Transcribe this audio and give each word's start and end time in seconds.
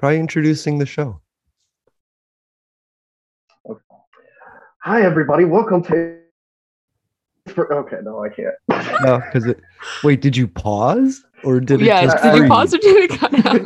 Try 0.00 0.16
introducing 0.16 0.78
the 0.78 0.86
show. 0.86 1.20
Okay. 3.68 3.80
Hi, 4.82 5.02
everybody. 5.02 5.44
Welcome 5.44 5.82
to. 5.84 6.16
For, 7.48 7.70
okay, 7.74 7.98
no, 8.02 8.24
I 8.24 8.30
can't. 8.30 8.54
No, 9.02 9.18
because 9.18 9.44
it. 9.44 9.60
Wait, 10.02 10.22
did 10.22 10.38
you 10.38 10.48
pause 10.48 11.22
or 11.44 11.60
did 11.60 11.82
it? 11.82 11.84
yes. 11.84 12.18
Did 12.22 12.34
you 12.34 12.48
pause 12.48 12.72
or 12.72 12.78
did 12.78 13.10
it 13.10 13.18
cut 13.18 13.34
out? 13.46 13.60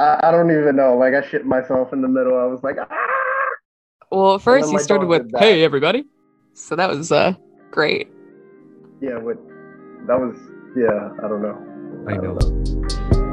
I, 0.00 0.28
I 0.28 0.30
don't 0.32 0.50
even 0.50 0.74
know. 0.74 0.96
Like, 0.96 1.14
I 1.14 1.24
shit 1.28 1.46
myself 1.46 1.92
in 1.92 2.02
the 2.02 2.08
middle. 2.08 2.36
I 2.36 2.44
was 2.46 2.64
like, 2.64 2.74
ah! 2.80 2.88
well, 4.10 4.40
first 4.40 4.72
you 4.72 4.80
started 4.80 5.06
with 5.06 5.30
"Hey, 5.38 5.62
everybody," 5.62 6.06
so 6.54 6.74
that 6.74 6.90
was 6.90 7.12
uh 7.12 7.34
great. 7.70 8.08
Yeah, 9.00 9.18
what? 9.18 9.36
That 10.08 10.18
was, 10.18 10.36
yeah, 10.76 11.10
I 11.24 11.28
don't 11.28 11.42
know. 11.42 11.56
I 12.08 12.16
don't 12.16 12.34
know. 12.34 12.88
Sorry. 12.88 13.27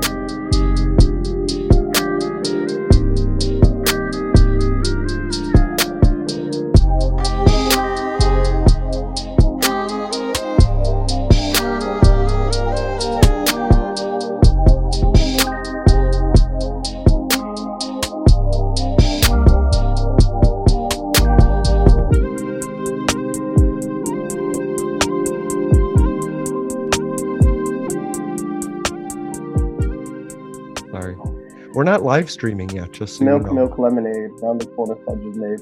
We're 31.75 31.83
not 31.83 32.03
live 32.03 32.31
streaming 32.31 32.69
yet, 32.69 32.93
just 32.93 33.17
so 33.17 33.25
Milk, 33.25 33.41
you 33.43 33.47
know. 33.49 33.53
milk, 33.53 33.77
lemonade. 33.77 34.31
Round 34.41 34.61
the 34.61 34.65
corner, 34.67 34.95
fudge 35.05 35.25
is 35.25 35.35
made. 35.35 35.59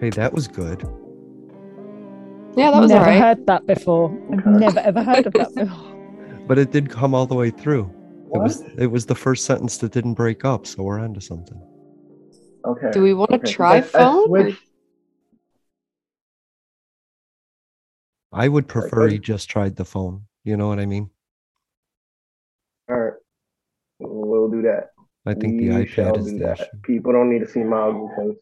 Hey, 0.00 0.10
that 0.10 0.32
was 0.32 0.46
good. 0.46 0.82
Yeah, 2.56 2.70
that 2.70 2.80
was 2.80 2.90
never 2.90 3.04
alright. 3.04 3.20
heard 3.20 3.46
that 3.46 3.66
before. 3.66 4.16
I've 4.32 4.46
never 4.46 4.78
ever 4.78 5.02
heard 5.02 5.26
of 5.26 5.32
that 5.32 5.52
before. 5.56 6.44
But 6.46 6.58
it 6.58 6.70
did 6.70 6.88
come 6.88 7.14
all 7.14 7.26
the 7.26 7.34
way 7.34 7.50
through. 7.50 7.90
It 8.32 8.38
was 8.38 8.62
it 8.78 8.86
was 8.86 9.06
the 9.06 9.14
first 9.16 9.44
sentence 9.44 9.78
that 9.78 9.90
didn't 9.92 10.14
break 10.14 10.44
up, 10.44 10.66
so 10.66 10.82
we're 10.84 11.00
onto 11.00 11.18
something. 11.20 11.60
Okay. 12.64 12.90
Do 12.92 13.02
we 13.02 13.12
want 13.12 13.30
to 13.30 13.36
okay. 13.38 13.52
try 13.52 13.72
I- 13.72 13.76
I 13.76 13.78
uh, 13.80 13.82
phone? 13.82 14.16
or- 14.30 14.38
switched- 14.42 14.62
I 18.32 18.48
would 18.48 18.68
prefer 18.68 19.08
I- 19.08 19.12
you 19.12 19.18
just 19.18 19.50
tried 19.50 19.74
the 19.76 19.84
phone. 19.84 20.26
You 20.44 20.56
know 20.56 20.68
what 20.68 20.78
I 20.78 20.86
mean? 20.86 21.10
All 22.88 22.96
right. 22.96 23.12
We'll 23.98 24.50
do 24.50 24.62
that. 24.62 24.90
I 25.26 25.34
think 25.34 25.58
the 25.58 25.68
We 25.68 25.74
iPad 25.86 26.18
is 26.18 26.26
do 26.32 26.38
the 26.38 26.44
that. 26.44 26.60
issue. 26.60 26.66
People 26.82 27.12
don't 27.12 27.30
need 27.30 27.40
to 27.40 27.48
see 27.48 27.62
my 27.62 27.88
ugly 27.88 28.08
face. 28.16 28.36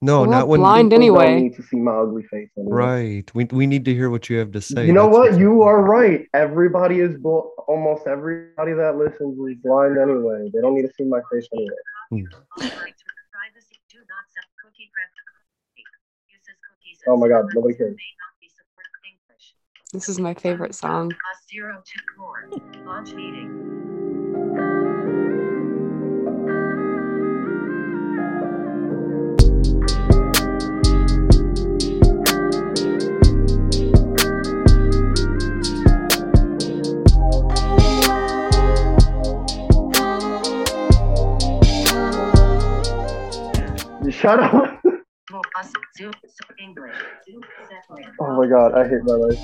No, 0.00 0.20
We're 0.22 0.26
not 0.26 0.48
when 0.48 0.60
blind 0.60 0.90
People 0.90 1.02
anyway. 1.02 1.24
Don't 1.24 1.42
need 1.42 1.56
to 1.56 1.62
see 1.62 1.76
my 1.76 1.92
ugly 1.92 2.22
face. 2.24 2.50
Anyway. 2.58 2.72
Right. 2.72 3.34
We 3.34 3.44
we 3.46 3.66
need 3.66 3.84
to 3.86 3.94
hear 3.94 4.10
what 4.10 4.28
you 4.28 4.38
have 4.38 4.52
to 4.52 4.60
say. 4.60 4.86
You 4.86 4.92
know 4.92 5.04
That's 5.06 5.14
what? 5.14 5.30
what's 5.30 5.38
You 5.40 5.62
are 5.62 5.82
right. 5.82 6.26
Everybody 6.34 7.00
is 7.00 7.16
bl- 7.16 7.48
almost 7.68 8.06
everybody 8.06 8.72
that 8.74 8.96
listens 8.96 9.38
is 9.38 9.56
blind 9.62 9.98
anyway. 9.98 10.50
They 10.52 10.60
don't 10.60 10.74
need 10.74 10.82
to 10.82 10.92
see 10.96 11.04
my 11.04 11.20
face 11.32 11.48
anyway. 11.52 11.70
Hmm. 12.10 12.24
Oh 17.06 17.16
my 17.16 17.28
God, 17.28 17.46
nobody 17.54 17.74
cares. 17.74 17.96
This 19.92 20.08
is 20.08 20.18
my 20.18 20.34
favorite 20.34 20.74
song. 20.74 21.14
Shut 44.24 44.40
up. 44.40 44.80
Oh 48.18 48.36
my 48.38 48.46
God, 48.48 48.72
I 48.72 48.88
hate 48.88 49.02
my 49.02 49.12
life. 49.12 49.38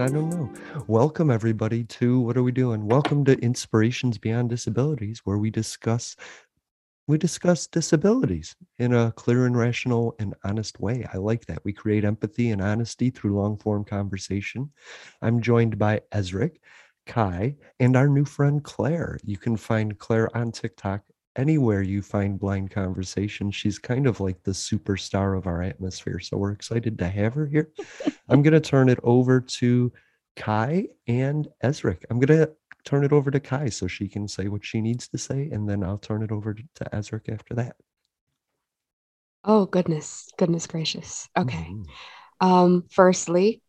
I 0.00 0.08
don't 0.08 0.30
know. 0.30 0.50
Welcome 0.88 1.30
everybody 1.30 1.84
to 1.84 2.18
what 2.18 2.36
are 2.36 2.42
we 2.42 2.50
doing? 2.50 2.88
Welcome 2.88 3.24
to 3.26 3.38
Inspirations 3.38 4.18
Beyond 4.18 4.50
Disabilities, 4.50 5.20
where 5.22 5.38
we 5.38 5.50
discuss 5.50 6.16
we 7.06 7.18
discuss 7.18 7.66
disabilities 7.66 8.54
in 8.78 8.94
a 8.94 9.12
clear 9.12 9.46
and 9.46 9.56
rational 9.56 10.14
and 10.18 10.34
honest 10.44 10.78
way. 10.80 11.06
I 11.12 11.16
like 11.16 11.46
that. 11.46 11.64
We 11.64 11.72
create 11.72 12.04
empathy 12.04 12.50
and 12.50 12.62
honesty 12.62 13.10
through 13.10 13.36
long 13.36 13.56
form 13.58 13.84
conversation. 13.84 14.70
I'm 15.20 15.40
joined 15.40 15.78
by 15.78 16.02
Ezric, 16.12 16.56
Kai, 17.06 17.56
and 17.80 17.96
our 17.96 18.08
new 18.08 18.24
friend 18.24 18.62
Claire. 18.62 19.18
You 19.24 19.36
can 19.36 19.56
find 19.56 19.98
Claire 19.98 20.34
on 20.36 20.52
TikTok 20.52 21.02
anywhere 21.36 21.82
you 21.82 22.02
find 22.02 22.38
blind 22.38 22.70
conversation. 22.70 23.50
She's 23.50 23.78
kind 23.78 24.06
of 24.06 24.20
like 24.20 24.42
the 24.42 24.50
superstar 24.50 25.36
of 25.36 25.46
our 25.46 25.62
atmosphere. 25.62 26.18
So 26.18 26.36
we're 26.36 26.52
excited 26.52 26.98
to 26.98 27.08
have 27.08 27.34
her 27.34 27.46
here. 27.46 27.70
I'm 28.28 28.42
going 28.42 28.52
to 28.52 28.60
turn 28.60 28.88
it 28.88 28.98
over 29.02 29.40
to 29.40 29.92
Kai 30.36 30.88
and 31.06 31.48
Ezric. 31.62 32.04
I'm 32.10 32.20
going 32.20 32.38
to 32.38 32.52
turn 32.84 33.04
it 33.04 33.12
over 33.12 33.30
to 33.30 33.40
Kai 33.40 33.68
so 33.68 33.86
she 33.86 34.08
can 34.08 34.28
say 34.28 34.48
what 34.48 34.64
she 34.64 34.80
needs 34.80 35.08
to 35.08 35.18
say, 35.18 35.48
and 35.50 35.68
then 35.68 35.82
I'll 35.82 35.98
turn 35.98 36.22
it 36.22 36.32
over 36.32 36.54
to 36.54 36.62
to 36.76 36.84
Ezric 36.92 37.32
after 37.32 37.54
that. 37.54 37.76
Oh 39.44 39.66
goodness, 39.66 40.28
goodness 40.36 40.66
gracious. 40.66 41.28
Okay. 41.36 41.68
Mhm. 41.70 41.86
Um, 42.40 42.84
firstly, 42.90 43.62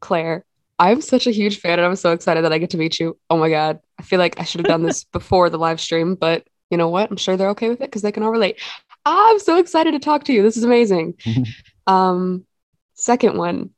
Claire, 0.00 0.44
I'm 0.78 1.00
such 1.00 1.26
a 1.26 1.30
huge 1.30 1.60
fan 1.60 1.78
and 1.78 1.86
I'm 1.86 1.96
so 1.96 2.12
excited 2.12 2.44
that 2.44 2.52
I 2.52 2.58
get 2.58 2.70
to 2.70 2.78
meet 2.78 3.00
you. 3.00 3.18
Oh 3.30 3.38
my 3.38 3.48
god. 3.48 3.80
I 3.98 4.02
feel 4.02 4.18
like 4.18 4.38
I 4.38 4.44
should 4.44 4.60
have 4.60 4.68
done 4.68 4.82
this 4.82 5.04
before 5.12 5.50
the 5.50 5.58
live 5.58 5.80
stream, 5.80 6.14
but 6.14 6.46
you 6.70 6.76
know 6.76 6.88
what? 6.88 7.10
I'm 7.10 7.16
sure 7.16 7.36
they're 7.36 7.50
okay 7.50 7.68
with 7.68 7.80
it 7.80 7.86
because 7.86 8.02
they 8.02 8.12
can 8.12 8.22
all 8.22 8.30
relate. 8.30 8.60
I'm 9.04 9.38
so 9.38 9.58
excited 9.58 9.92
to 9.92 9.98
talk 9.98 10.24
to 10.24 10.32
you. 10.32 10.42
This 10.42 10.56
is 10.56 10.64
amazing. 10.64 11.14
um, 11.86 12.44
second 12.94 13.38
one, 13.38 13.70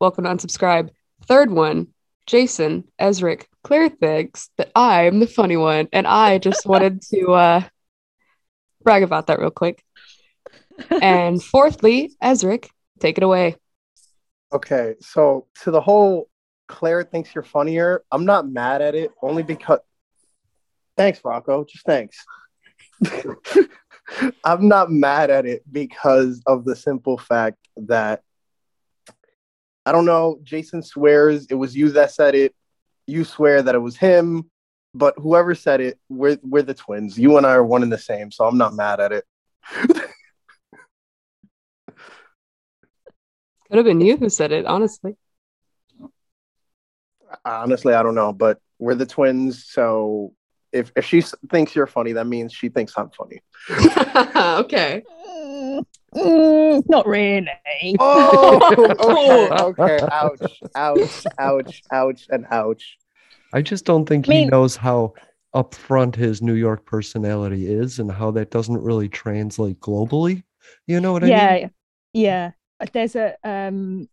welcome 0.00 0.24
to 0.24 0.30
unsubscribe. 0.30 0.90
Third 1.26 1.50
one, 1.50 1.88
Jason, 2.26 2.84
Ezric, 3.00 3.44
Claire 3.62 3.88
thinks 3.88 4.50
that 4.58 4.70
I'm 4.74 5.20
the 5.20 5.26
funny 5.26 5.56
one, 5.56 5.88
and 5.92 6.06
I 6.06 6.38
just 6.38 6.66
wanted 6.66 7.02
to 7.10 7.32
uh 7.32 7.62
brag 8.82 9.02
about 9.02 9.26
that 9.28 9.38
real 9.38 9.50
quick. 9.50 9.82
And 10.90 11.42
fourthly, 11.52 12.12
Ezric, 12.22 12.68
take 13.00 13.18
it 13.18 13.24
away. 13.24 13.56
Okay, 14.52 14.94
so 15.00 15.46
to 15.62 15.70
the 15.70 15.80
whole 15.80 16.28
Claire 16.68 17.02
thinks 17.04 17.34
you're 17.34 17.44
funnier, 17.44 18.02
I'm 18.10 18.24
not 18.24 18.48
mad 18.48 18.82
at 18.82 18.94
it 18.94 19.12
only 19.22 19.42
because. 19.42 19.80
Thanks, 20.96 21.20
Rocco. 21.22 21.64
Just 21.64 21.84
thanks. 21.84 22.24
I'm 24.44 24.68
not 24.68 24.90
mad 24.90 25.30
at 25.30 25.46
it 25.46 25.62
because 25.70 26.42
of 26.46 26.64
the 26.64 26.74
simple 26.74 27.18
fact 27.18 27.58
that 27.76 28.22
I 29.86 29.92
don't 29.92 30.04
know. 30.04 30.40
Jason 30.42 30.82
swears 30.82 31.46
it 31.46 31.54
was 31.54 31.76
you 31.76 31.90
that 31.92 32.10
said 32.10 32.34
it. 32.34 32.54
You 33.06 33.22
swear 33.22 33.62
that 33.62 33.76
it 33.76 33.78
was 33.78 33.96
him, 33.96 34.50
but 34.92 35.14
whoever 35.16 35.54
said 35.54 35.80
it, 35.80 36.00
we're 36.08 36.38
we're 36.42 36.62
the 36.62 36.74
twins. 36.74 37.16
You 37.16 37.36
and 37.36 37.46
I 37.46 37.52
are 37.52 37.64
one 37.64 37.84
and 37.84 37.92
the 37.92 37.98
same, 37.98 38.32
so 38.32 38.44
I'm 38.44 38.58
not 38.58 38.74
mad 38.74 38.98
at 38.98 39.12
it. 39.12 39.24
Could 43.68 43.78
have 43.78 43.84
been 43.84 44.00
you 44.00 44.16
who 44.16 44.28
said 44.28 44.50
it, 44.50 44.66
honestly. 44.66 45.16
Honestly, 47.44 47.94
I 47.94 48.02
don't 48.02 48.14
know, 48.16 48.32
but 48.32 48.58
we're 48.78 48.94
the 48.96 49.06
twins, 49.06 49.66
so 49.66 50.32
if 50.72 50.90
if 50.96 51.04
she 51.04 51.22
thinks 51.50 51.76
you're 51.76 51.86
funny, 51.86 52.12
that 52.12 52.26
means 52.26 52.52
she 52.52 52.68
thinks 52.68 52.92
I'm 52.96 53.10
funny. 53.10 53.40
okay. 54.64 55.04
Mm, 56.14 56.82
not 56.88 57.06
really. 57.06 57.50
Oh, 57.98 58.62
okay, 59.00 59.48
okay. 59.50 60.02
Ouch, 60.10 60.64
ouch, 60.74 61.28
ouch, 61.38 61.82
ouch, 61.92 62.26
and 62.30 62.46
ouch. 62.50 62.98
I 63.52 63.62
just 63.62 63.84
don't 63.84 64.06
think 64.06 64.26
I 64.28 64.32
he 64.32 64.44
knows 64.44 64.76
how 64.76 65.14
upfront 65.54 66.14
his 66.14 66.42
New 66.42 66.54
York 66.54 66.84
personality 66.84 67.66
is 67.66 67.98
and 67.98 68.10
how 68.12 68.30
that 68.32 68.50
doesn't 68.50 68.82
really 68.82 69.08
translate 69.08 69.80
globally. 69.80 70.44
You 70.86 71.00
know 71.00 71.12
what 71.12 71.24
I 71.24 71.30
mean? 71.32 71.58
yeah, 71.60 71.68
yeah. 72.12 72.52
There's 72.92 73.16
a 73.16 73.36
um, 73.44 74.08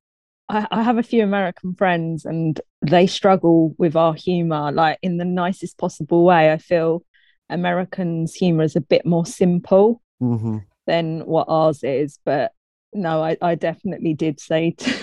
I, 0.50 0.68
I 0.71 0.83
have 0.83 0.98
a 0.98 1.04
few 1.04 1.24
American 1.24 1.75
friends, 1.75 2.25
and 2.25 2.59
they 2.81 3.07
struggle 3.07 3.75
with 3.80 3.95
our 3.95 4.13
humor, 4.13 4.71
like 4.71 5.00
in 5.01 5.18
the 5.18 5.25
nicest 5.25 5.77
possible 5.77 6.25
way. 6.25 6.51
I 6.54 6.57
feel 6.57 7.04
Americans' 7.50 8.36
humor 8.36 8.63
is 8.63 8.75
a 8.75 8.81
bit 8.81 9.06
more 9.06 9.25
simple. 9.25 10.01
hmm 10.19 10.57
than 10.88 11.21
what 11.25 11.45
ours 11.50 11.83
is. 11.83 12.19
But 12.25 12.51
no, 12.94 13.24
I, 13.24 13.38
I 13.41 13.56
definitely 13.56 14.13
did 14.13 14.39
say 14.39 14.71
t- 14.77 14.94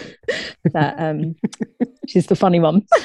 that 0.72 0.94
um, 0.98 1.34
she's 2.08 2.26
the 2.26 2.36
funny 2.36 2.60
one. 2.60 2.86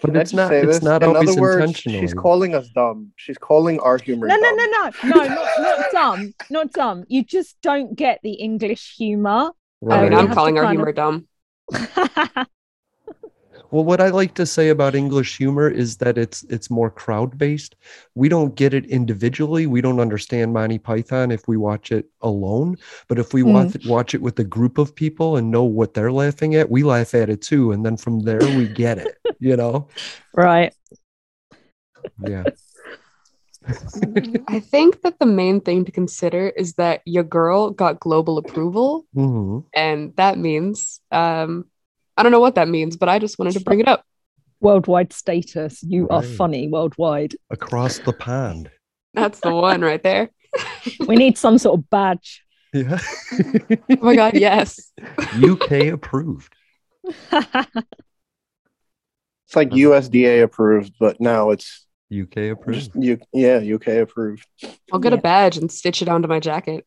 But 0.00 0.12
Can 0.12 0.20
it's 0.20 0.32
not. 0.32 0.48
say 0.50 0.58
It's 0.60 0.74
this? 0.76 0.82
not 0.84 1.02
In 1.02 1.08
always 1.08 1.30
other 1.30 1.40
words, 1.40 1.56
intentional. 1.56 2.00
she's 2.00 2.14
calling 2.14 2.54
us 2.54 2.68
dumb. 2.68 3.10
She's 3.16 3.36
calling 3.36 3.80
our 3.80 3.98
humor 3.98 4.28
no, 4.28 4.36
no, 4.36 4.42
dumb. 4.42 4.56
no, 4.56 4.64
no, 4.64 4.90
no, 5.02 5.24
not, 5.26 5.58
not 5.58 5.90
dumb, 5.90 6.34
not 6.50 6.70
dumb. 6.70 7.04
You 7.08 7.24
just 7.24 7.60
don't 7.62 7.96
get 7.96 8.20
the 8.22 8.34
English 8.34 8.94
humor. 8.96 9.50
I 9.90 10.02
mean, 10.04 10.14
I'm 10.14 10.32
calling 10.32 10.56
our 10.56 10.62
kind 10.66 10.78
of- 10.80 10.86
humor 10.86 10.92
dumb. 10.92 11.26
Well, 13.70 13.84
what 13.84 14.00
I 14.00 14.08
like 14.08 14.34
to 14.34 14.46
say 14.46 14.70
about 14.70 14.94
English 14.94 15.36
humor 15.36 15.68
is 15.68 15.98
that 15.98 16.16
it's 16.16 16.42
it's 16.44 16.70
more 16.70 16.90
crowd 16.90 17.36
based. 17.36 17.76
We 18.14 18.28
don't 18.28 18.54
get 18.54 18.72
it 18.72 18.86
individually. 18.86 19.66
We 19.66 19.80
don't 19.82 20.00
understand 20.00 20.52
Monty 20.54 20.78
Python 20.78 21.30
if 21.30 21.46
we 21.46 21.56
watch 21.58 21.92
it 21.92 22.06
alone. 22.22 22.76
But 23.08 23.18
if 23.18 23.34
we 23.34 23.42
Mm. 23.42 23.52
watch 23.52 23.76
watch 23.84 24.14
it 24.14 24.22
with 24.22 24.38
a 24.38 24.44
group 24.44 24.78
of 24.78 24.94
people 24.94 25.36
and 25.36 25.50
know 25.50 25.64
what 25.64 25.92
they're 25.94 26.12
laughing 26.12 26.54
at, 26.54 26.70
we 26.70 26.82
laugh 26.82 27.14
at 27.14 27.28
it 27.28 27.42
too. 27.42 27.72
And 27.72 27.84
then 27.84 27.96
from 27.96 28.20
there 28.20 28.50
we 28.50 28.68
get 28.68 28.98
it. 28.98 29.14
You 29.40 29.56
know? 29.56 29.86
right. 30.34 30.74
Yeah. 32.24 32.46
I 34.48 34.60
think 34.60 35.02
that 35.02 35.18
the 35.18 35.26
main 35.26 35.60
thing 35.60 35.84
to 35.84 35.92
consider 35.92 36.48
is 36.48 36.74
that 36.74 37.02
your 37.04 37.22
girl 37.24 37.70
got 37.70 38.00
global 38.00 38.38
approval, 38.38 39.06
hmm 39.14 39.60
and 39.74 40.14
that 40.16 40.38
means 40.38 41.00
um, 41.12 41.66
I 42.18 42.22
don't 42.24 42.32
know 42.32 42.40
what 42.40 42.56
that 42.56 42.68
means, 42.68 42.96
but 42.96 43.08
I 43.08 43.18
just 43.20 43.38
wanted 43.38 43.52
to 43.54 43.60
bring 43.60 43.78
it 43.80 43.86
up. 43.88 44.04
Worldwide 44.60 45.12
status. 45.12 45.82
You 45.84 46.08
are 46.08 46.20
funny 46.22 46.66
worldwide. 46.66 47.34
Across 47.50 48.00
the 48.00 48.12
pond. 48.12 48.70
That's 49.14 49.38
the 49.40 49.54
one 49.54 49.82
right 49.82 50.02
there. 50.02 50.30
We 51.06 51.14
need 51.14 51.38
some 51.38 51.58
sort 51.58 51.78
of 51.78 51.88
badge. 51.90 52.42
Yeah. 52.74 52.98
Oh 53.90 53.96
my 54.02 54.16
god, 54.16 54.34
yes. 54.34 54.90
UK 55.42 55.86
approved. 55.92 56.52
It's 59.46 59.56
like 59.56 59.70
USDA 59.70 60.42
approved, 60.42 60.94
but 61.00 61.20
now 61.20 61.50
it's 61.50 61.86
UK 62.12 62.36
approved. 62.52 62.78
just 62.80 62.94
U- 62.96 63.18
yeah, 63.32 63.58
UK 63.74 63.88
approved. 64.02 64.46
I'll 64.92 64.98
get 64.98 65.12
Yeah. 65.12 65.18
a 65.18 65.22
badge 65.22 65.56
and 65.56 65.70
stitch 65.70 66.02
it 66.02 66.08
onto 66.08 66.28
my 66.28 66.40
jacket. 66.40 66.86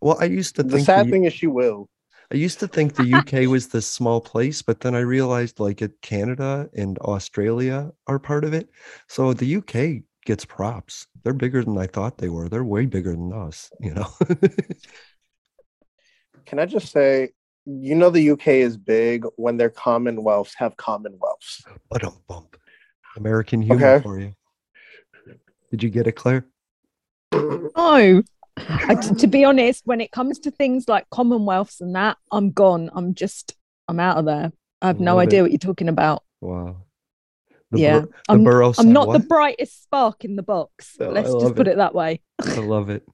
Well, 0.00 0.18
I 0.20 0.26
used 0.26 0.56
to 0.56 0.62
The 0.62 0.74
think 0.76 0.86
sad 0.86 1.06
the- 1.06 1.10
thing 1.10 1.24
is 1.24 1.32
she 1.32 1.46
will. 1.48 1.88
I 2.32 2.36
used 2.36 2.58
to 2.60 2.68
think 2.68 2.94
the 2.94 3.16
UK 3.18 3.46
was 3.50 3.68
this 3.68 3.86
small 3.86 4.20
place, 4.20 4.62
but 4.62 4.80
then 4.80 4.94
I 4.94 5.00
realized 5.00 5.60
like 5.60 5.82
it, 5.82 6.00
Canada 6.02 6.68
and 6.76 6.98
Australia 6.98 7.92
are 8.06 8.18
part 8.18 8.44
of 8.44 8.52
it. 8.52 8.68
So 9.08 9.32
the 9.32 9.56
UK 9.56 10.02
gets 10.24 10.44
props. 10.44 11.06
They're 11.22 11.32
bigger 11.32 11.62
than 11.64 11.78
I 11.78 11.86
thought 11.86 12.18
they 12.18 12.28
were. 12.28 12.48
They're 12.48 12.64
way 12.64 12.86
bigger 12.86 13.12
than 13.12 13.32
us, 13.32 13.70
you 13.80 13.94
know. 13.94 14.08
Can 16.46 16.58
I 16.58 16.66
just 16.66 16.92
say, 16.92 17.30
you 17.64 17.94
know, 17.94 18.10
the 18.10 18.30
UK 18.30 18.48
is 18.48 18.76
big 18.76 19.24
when 19.36 19.56
their 19.56 19.70
commonwealths 19.70 20.54
have 20.56 20.76
commonwealths. 20.76 21.64
but 21.90 22.04
um 22.04 22.14
bump. 22.28 22.56
American 23.16 23.62
humor 23.62 23.94
Okay. 23.94 24.02
for 24.02 24.20
you. 24.20 24.34
Did 25.70 25.82
you 25.82 25.90
get 25.90 26.06
it, 26.06 26.12
Claire? 26.12 26.46
No. 27.32 28.22
I, 28.58 28.94
t- 28.94 29.14
to 29.14 29.26
be 29.26 29.44
honest, 29.44 29.82
when 29.86 30.00
it 30.00 30.10
comes 30.10 30.38
to 30.40 30.50
things 30.50 30.88
like 30.88 31.08
Commonwealths 31.10 31.80
and 31.80 31.94
that, 31.94 32.16
I'm 32.32 32.50
gone. 32.52 32.90
I'm 32.94 33.14
just, 33.14 33.54
I'm 33.88 34.00
out 34.00 34.16
of 34.18 34.24
there. 34.24 34.52
I 34.82 34.86
have 34.88 35.00
no 35.00 35.16
Love 35.16 35.22
idea 35.26 35.40
it. 35.40 35.42
what 35.42 35.50
you're 35.52 35.58
talking 35.58 35.88
about. 35.88 36.22
Wow. 36.40 36.76
The 37.72 37.80
yeah, 37.80 38.00
bur- 38.00 38.08
I'm, 38.28 38.44
borough 38.44 38.68
I'm 38.68 38.74
said 38.74 38.86
not 38.86 39.12
the 39.12 39.18
brightest 39.18 39.82
spark 39.82 40.24
in 40.24 40.36
the 40.36 40.42
box. 40.42 40.96
Oh, 41.00 41.08
Let's 41.08 41.32
just 41.32 41.54
put 41.56 41.66
it. 41.66 41.72
it 41.72 41.76
that 41.78 41.94
way. 41.94 42.20
I 42.42 42.58
love 42.58 42.90
it. 42.90 43.04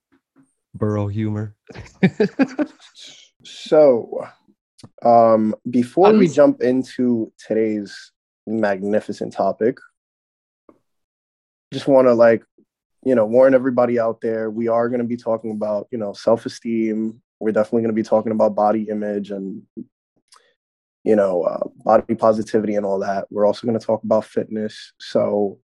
Borough 0.75 1.09
humor. 1.09 1.55
So, 3.45 4.27
um, 5.05 5.55
before 5.69 6.13
we 6.13 6.29
jump 6.29 6.63
into 6.63 7.33
today's 7.45 8.13
magnificent 8.47 9.33
topic, 9.33 9.79
just 11.73 11.89
want 11.89 12.07
to 12.07 12.15
like, 12.15 12.45
you 13.05 13.15
know, 13.15 13.27
warn 13.27 13.55
everybody 13.55 13.99
out 13.99 14.21
there. 14.21 14.51
We 14.51 14.69
are 14.69 14.89
going 14.89 15.01
to 15.01 15.07
be 15.07 15.17
talking 15.17 15.53
about, 15.53 15.89
you 15.91 15.99
know, 15.99 16.13
self-esteem. 16.13 17.21
We're 17.41 17.53
definitely 17.53 17.83
going 17.83 17.95
to 17.95 18.01
be 18.01 18.03
talking 18.03 18.33
about 18.33 18.55
body 18.55 18.89
image 18.89 19.31
and, 19.31 19.63
you 21.05 21.17
know, 21.17 21.43
uh, 21.43 21.69
body 21.85 22.15
positivity 22.15 22.77
and 22.77 22.87
all 22.87 23.01
that. 23.01 23.27
We're 23.31 23.47
also 23.47 23.67
going 23.67 23.79
to 23.79 23.85
talk 23.85 24.05
about 24.05 24.25
fitness. 24.25 24.93
So, 25.01 25.59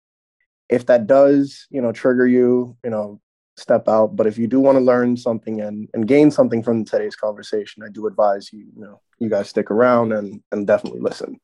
if 0.69 0.85
that 0.87 1.07
does, 1.07 1.67
you 1.69 1.81
know, 1.81 1.91
trigger 1.91 2.25
you, 2.25 2.75
you 2.83 2.89
know, 2.89 3.21
step 3.57 3.87
out. 3.87 4.15
But 4.15 4.27
if 4.27 4.37
you 4.37 4.47
do 4.47 4.59
want 4.59 4.77
to 4.77 4.83
learn 4.83 5.17
something 5.17 5.61
and, 5.61 5.87
and 5.93 6.07
gain 6.07 6.31
something 6.31 6.63
from 6.63 6.85
today's 6.85 7.15
conversation, 7.15 7.83
I 7.83 7.89
do 7.89 8.07
advise 8.07 8.51
you, 8.51 8.65
you 8.75 8.81
know, 8.81 9.01
you 9.19 9.29
guys 9.29 9.49
stick 9.49 9.71
around 9.71 10.11
and, 10.11 10.41
and 10.51 10.65
definitely 10.65 11.01
listen. 11.01 11.39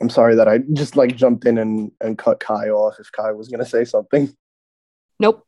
I'm 0.00 0.10
sorry 0.10 0.34
that 0.36 0.48
I 0.48 0.58
just 0.72 0.96
like 0.96 1.16
jumped 1.16 1.44
in 1.44 1.58
and, 1.58 1.92
and 2.00 2.16
cut 2.16 2.40
Kai 2.40 2.68
off 2.68 2.98
if 2.98 3.12
Kai 3.12 3.32
was 3.32 3.48
going 3.48 3.62
to 3.62 3.68
say 3.68 3.84
something. 3.84 4.34
Nope. 5.18 5.46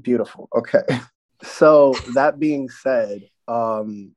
Beautiful. 0.00 0.48
Okay. 0.54 0.82
So 1.42 1.94
that 2.14 2.38
being 2.38 2.70
said, 2.70 3.28
um, 3.46 4.14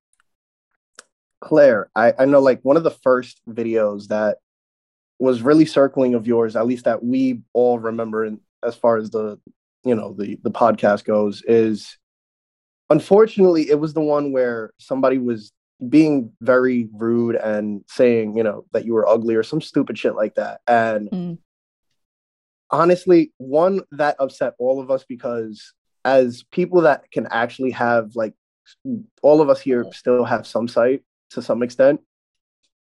Claire, 1.41 1.89
I, 1.95 2.13
I 2.17 2.25
know 2.25 2.39
like 2.39 2.61
one 2.63 2.77
of 2.77 2.83
the 2.83 2.91
first 2.91 3.41
videos 3.47 4.07
that 4.07 4.37
was 5.19 5.41
really 5.41 5.65
circling 5.65 6.13
of 6.13 6.27
yours, 6.27 6.55
at 6.55 6.65
least 6.65 6.85
that 6.85 7.03
we 7.03 7.41
all 7.53 7.77
remember 7.77 8.25
in, 8.25 8.39
as 8.63 8.75
far 8.75 8.97
as 8.97 9.09
the 9.09 9.39
you 9.83 9.95
know 9.95 10.13
the 10.13 10.37
the 10.43 10.51
podcast 10.51 11.05
goes, 11.05 11.43
is 11.45 11.97
unfortunately 12.89 13.69
it 13.69 13.79
was 13.79 13.93
the 13.93 14.01
one 14.01 14.31
where 14.31 14.73
somebody 14.77 15.17
was 15.17 15.51
being 15.87 16.31
very 16.41 16.89
rude 16.93 17.35
and 17.35 17.83
saying, 17.87 18.35
you 18.35 18.43
know, 18.43 18.65
that 18.73 18.85
you 18.85 18.93
were 18.93 19.07
ugly 19.07 19.35
or 19.35 19.43
some 19.43 19.61
stupid 19.61 19.97
shit 19.97 20.15
like 20.15 20.35
that. 20.35 20.59
And 20.67 21.09
Mm. 21.11 21.37
honestly, 22.71 23.31
one 23.37 23.81
that 23.91 24.15
upset 24.19 24.53
all 24.59 24.81
of 24.81 24.91
us 24.91 25.05
because 25.07 25.73
as 26.05 26.43
people 26.51 26.81
that 26.81 27.09
can 27.11 27.27
actually 27.31 27.71
have 27.71 28.15
like 28.15 28.33
all 29.21 29.41
of 29.41 29.49
us 29.49 29.59
here 29.61 29.85
still 29.93 30.23
have 30.23 30.45
some 30.45 30.67
sight 30.67 31.03
to 31.31 31.41
some 31.41 31.63
extent 31.63 31.99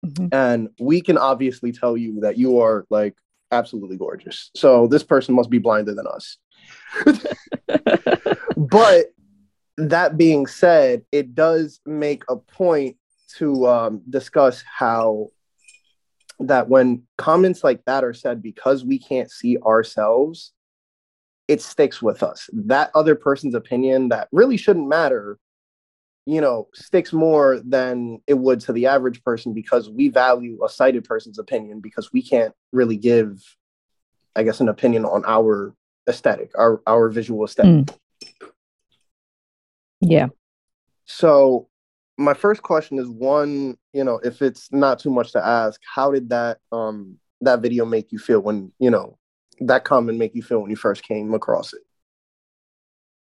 Mhm. 0.05 0.29
and 0.33 0.69
we 0.79 1.01
can 1.01 1.19
obviously 1.19 1.73
tell 1.73 1.97
you 1.97 2.21
that 2.21 2.39
you 2.39 2.59
are 2.61 2.87
like 2.91 3.17
absolutely 3.51 3.97
gorgeous 3.97 4.51
so 4.55 4.87
this 4.87 5.03
person 5.03 5.35
must 5.35 5.51
be 5.51 5.59
blinder 5.59 5.95
than 5.95 6.07
us 6.07 6.37
but 8.57 9.07
that 9.89 10.17
being 10.17 10.47
said 10.47 11.03
it 11.13 11.35
does 11.35 11.81
make 11.87 12.23
a 12.29 12.37
point 12.37 12.97
to 13.37 13.67
um, 13.67 14.03
discuss 14.09 14.63
how 14.63 15.29
that 16.41 16.69
when 16.69 17.03
comments 17.19 17.63
like 17.63 17.85
that 17.85 18.03
are 18.03 18.15
said 18.15 18.43
because 18.43 18.85
we 18.85 18.99
can't 18.99 19.31
see 19.31 19.59
ourselves 19.59 20.53
it 21.49 21.61
sticks 21.61 22.01
with 22.01 22.23
us. 22.23 22.49
That 22.53 22.93
other 22.95 23.17
person's 23.17 23.57
opinion 23.57 24.11
that 24.11 24.29
really 24.31 24.57
shouldn't 24.57 24.89
matter 24.89 25.37
you 26.27 26.41
know 26.41 26.69
sticks 26.75 27.13
more 27.13 27.61
than 27.65 28.21
it 28.27 28.35
would 28.35 28.61
to 28.61 28.73
the 28.73 28.87
average 28.87 29.23
person 29.25 29.53
because 29.53 29.89
we 29.89 30.09
value 30.09 30.63
a 30.65 30.69
sighted 30.69 31.05
person's 31.05 31.39
opinion 31.39 31.81
because 31.81 32.13
we 32.13 32.23
can't 32.23 32.55
really 32.73 32.97
give 32.97 33.43
i 34.37 34.43
guess 34.43 34.61
an 34.61 34.69
opinion 34.69 35.05
on 35.05 35.25
our 35.27 35.75
aesthetic 36.09 36.51
our 36.57 36.83
our 36.87 37.09
visual 37.09 37.45
aesthetic 37.45 37.89
Yeah. 40.01 40.29
so 41.05 41.69
my 42.17 42.35
first 42.35 42.63
question 42.63 42.99
is 42.99 43.09
one, 43.09 43.77
you 43.93 44.05
know, 44.05 44.21
if 44.23 44.43
it's 44.43 44.71
not 44.73 44.99
too 44.99 45.11
much 45.11 45.33
to 45.33 45.45
ask, 45.45 45.81
how 45.95 46.11
did 46.11 46.29
that 46.31 46.59
um 46.71 47.19
that 47.41 47.61
video 47.61 47.85
make 47.87 48.13
you 48.13 48.19
feel 48.19 48.41
when, 48.41 48.71
you 48.79 48.91
know, 48.91 49.19
that 49.61 49.85
comment 49.85 50.19
make 50.19 50.35
you 50.35 50.43
feel 50.43 50.61
when 50.61 50.71
you 50.71 50.77
first 50.77 51.03
came 51.03 51.33
across 51.35 51.73
it? 51.73 51.81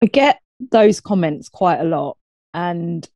I 0.02 0.08
get 0.08 0.40
those 0.72 1.02
comments 1.02 1.50
quite 1.50 1.80
a 1.80 1.84
lot. 1.84 2.18
And 2.54 3.08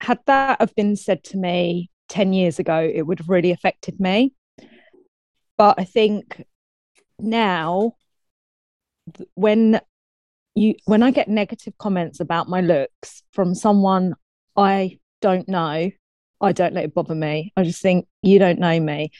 had 0.00 0.18
that 0.26 0.60
have 0.60 0.74
been 0.74 0.96
said 0.96 1.24
to 1.24 1.38
me 1.38 1.90
10 2.08 2.32
years 2.32 2.58
ago, 2.58 2.78
it 2.78 3.02
would 3.02 3.18
have 3.18 3.28
really 3.28 3.50
affected 3.50 3.98
me. 3.98 4.34
But 5.56 5.78
I 5.78 5.84
think 5.84 6.44
now, 7.18 7.94
when 9.34 9.80
you 10.58 10.74
when 10.84 11.02
I 11.02 11.10
get 11.10 11.28
negative 11.28 11.76
comments 11.78 12.20
about 12.20 12.48
my 12.48 12.60
looks 12.60 13.22
from 13.32 13.54
someone 13.54 14.14
I 14.56 14.98
don't 15.20 15.48
know, 15.48 15.90
I 16.40 16.52
don't 16.52 16.74
let 16.74 16.84
it 16.84 16.94
bother 16.94 17.14
me. 17.14 17.52
I 17.56 17.64
just 17.64 17.82
think 17.82 18.06
you 18.22 18.38
don't 18.38 18.58
know 18.58 18.78
me. 18.80 19.10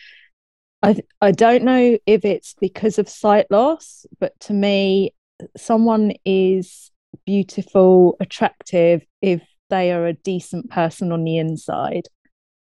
I 0.82 1.00
I 1.20 1.30
don't 1.32 1.64
know 1.64 1.98
if 2.06 2.24
it's 2.24 2.54
because 2.60 2.98
of 2.98 3.08
sight 3.08 3.46
loss, 3.50 4.06
but 4.20 4.38
to 4.40 4.52
me, 4.52 5.14
someone 5.56 6.12
is 6.24 6.90
beautiful, 7.24 8.16
attractive 8.20 9.04
if 9.22 9.42
they 9.70 9.92
are 9.92 10.06
a 10.06 10.12
decent 10.12 10.70
person 10.70 11.12
on 11.12 11.24
the 11.24 11.38
inside. 11.38 12.08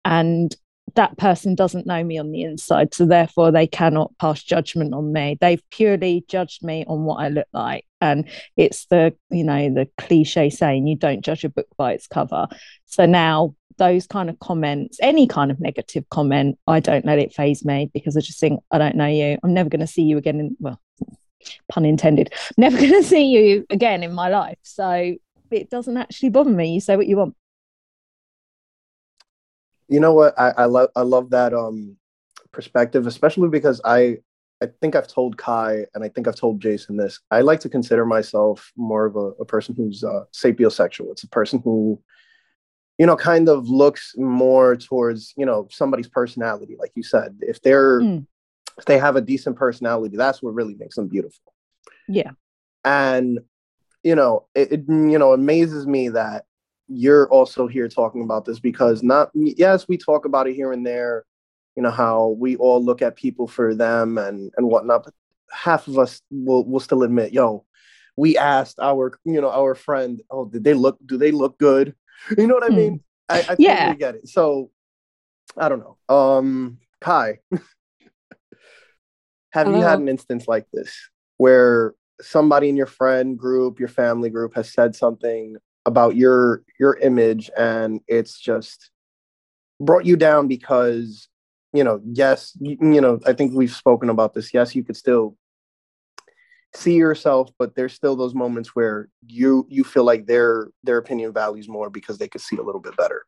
And 0.04 0.56
that 0.96 1.18
person 1.18 1.56
doesn't 1.56 1.86
know 1.86 2.04
me 2.04 2.18
on 2.18 2.32
the 2.32 2.42
inside 2.42 2.94
so 2.94 3.06
therefore 3.06 3.52
they 3.52 3.68
cannot 3.68 4.18
pass 4.18 4.42
judgment 4.42 4.94
on 4.94 5.14
me. 5.14 5.38
They've 5.40 5.62
purely 5.72 6.26
judged 6.28 6.64
me 6.64 6.86
on 6.88 7.04
what 7.04 7.18
i 7.18 7.30
look 7.30 7.48
like 7.54 7.86
and 8.02 8.28
it's 8.58 8.86
the 8.88 9.14
you 9.30 9.44
know 9.44 9.74
the 9.74 9.88
cliche 9.98 10.50
saying 10.50 10.88
you 10.88 10.96
don't 10.96 11.24
judge 11.24 11.44
a 11.44 11.50
book 11.50 11.68
by 11.78 11.94
its 11.94 12.08
cover. 12.08 12.48
So 12.86 13.06
now 13.06 13.56
those 13.78 14.08
kind 14.08 14.30
of 14.30 14.40
comments 14.40 14.98
any 15.02 15.28
kind 15.28 15.52
of 15.52 15.60
negative 15.60 16.08
comment 16.10 16.58
i 16.66 16.80
don't 16.80 17.04
let 17.04 17.20
it 17.20 17.34
faze 17.34 17.66
me 17.66 17.92
because 17.94 18.16
i 18.16 18.22
just 18.22 18.40
think 18.40 18.62
i 18.72 18.78
don't 18.78 18.96
know 18.96 19.06
you. 19.06 19.38
I'm 19.44 19.54
never 19.54 19.70
going 19.70 19.82
to 19.82 19.88
see 19.88 20.04
you 20.04 20.18
again 20.18 20.40
in 20.40 20.58
well 20.60 20.80
pun 21.70 21.86
intended 21.86 22.34
never 22.58 22.78
going 22.84 22.92
to 22.92 23.04
see 23.04 23.26
you 23.26 23.66
again 23.70 24.04
in 24.04 24.14
my 24.14 24.30
life. 24.30 24.58
So 24.64 25.16
it 25.52 25.70
doesn't 25.70 25.98
actually 25.98 26.30
bother 26.30 26.50
me. 26.50 26.74
You 26.74 26.82
say 26.82 26.98
what 26.98 27.08
you 27.08 27.18
want 27.18 27.36
You 29.88 30.00
know 30.00 30.14
what? 30.14 30.38
I, 30.40 30.52
I 30.58 30.66
love 30.66 30.90
I 30.96 31.02
love 31.02 31.30
that 31.32 31.54
um 31.54 31.98
perspective, 32.52 33.08
especially 33.08 33.50
because 33.50 33.82
I 33.86 34.18
I 34.62 34.68
think 34.82 34.96
I've 34.96 35.08
told 35.08 35.38
Kai 35.38 35.86
and 35.94 36.04
I 36.04 36.10
think 36.10 36.28
I've 36.28 36.36
told 36.36 36.62
Jason 36.62 36.98
this. 36.98 37.20
I 37.30 37.42
like 37.42 37.60
to 37.62 37.70
consider 37.70 38.06
myself 38.06 38.72
more 38.78 39.06
of 39.06 39.16
a, 39.16 39.32
a 39.42 39.46
person 39.46 39.76
who's 39.76 40.04
uh, 40.04 40.24
sapiosexual. 40.34 41.12
It's 41.12 41.24
a 41.24 41.28
person 41.28 41.60
who, 41.62 42.02
you 42.98 43.06
know, 43.06 43.18
kind 43.18 43.50
of 43.50 43.68
looks 43.68 44.14
more 44.18 44.76
towards 44.78 45.34
you 45.38 45.46
know 45.46 45.68
somebody's 45.72 46.08
personality, 46.08 46.76
like 46.80 46.92
you 46.96 47.04
said. 47.04 47.38
If 47.42 47.62
they're 47.62 48.02
Mm. 48.02 48.26
if 48.78 48.86
they 48.86 48.98
have 48.98 49.16
a 49.16 49.22
decent 49.22 49.56
personality, 49.58 50.18
that's 50.18 50.42
what 50.42 50.54
really 50.54 50.76
makes 50.76 50.96
them 50.96 51.08
beautiful. 51.08 51.54
yeah 52.08 52.32
and 52.84 53.40
you 54.04 54.16
know 54.16 54.46
it, 54.54 54.72
it 54.72 54.84
you 54.88 55.18
know 55.18 55.34
amazes 55.34 55.88
me 55.88 56.10
that 56.10 56.46
you're 56.88 57.28
also 57.30 57.68
here 57.68 57.88
talking 57.88 58.24
about 58.24 58.46
this 58.46 58.60
because 58.60 59.04
not 59.04 59.30
yes 59.34 59.88
we 59.88 59.98
talk 59.98 60.26
about 60.26 60.48
it 60.48 60.56
here 60.56 60.72
and 60.72 60.86
there 60.86 61.26
you 61.76 61.84
know 61.84 61.92
how 61.92 62.36
we 62.40 62.56
all 62.58 62.84
look 62.84 63.02
at 63.02 63.16
people 63.16 63.48
for 63.48 63.74
them 63.74 64.18
and 64.18 64.52
and 64.58 64.68
whatnot 64.68 65.04
but 65.04 65.14
half 65.52 65.88
of 65.88 65.98
us 65.98 66.22
will 66.32 66.66
will 66.66 66.80
still 66.80 67.04
admit 67.04 67.34
yo 67.34 67.66
we 68.18 68.38
asked 68.38 68.80
our 68.80 69.18
you 69.26 69.42
know 69.42 69.52
our 69.52 69.76
friend 69.76 70.22
oh 70.30 70.46
did 70.46 70.64
they 70.64 70.74
look 70.74 70.98
do 71.06 71.18
they 71.18 71.32
look 71.32 71.58
good? 71.58 71.96
You 72.38 72.48
know 72.48 72.56
what 72.56 72.64
i 72.64 72.68
Hmm. 72.70 72.76
mean 72.76 73.04
i, 73.30 73.40
I 73.40 73.44
totally 73.44 73.58
Yeah. 73.60 73.94
get 73.94 74.16
it. 74.16 74.28
So 74.28 74.72
i 75.58 75.70
don't 75.70 75.80
know. 75.80 75.98
Um 76.14 76.80
kai 77.02 77.40
have 79.52 79.68
you 79.68 79.84
had 79.84 80.00
an 80.00 80.10
instance 80.10 80.48
like 80.48 80.66
this 80.74 81.10
where 81.38 81.94
somebody 82.22 82.70
in 82.70 82.78
your 82.78 82.86
friend 82.88 83.38
group, 83.38 83.80
your 83.80 83.90
family 83.90 84.30
group 84.30 84.56
has 84.56 84.72
said 84.72 84.96
something 84.96 85.58
about 85.86 86.16
your 86.16 86.64
your 86.80 86.98
image 86.98 87.50
and 87.58 88.02
it's 88.08 88.40
just 88.40 88.90
brought 89.80 90.06
you 90.06 90.16
down 90.16 90.48
because 90.48 91.28
you 91.76 91.84
know, 91.84 92.00
yes, 92.06 92.58
you, 92.62 93.02
know, 93.02 93.20
I 93.28 93.34
think 93.34 93.54
we've 93.54 93.72
spoken 93.72 94.10
about 94.10 94.34
this. 94.34 94.54
Yes, 94.54 94.74
you 94.76 94.84
could 94.84 94.96
still 94.96 95.36
see 96.74 96.94
yourself, 96.94 97.52
but 97.60 97.76
there's 97.76 97.94
still 97.94 98.16
those 98.16 98.34
moments 98.34 98.74
where 98.74 99.10
you 99.28 99.68
you 99.70 99.84
feel 99.84 100.06
like 100.06 100.26
their 100.26 100.70
their 100.84 100.98
opinion 100.98 101.34
values 101.34 101.68
more 101.68 101.90
because 101.90 102.18
they 102.18 102.30
could 102.30 102.42
see 102.42 102.56
a 102.56 102.62
little 102.62 102.80
bit 102.80 102.96
better. 102.96 103.26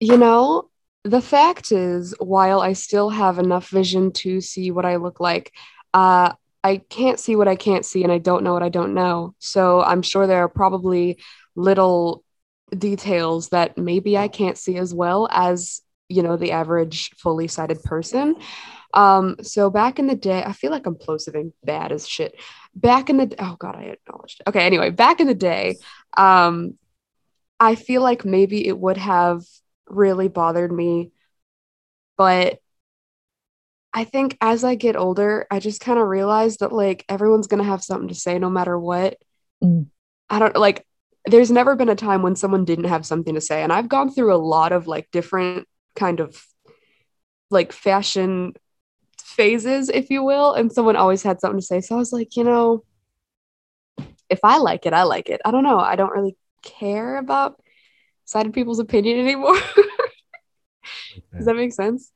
You 0.00 0.16
know, 0.16 0.70
the 1.04 1.20
fact 1.20 1.72
is, 1.72 2.14
while 2.18 2.60
I 2.60 2.72
still 2.72 3.10
have 3.10 3.38
enough 3.38 3.68
vision 3.68 4.10
to 4.12 4.40
see 4.40 4.70
what 4.70 4.86
I 4.86 4.96
look 4.96 5.20
like, 5.20 5.52
uh, 5.92 6.32
I 6.64 6.78
can't 6.78 7.20
see 7.20 7.36
what 7.36 7.46
I 7.46 7.56
can't 7.56 7.84
see, 7.84 8.02
and 8.02 8.10
I 8.10 8.18
don't 8.18 8.42
know 8.42 8.54
what 8.54 8.62
I 8.62 8.70
don't 8.70 8.94
know. 8.94 9.34
So 9.38 9.82
I'm 9.82 10.00
sure 10.00 10.26
there 10.26 10.42
are 10.42 10.48
probably 10.48 11.18
little 11.54 12.24
details 12.76 13.50
that 13.50 13.76
maybe 13.76 14.16
I 14.16 14.28
can't 14.28 14.56
see 14.56 14.78
as 14.78 14.94
well 14.94 15.28
as, 15.30 15.82
you 16.08 16.22
know, 16.22 16.38
the 16.38 16.52
average 16.52 17.10
fully 17.18 17.48
sighted 17.48 17.82
person. 17.82 18.36
Um, 18.94 19.36
so 19.42 19.68
back 19.68 19.98
in 19.98 20.06
the 20.06 20.14
day, 20.14 20.42
I 20.42 20.52
feel 20.52 20.70
like 20.70 20.86
I'm 20.86 20.94
plosiving 20.94 21.52
bad 21.62 21.92
as 21.92 22.08
shit. 22.08 22.40
Back 22.74 23.10
in 23.10 23.18
the 23.18 23.34
oh 23.38 23.56
god, 23.58 23.76
I 23.76 23.82
acknowledged. 23.82 24.40
it. 24.40 24.48
Okay, 24.48 24.64
anyway, 24.64 24.90
back 24.90 25.20
in 25.20 25.26
the 25.26 25.34
day, 25.34 25.76
um, 26.16 26.78
I 27.60 27.74
feel 27.74 28.02
like 28.02 28.24
maybe 28.24 28.66
it 28.66 28.78
would 28.78 28.96
have 28.96 29.42
really 29.86 30.28
bothered 30.28 30.72
me. 30.72 31.12
But 32.16 32.60
I 33.96 34.02
think 34.02 34.36
as 34.40 34.64
I 34.64 34.74
get 34.74 34.96
older, 34.96 35.46
I 35.52 35.60
just 35.60 35.80
kind 35.80 36.00
of 36.00 36.08
realize 36.08 36.56
that 36.56 36.72
like 36.72 37.04
everyone's 37.08 37.46
gonna 37.46 37.62
have 37.62 37.84
something 37.84 38.08
to 38.08 38.14
say 38.14 38.40
no 38.40 38.50
matter 38.50 38.76
what. 38.76 39.16
Mm. 39.62 39.86
I 40.28 40.40
don't 40.40 40.56
like 40.56 40.84
there's 41.26 41.50
never 41.50 41.76
been 41.76 41.88
a 41.88 41.94
time 41.94 42.20
when 42.20 42.36
someone 42.36 42.64
didn't 42.64 42.84
have 42.84 43.06
something 43.06 43.34
to 43.34 43.40
say. 43.40 43.62
And 43.62 43.72
I've 43.72 43.88
gone 43.88 44.10
through 44.10 44.34
a 44.34 44.36
lot 44.36 44.72
of 44.72 44.88
like 44.88 45.10
different 45.12 45.66
kind 45.94 46.20
of 46.20 46.44
like 47.50 47.72
fashion 47.72 48.54
phases, 49.22 49.88
if 49.88 50.10
you 50.10 50.24
will, 50.24 50.52
and 50.52 50.72
someone 50.72 50.96
always 50.96 51.22
had 51.22 51.40
something 51.40 51.60
to 51.60 51.66
say. 51.66 51.80
So 51.80 51.94
I 51.94 51.98
was 51.98 52.12
like, 52.12 52.36
you 52.36 52.44
know, 52.44 52.84
if 54.28 54.40
I 54.42 54.58
like 54.58 54.86
it, 54.86 54.92
I 54.92 55.04
like 55.04 55.30
it. 55.30 55.40
I 55.44 55.50
don't 55.52 55.64
know. 55.64 55.78
I 55.78 55.96
don't 55.96 56.12
really 56.12 56.36
care 56.62 57.16
about 57.16 57.62
sighted 58.24 58.52
people's 58.52 58.80
opinion 58.80 59.18
anymore. 59.26 59.58
Does 61.32 61.46
that 61.46 61.54
make 61.54 61.72
sense? 61.72 62.10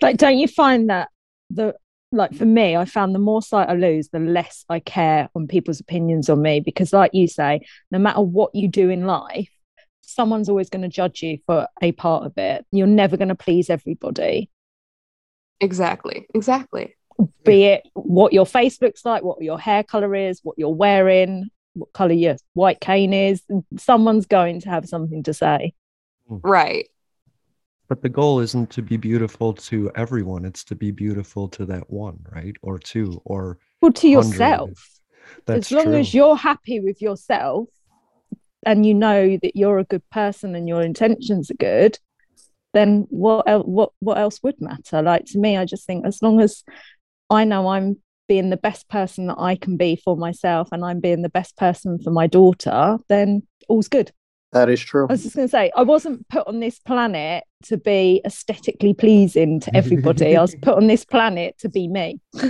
like 0.00 0.16
don't 0.16 0.38
you 0.38 0.48
find 0.48 0.88
that 0.88 1.10
the 1.50 1.74
like 2.12 2.34
for 2.34 2.46
me 2.46 2.76
i 2.76 2.84
found 2.84 3.14
the 3.14 3.18
more 3.18 3.42
sight 3.42 3.68
i 3.68 3.74
lose 3.74 4.08
the 4.08 4.18
less 4.18 4.64
i 4.68 4.78
care 4.78 5.28
on 5.34 5.46
people's 5.46 5.80
opinions 5.80 6.30
on 6.30 6.40
me 6.40 6.60
because 6.60 6.92
like 6.92 7.12
you 7.12 7.26
say 7.26 7.60
no 7.90 7.98
matter 7.98 8.20
what 8.20 8.54
you 8.54 8.68
do 8.68 8.88
in 8.90 9.06
life 9.06 9.50
someone's 10.02 10.48
always 10.48 10.70
going 10.70 10.82
to 10.82 10.88
judge 10.88 11.22
you 11.22 11.38
for 11.46 11.66
a 11.82 11.92
part 11.92 12.24
of 12.24 12.32
it 12.38 12.64
you're 12.70 12.86
never 12.86 13.16
going 13.16 13.28
to 13.28 13.34
please 13.34 13.68
everybody 13.68 14.48
Exactly. 15.60 16.26
Exactly. 16.34 16.96
be 17.44 17.64
it 17.64 17.82
what 17.94 18.32
your 18.32 18.46
face 18.46 18.80
looks 18.82 19.04
like 19.04 19.22
what 19.22 19.40
your 19.42 19.58
hair 19.58 19.82
color 19.82 20.14
is 20.14 20.40
what 20.42 20.58
you're 20.58 20.68
wearing 20.68 21.48
what 21.74 21.92
color 21.92 22.12
your 22.12 22.36
white 22.52 22.80
cane 22.80 23.14
is 23.14 23.42
someone's 23.78 24.26
going 24.26 24.60
to 24.60 24.68
have 24.68 24.86
something 24.86 25.22
to 25.22 25.32
say 25.32 25.72
hmm. 26.28 26.36
Right. 26.42 26.88
But 27.88 28.02
the 28.02 28.08
goal 28.08 28.40
isn't 28.40 28.70
to 28.70 28.82
be 28.82 28.96
beautiful 28.96 29.52
to 29.54 29.90
everyone. 29.94 30.44
It's 30.44 30.64
to 30.64 30.74
be 30.74 30.90
beautiful 30.90 31.48
to 31.50 31.64
that 31.66 31.88
one, 31.90 32.18
right? 32.32 32.56
Or 32.62 32.78
two, 32.78 33.20
or 33.24 33.58
well 33.80 33.92
to 33.92 34.08
yourself 34.08 34.96
as 35.48 35.70
long 35.70 35.86
true. 35.86 35.96
as 35.96 36.14
you're 36.14 36.36
happy 36.36 36.80
with 36.80 37.00
yourself 37.00 37.68
and 38.64 38.84
you 38.84 38.94
know 38.94 39.38
that 39.42 39.56
you're 39.56 39.78
a 39.78 39.84
good 39.84 40.08
person 40.10 40.54
and 40.54 40.68
your 40.68 40.82
intentions 40.82 41.50
are 41.50 41.54
good 41.54 41.98
then 42.72 43.06
what 43.10 43.44
el- 43.48 43.62
what 43.62 43.90
what 44.00 44.18
else 44.18 44.42
would 44.42 44.60
matter 44.60 45.02
like 45.02 45.24
to 45.24 45.38
me 45.38 45.56
i 45.56 45.64
just 45.64 45.86
think 45.86 46.04
as 46.04 46.20
long 46.22 46.40
as 46.40 46.62
i 47.30 47.44
know 47.44 47.68
i'm 47.68 47.96
being 48.28 48.50
the 48.50 48.56
best 48.56 48.88
person 48.88 49.28
that 49.28 49.38
i 49.38 49.54
can 49.54 49.76
be 49.76 49.96
for 49.96 50.16
myself 50.16 50.68
and 50.72 50.84
i'm 50.84 51.00
being 51.00 51.22
the 51.22 51.28
best 51.28 51.56
person 51.56 51.98
for 52.02 52.10
my 52.10 52.26
daughter 52.26 52.98
then 53.08 53.42
all's 53.68 53.88
good 53.88 54.12
That 54.56 54.70
is 54.70 54.80
true. 54.80 55.06
i 55.08 55.12
was 55.12 55.22
just 55.22 55.36
going 55.36 55.48
to 55.48 55.50
say 55.50 55.70
i 55.76 55.82
wasn't 55.82 56.26
put 56.28 56.46
on 56.48 56.60
this 56.60 56.78
planet 56.78 57.44
to 57.64 57.76
be 57.76 58.22
aesthetically 58.24 58.94
pleasing 58.94 59.60
to 59.60 59.76
everybody 59.80 60.36
i 60.36 60.40
was 60.40 60.54
put 60.62 60.76
on 60.76 60.86
this 60.86 61.04
planet 61.04 61.56
to 61.58 61.68
be 61.68 61.88
me 61.88 62.20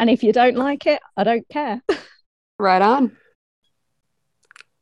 and 0.00 0.10
if 0.10 0.22
you 0.22 0.32
don't 0.32 0.56
like 0.56 0.86
it 0.86 1.00
i 1.16 1.24
don't 1.24 1.48
care 1.48 1.80
Right 2.60 2.82
on. 2.82 3.16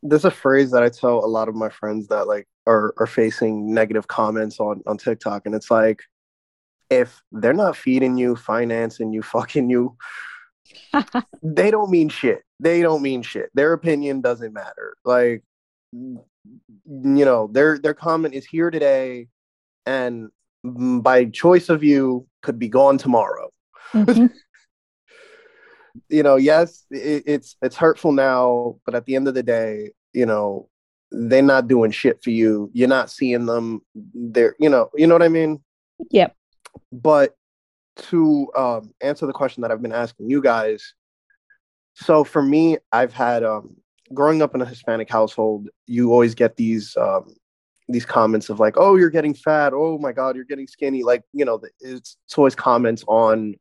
there's 0.03 0.25
a 0.25 0.33
phrase 0.33 0.73
that 0.73 0.83
I 0.83 0.89
tell 0.89 1.25
a 1.25 1.31
lot 1.39 1.49
of 1.49 1.55
my 1.55 1.69
friends 1.69 2.09
that 2.09 2.27
like 2.27 2.49
are 2.67 2.93
are 2.99 3.07
facing 3.07 3.73
negative 3.73 4.09
comments 4.09 4.59
on 4.59 4.83
on 4.85 4.99
TikTok, 4.99 5.47
and 5.47 5.55
it's 5.55 5.71
like, 5.71 6.03
if 6.91 7.23
they're 7.31 7.53
not 7.55 7.77
feeding 7.77 8.19
you, 8.19 8.35
financing 8.35 9.13
you, 9.13 9.23
fucking 9.23 9.71
you, 9.71 9.97
they 11.41 11.71
don't 11.71 11.91
mean 11.91 12.09
shit. 12.09 12.43
They 12.59 12.83
don't 12.83 13.01
mean 13.01 13.23
shit. 13.23 13.49
Their 13.55 13.75
opinion 13.75 14.23
doesn't 14.23 14.53
matter. 14.53 14.97
Like, 15.05 15.45
you 15.93 16.25
know, 17.25 17.49
their 17.53 17.79
their 17.79 17.95
comment 17.95 18.35
is 18.35 18.45
here 18.47 18.71
today, 18.71 19.29
and 19.87 20.31
by 20.65 21.27
choice 21.27 21.69
of 21.69 21.83
you, 21.85 22.27
could 22.43 22.59
be 22.59 22.69
gone 22.69 22.99
tomorrow 22.99 23.49
Mhm. 23.93 24.31
you 26.09 26.23
know, 26.23 26.37
yes, 26.37 26.85
it, 26.91 27.25
it's 27.27 27.57
it's 27.63 27.77
hurtful 27.77 28.13
now, 28.13 28.77
but 28.85 28.95
at 28.95 29.05
the 29.07 29.17
end 29.17 29.29
of 29.29 29.35
the 29.35 29.43
day, 29.43 29.91
you 30.13 30.27
know, 30.27 30.69
they're 31.11 31.43
not 31.43 31.69
doing 31.69 31.91
shit 31.91 32.23
for 32.23 32.31
you. 32.31 32.71
You're 32.73 32.89
not 32.89 33.11
seeing 33.11 33.47
them. 33.47 33.81
They're, 33.95 34.55
you 34.59 34.69
know, 34.69 34.91
you 34.95 35.07
know 35.07 35.15
what 35.15 35.23
I 35.23 35.29
mean. 35.29 35.63
Yep. 36.11 36.35
But 36.93 37.35
to 37.97 38.51
um, 38.57 38.95
answer 39.01 39.27
the 39.27 39.33
question 39.33 39.63
that 39.63 39.71
I've 39.73 39.83
been 39.83 39.93
asking 39.93 40.31
you 40.31 40.41
guys, 40.43 40.95
so 41.95 42.25
for 42.25 42.43
me, 42.43 42.79
I've 42.93 43.13
had 43.13 43.43
um, 43.43 43.77
growing 44.15 44.43
up 44.43 44.55
in 44.55 44.63
a 44.63 44.67
Hispanic 44.67 45.11
household, 45.11 45.69
you 45.87 46.13
always 46.13 46.35
get 46.35 46.57
these 46.57 46.97
um, 46.97 47.35
these 47.89 48.05
comments 48.05 48.49
of 48.49 48.61
like, 48.61 48.75
"Oh, 48.77 48.97
you're 48.97 49.11
getting 49.11 49.35
fat. 49.35 49.73
Oh 49.75 49.99
my 49.99 50.13
God, 50.13 50.37
you're 50.37 50.45
getting 50.45 50.67
skinny." 50.67 51.03
Like, 51.03 51.23
you 51.33 51.45
know, 51.45 51.61
it's, 51.81 52.17
it's 52.25 52.39
always 52.39 52.55
comments 52.55 53.05
on 53.09 53.55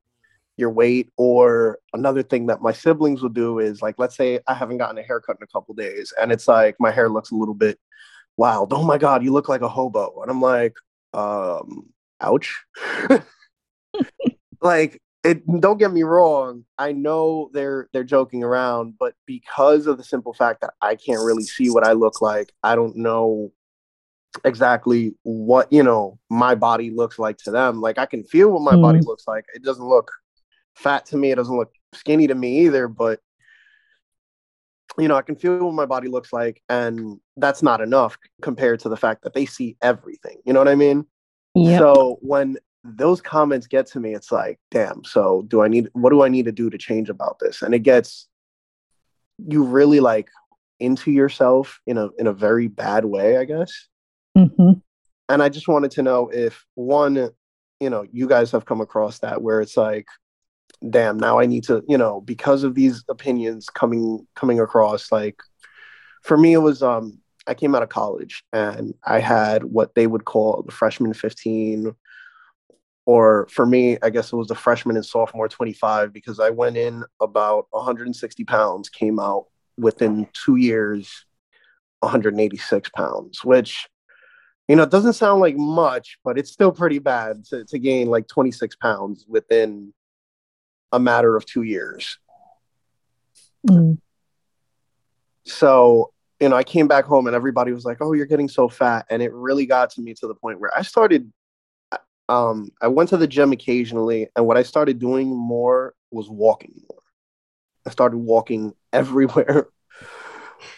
your 0.57 0.71
weight 0.71 1.11
or 1.17 1.77
another 1.93 2.23
thing 2.23 2.47
that 2.47 2.61
my 2.61 2.71
siblings 2.71 3.21
will 3.21 3.29
do 3.29 3.59
is 3.59 3.83
like 3.83 3.93
let's 3.99 4.17
say 4.17 4.39
i 4.47 4.55
haven't 4.55 4.79
gotten 4.79 4.97
a 4.97 5.03
haircut 5.03 5.37
in 5.39 5.43
a 5.43 5.47
couple 5.53 5.71
days 5.75 6.11
and 6.19 6.31
it's 6.31 6.47
like 6.47 6.75
my 6.79 6.89
hair 6.89 7.09
looks 7.09 7.29
a 7.29 7.35
little 7.35 7.53
bit 7.53 7.77
wild 8.37 8.73
oh 8.73 8.83
my 8.83 8.97
god 8.97 9.23
you 9.23 9.31
look 9.31 9.47
like 9.47 9.61
a 9.61 9.69
hobo 9.69 10.19
and 10.23 10.31
i'm 10.31 10.41
like 10.41 10.73
um, 11.13 11.87
ouch. 12.21 12.63
like 14.61 15.01
it 15.27 15.59
don't 15.59 15.77
get 15.77 15.91
me 15.91 16.03
wrong 16.03 16.63
i 16.77 16.91
know 16.91 17.49
they're 17.53 17.89
they're 17.91 18.03
joking 18.03 18.43
around 18.43 18.93
but 18.97 19.13
because 19.25 19.85
of 19.87 19.97
the 19.97 20.03
simple 20.03 20.33
fact 20.33 20.61
that 20.61 20.73
i 20.81 20.95
can't 20.95 21.21
really 21.21 21.43
see 21.43 21.69
what 21.69 21.83
i 21.85 21.91
look 21.91 22.21
like 22.21 22.53
i 22.63 22.75
don't 22.75 22.95
know 22.95 23.51
exactly 24.45 25.13
what 25.23 25.71
you 25.71 25.83
know 25.83 26.17
my 26.29 26.53
body 26.55 26.89
looks 26.91 27.17
like 27.19 27.37
to 27.37 27.51
them 27.51 27.81
like 27.81 27.97
i 27.97 28.05
can 28.05 28.23
feel 28.23 28.49
what 28.51 28.61
my 28.61 28.75
Mm. 28.75 28.81
body 28.81 28.99
looks 29.01 29.27
like 29.27 29.45
it 29.53 29.63
doesn't 29.63 29.85
look 29.87 30.11
fat 30.75 31.05
to 31.07 31.17
me 31.17 31.31
it 31.31 31.35
doesn't 31.35 31.57
look 31.57 31.73
skinny 31.93 32.27
to 32.27 32.35
me 32.35 32.59
either 32.65 32.87
but 32.87 33.19
you 34.99 35.07
know 35.07 35.15
i 35.15 35.21
can 35.21 35.35
feel 35.35 35.57
what 35.65 35.73
my 35.73 35.85
body 35.85 36.07
looks 36.07 36.31
like 36.31 36.61
and 36.69 37.19
that's 37.37 37.61
not 37.63 37.81
enough 37.81 38.17
compared 38.41 38.79
to 38.79 38.89
the 38.89 38.97
fact 38.97 39.23
that 39.23 39.33
they 39.33 39.45
see 39.45 39.75
everything 39.81 40.37
you 40.45 40.53
know 40.53 40.59
what 40.59 40.67
i 40.67 40.75
mean 40.75 41.05
Yeah. 41.55 41.79
so 41.79 42.17
when 42.21 42.57
those 42.95 43.21
comments 43.21 43.67
get 43.67 43.87
to 43.87 43.99
me, 43.99 44.13
it's 44.13 44.31
like, 44.31 44.59
damn, 44.71 45.03
so 45.03 45.43
do 45.47 45.61
I 45.61 45.67
need 45.67 45.89
what 45.93 46.11
do 46.11 46.23
I 46.23 46.29
need 46.29 46.45
to 46.45 46.51
do 46.51 46.69
to 46.69 46.77
change 46.77 47.09
about 47.09 47.39
this? 47.39 47.61
And 47.61 47.73
it 47.73 47.79
gets 47.79 48.27
you 49.47 49.63
really 49.63 49.99
like 49.99 50.29
into 50.79 51.11
yourself 51.11 51.79
in 51.85 51.97
a 51.97 52.09
in 52.17 52.27
a 52.27 52.33
very 52.33 52.67
bad 52.67 53.05
way, 53.05 53.37
I 53.37 53.45
guess. 53.45 53.71
hmm 54.35 54.73
And 55.29 55.43
I 55.43 55.49
just 55.49 55.67
wanted 55.67 55.91
to 55.91 56.03
know 56.03 56.29
if 56.29 56.65
one, 56.75 57.29
you 57.79 57.89
know, 57.89 58.05
you 58.11 58.27
guys 58.27 58.51
have 58.51 58.65
come 58.65 58.81
across 58.81 59.19
that 59.19 59.41
where 59.41 59.61
it's 59.61 59.75
like, 59.75 60.07
damn, 60.89 61.17
now 61.17 61.39
I 61.39 61.45
need 61.45 61.63
to, 61.65 61.83
you 61.87 61.97
know, 61.97 62.21
because 62.21 62.63
of 62.63 62.75
these 62.75 63.03
opinions 63.09 63.69
coming 63.69 64.25
coming 64.35 64.59
across, 64.59 65.11
like 65.11 65.39
for 66.23 66.37
me 66.37 66.53
it 66.53 66.59
was 66.59 66.81
um 66.81 67.19
I 67.47 67.53
came 67.53 67.75
out 67.75 67.83
of 67.83 67.89
college 67.89 68.43
and 68.51 68.93
I 69.05 69.19
had 69.19 69.65
what 69.65 69.95
they 69.95 70.07
would 70.07 70.25
call 70.25 70.63
the 70.63 70.71
freshman 70.71 71.13
15 71.13 71.95
or 73.07 73.47
for 73.49 73.65
me, 73.65 73.97
I 74.03 74.09
guess 74.09 74.33
it 74.33 74.35
was 74.35 74.49
the 74.49 74.55
freshman 74.55 74.97
and 74.97 75.05
sophomore 75.05 75.47
25 75.47 76.11
because 76.11 76.41
I 76.41 76.49
went 76.49 76.75
in 76.75 77.05
about 77.21 77.67
160 77.69 78.43
pounds, 78.43 78.89
came 78.89 79.17
out 79.17 79.45
within 79.77 80.27
two 80.33 80.57
years 80.57 81.25
186 82.01 82.89
pounds, 82.89 83.45
which 83.45 83.87
you 84.67 84.75
know 84.75 84.83
it 84.83 84.91
doesn't 84.91 85.13
sound 85.13 85.39
like 85.39 85.55
much, 85.55 86.17
but 86.25 86.37
it's 86.37 86.51
still 86.51 86.73
pretty 86.73 86.99
bad 86.99 87.45
to, 87.45 87.63
to 87.63 87.79
gain 87.79 88.07
like 88.07 88.27
26 88.27 88.75
pounds 88.75 89.25
within 89.25 89.93
a 90.91 90.99
matter 90.99 91.37
of 91.37 91.45
two 91.45 91.63
years. 91.63 92.19
Mm. 93.65 93.99
So, 95.45 96.11
you 96.41 96.49
know, 96.49 96.57
I 96.57 96.63
came 96.63 96.89
back 96.89 97.05
home 97.05 97.27
and 97.27 97.35
everybody 97.37 97.71
was 97.71 97.85
like, 97.85 97.99
"Oh, 98.01 98.11
you're 98.11 98.25
getting 98.25 98.49
so 98.49 98.67
fat," 98.67 99.05
and 99.09 99.21
it 99.21 99.31
really 99.31 99.65
got 99.65 99.91
to 99.91 100.01
me 100.01 100.13
to 100.15 100.27
the 100.27 100.35
point 100.35 100.59
where 100.59 100.77
I 100.77 100.81
started. 100.81 101.31
Um, 102.29 102.71
I 102.81 102.87
went 102.87 103.09
to 103.09 103.17
the 103.17 103.27
gym 103.27 103.51
occasionally, 103.51 104.27
and 104.35 104.45
what 104.45 104.57
I 104.57 104.63
started 104.63 104.99
doing 104.99 105.29
more 105.29 105.93
was 106.11 106.29
walking 106.29 106.81
more. 106.89 107.01
I 107.85 107.89
started 107.89 108.17
walking 108.17 108.73
everywhere. 108.93 109.69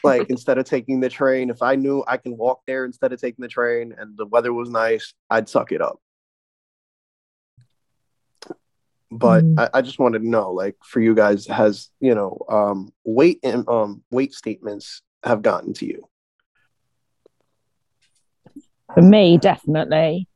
like 0.03 0.25
instead 0.29 0.57
of 0.57 0.65
taking 0.65 0.99
the 0.99 1.09
train, 1.09 1.49
if 1.49 1.61
I 1.61 1.75
knew 1.75 2.03
I 2.07 2.17
can 2.17 2.37
walk 2.37 2.61
there 2.67 2.85
instead 2.85 3.13
of 3.13 3.19
taking 3.19 3.41
the 3.43 3.47
train, 3.47 3.95
and 3.97 4.15
the 4.17 4.25
weather 4.25 4.53
was 4.53 4.69
nice, 4.69 5.13
I'd 5.29 5.49
suck 5.49 5.71
it 5.71 5.81
up. 5.81 5.99
But 9.11 9.43
Mm. 9.43 9.55
I, 9.57 9.79
I 9.79 9.81
just 9.81 9.97
wanted 9.97 10.19
to 10.19 10.29
know, 10.29 10.51
like, 10.51 10.75
for 10.83 11.01
you 11.01 11.15
guys, 11.15 11.47
has 11.47 11.89
you 11.99 12.13
know, 12.13 12.37
um, 12.47 12.93
weight 13.03 13.39
and 13.43 13.67
um, 13.67 14.03
weight 14.11 14.33
statements 14.33 15.01
have 15.23 15.41
gotten 15.41 15.73
to 15.73 15.85
you? 15.87 16.07
For 18.93 19.01
me, 19.01 19.37
definitely. 19.37 20.28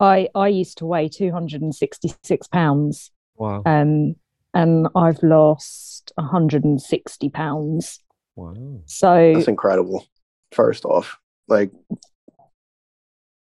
I 0.00 0.28
I 0.34 0.48
used 0.48 0.78
to 0.78 0.86
weigh 0.86 1.08
266 1.08 2.46
pounds, 2.48 3.10
Wow. 3.36 3.62
um, 3.66 4.16
and 4.54 4.88
I've 4.94 5.22
lost 5.22 6.12
160 6.16 7.28
pounds. 7.30 8.00
Wow. 8.34 8.54
So 8.86 9.32
That's 9.34 9.48
incredible. 9.48 10.06
First 10.52 10.84
off, 10.84 11.18
like, 11.48 11.70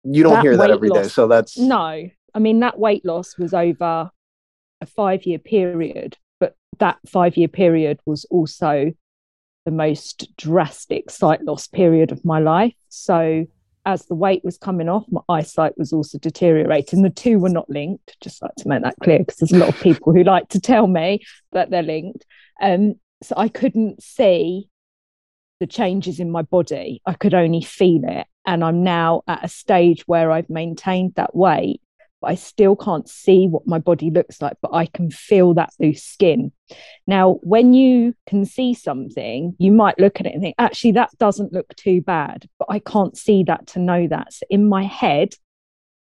you 0.04 0.22
don't 0.22 0.32
That 0.34 0.42
hear 0.42 0.56
that 0.56 0.62
weight 0.62 0.70
every 0.70 0.88
day, 0.90 1.02
loss- 1.02 1.12
so 1.12 1.28
that's 1.28 1.58
no, 1.58 2.08
I 2.34 2.38
mean 2.38 2.60
that 2.60 2.78
weight 2.78 3.04
loss 3.04 3.36
was 3.38 3.52
over 3.54 4.10
a 4.80 4.86
five 4.86 5.24
year 5.26 5.38
period, 5.38 6.16
but 6.38 6.56
that 6.78 6.98
five 7.06 7.36
year 7.36 7.48
period 7.48 8.00
was 8.06 8.24
also 8.30 8.92
the 9.66 9.70
most 9.70 10.34
drastic 10.36 11.10
sight 11.10 11.42
loss 11.44 11.66
period 11.66 12.12
of 12.12 12.24
my 12.24 12.38
life. 12.38 12.74
So 12.88 13.46
as 13.86 14.06
the 14.06 14.14
weight 14.14 14.44
was 14.44 14.58
coming 14.58 14.88
off, 14.88 15.04
my 15.10 15.20
eyesight 15.28 15.76
was 15.78 15.92
also 15.92 16.18
deteriorating. 16.18 17.02
The 17.02 17.10
two 17.10 17.38
were 17.38 17.48
not 17.48 17.70
linked, 17.70 18.16
just 18.20 18.42
like 18.42 18.54
to 18.58 18.68
make 18.68 18.82
that 18.82 18.96
clear, 19.02 19.20
because 19.20 19.36
there's 19.36 19.52
a 19.52 19.58
lot 19.58 19.70
of 19.70 19.80
people 19.80 20.12
who 20.12 20.22
like 20.22 20.48
to 20.48 20.60
tell 20.60 20.86
me 20.86 21.20
that 21.52 21.70
they're 21.70 21.82
linked. 21.82 22.26
Um, 22.60 22.94
so 23.22 23.34
I 23.36 23.48
couldn't 23.48 24.02
see 24.02 24.68
the 25.60 25.66
changes 25.66 26.20
in 26.20 26.30
my 26.30 26.42
body. 26.42 27.00
I 27.06 27.14
could 27.14 27.34
only 27.34 27.62
feel 27.62 28.02
it. 28.04 28.26
And 28.46 28.64
I'm 28.64 28.82
now 28.82 29.22
at 29.28 29.44
a 29.44 29.48
stage 29.48 30.02
where 30.06 30.30
I've 30.30 30.50
maintained 30.50 31.14
that 31.16 31.34
weight, 31.34 31.80
I 32.22 32.34
still 32.34 32.76
can't 32.76 33.08
see 33.08 33.46
what 33.46 33.66
my 33.66 33.78
body 33.78 34.10
looks 34.10 34.42
like, 34.42 34.56
but 34.60 34.74
I 34.74 34.86
can 34.86 35.10
feel 35.10 35.54
that 35.54 35.72
loose 35.78 36.02
skin. 36.02 36.52
Now, 37.06 37.38
when 37.42 37.72
you 37.72 38.14
can 38.26 38.44
see 38.44 38.74
something, 38.74 39.54
you 39.58 39.72
might 39.72 39.98
look 39.98 40.20
at 40.20 40.26
it 40.26 40.34
and 40.34 40.42
think, 40.42 40.54
actually, 40.58 40.92
that 40.92 41.10
doesn't 41.18 41.52
look 41.52 41.74
too 41.76 42.00
bad, 42.02 42.48
but 42.58 42.66
I 42.68 42.78
can't 42.78 43.16
see 43.16 43.44
that 43.44 43.68
to 43.68 43.78
know 43.78 44.06
that. 44.08 44.32
So 44.32 44.46
in 44.50 44.68
my 44.68 44.84
head, 44.84 45.34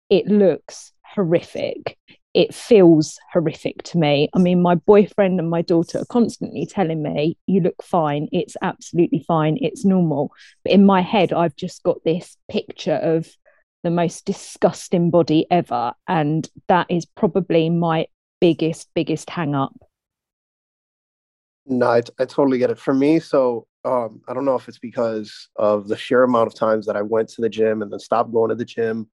it 0.09 0.27
looks 0.27 0.91
horrific. 1.03 1.97
It 2.33 2.53
feels 2.53 3.19
horrific 3.31 3.83
to 3.83 3.97
me. 3.99 4.29
I 4.33 4.39
mean, 4.39 4.61
my 4.61 4.75
boyfriend 4.75 5.39
and 5.39 5.49
my 5.49 5.61
daughter 5.61 5.99
are 5.99 6.05
constantly 6.05 6.65
telling 6.65 7.03
me, 7.03 7.37
you 7.45 7.61
look 7.61 7.83
fine. 7.83 8.27
It's 8.31 8.57
absolutely 8.61 9.23
fine. 9.27 9.57
It's 9.61 9.85
normal. 9.85 10.31
But 10.63 10.73
in 10.73 10.85
my 10.85 11.01
head, 11.01 11.31
I've 11.31 11.55
just 11.55 11.83
got 11.83 12.03
this 12.03 12.37
picture 12.49 12.95
of 12.95 13.27
the 13.83 13.91
most 13.91 14.25
disgusting 14.25 15.09
body 15.09 15.45
ever. 15.51 15.93
And 16.07 16.49
that 16.67 16.87
is 16.89 17.05
probably 17.05 17.69
my 17.69 18.07
biggest, 18.39 18.89
biggest 18.93 19.29
hang 19.29 19.55
up. 19.55 19.75
No, 21.65 21.87
I, 21.87 22.01
I 22.19 22.25
totally 22.25 22.57
get 22.57 22.71
it. 22.71 22.79
For 22.79 22.93
me, 22.93 23.19
so 23.19 23.67
um, 23.85 24.21
I 24.27 24.33
don't 24.33 24.45
know 24.45 24.55
if 24.55 24.67
it's 24.67 24.79
because 24.79 25.49
of 25.55 25.87
the 25.87 25.97
sheer 25.97 26.23
amount 26.23 26.47
of 26.47 26.55
times 26.55 26.85
that 26.85 26.97
I 26.97 27.01
went 27.01 27.29
to 27.29 27.41
the 27.41 27.49
gym 27.49 27.81
and 27.81 27.91
then 27.91 27.99
stopped 27.99 28.33
going 28.33 28.49
to 28.49 28.55
the 28.55 28.65
gym, 28.65 29.09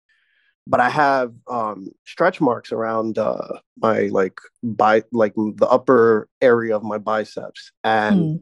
but 0.67 0.81
I 0.81 0.89
have 0.91 1.33
um, 1.49 1.89
stretch 2.05 2.41
marks 2.41 2.73
around 2.73 3.19
uh, 3.19 3.59
my 3.79 4.03
like 4.13 4.39
bi 4.63 5.03
like 5.13 5.35
the 5.35 5.69
upper 5.69 6.29
area 6.41 6.77
of 6.77 6.83
my 6.83 6.99
biceps, 6.99 7.73
and 7.85 8.17
Mm. 8.17 8.41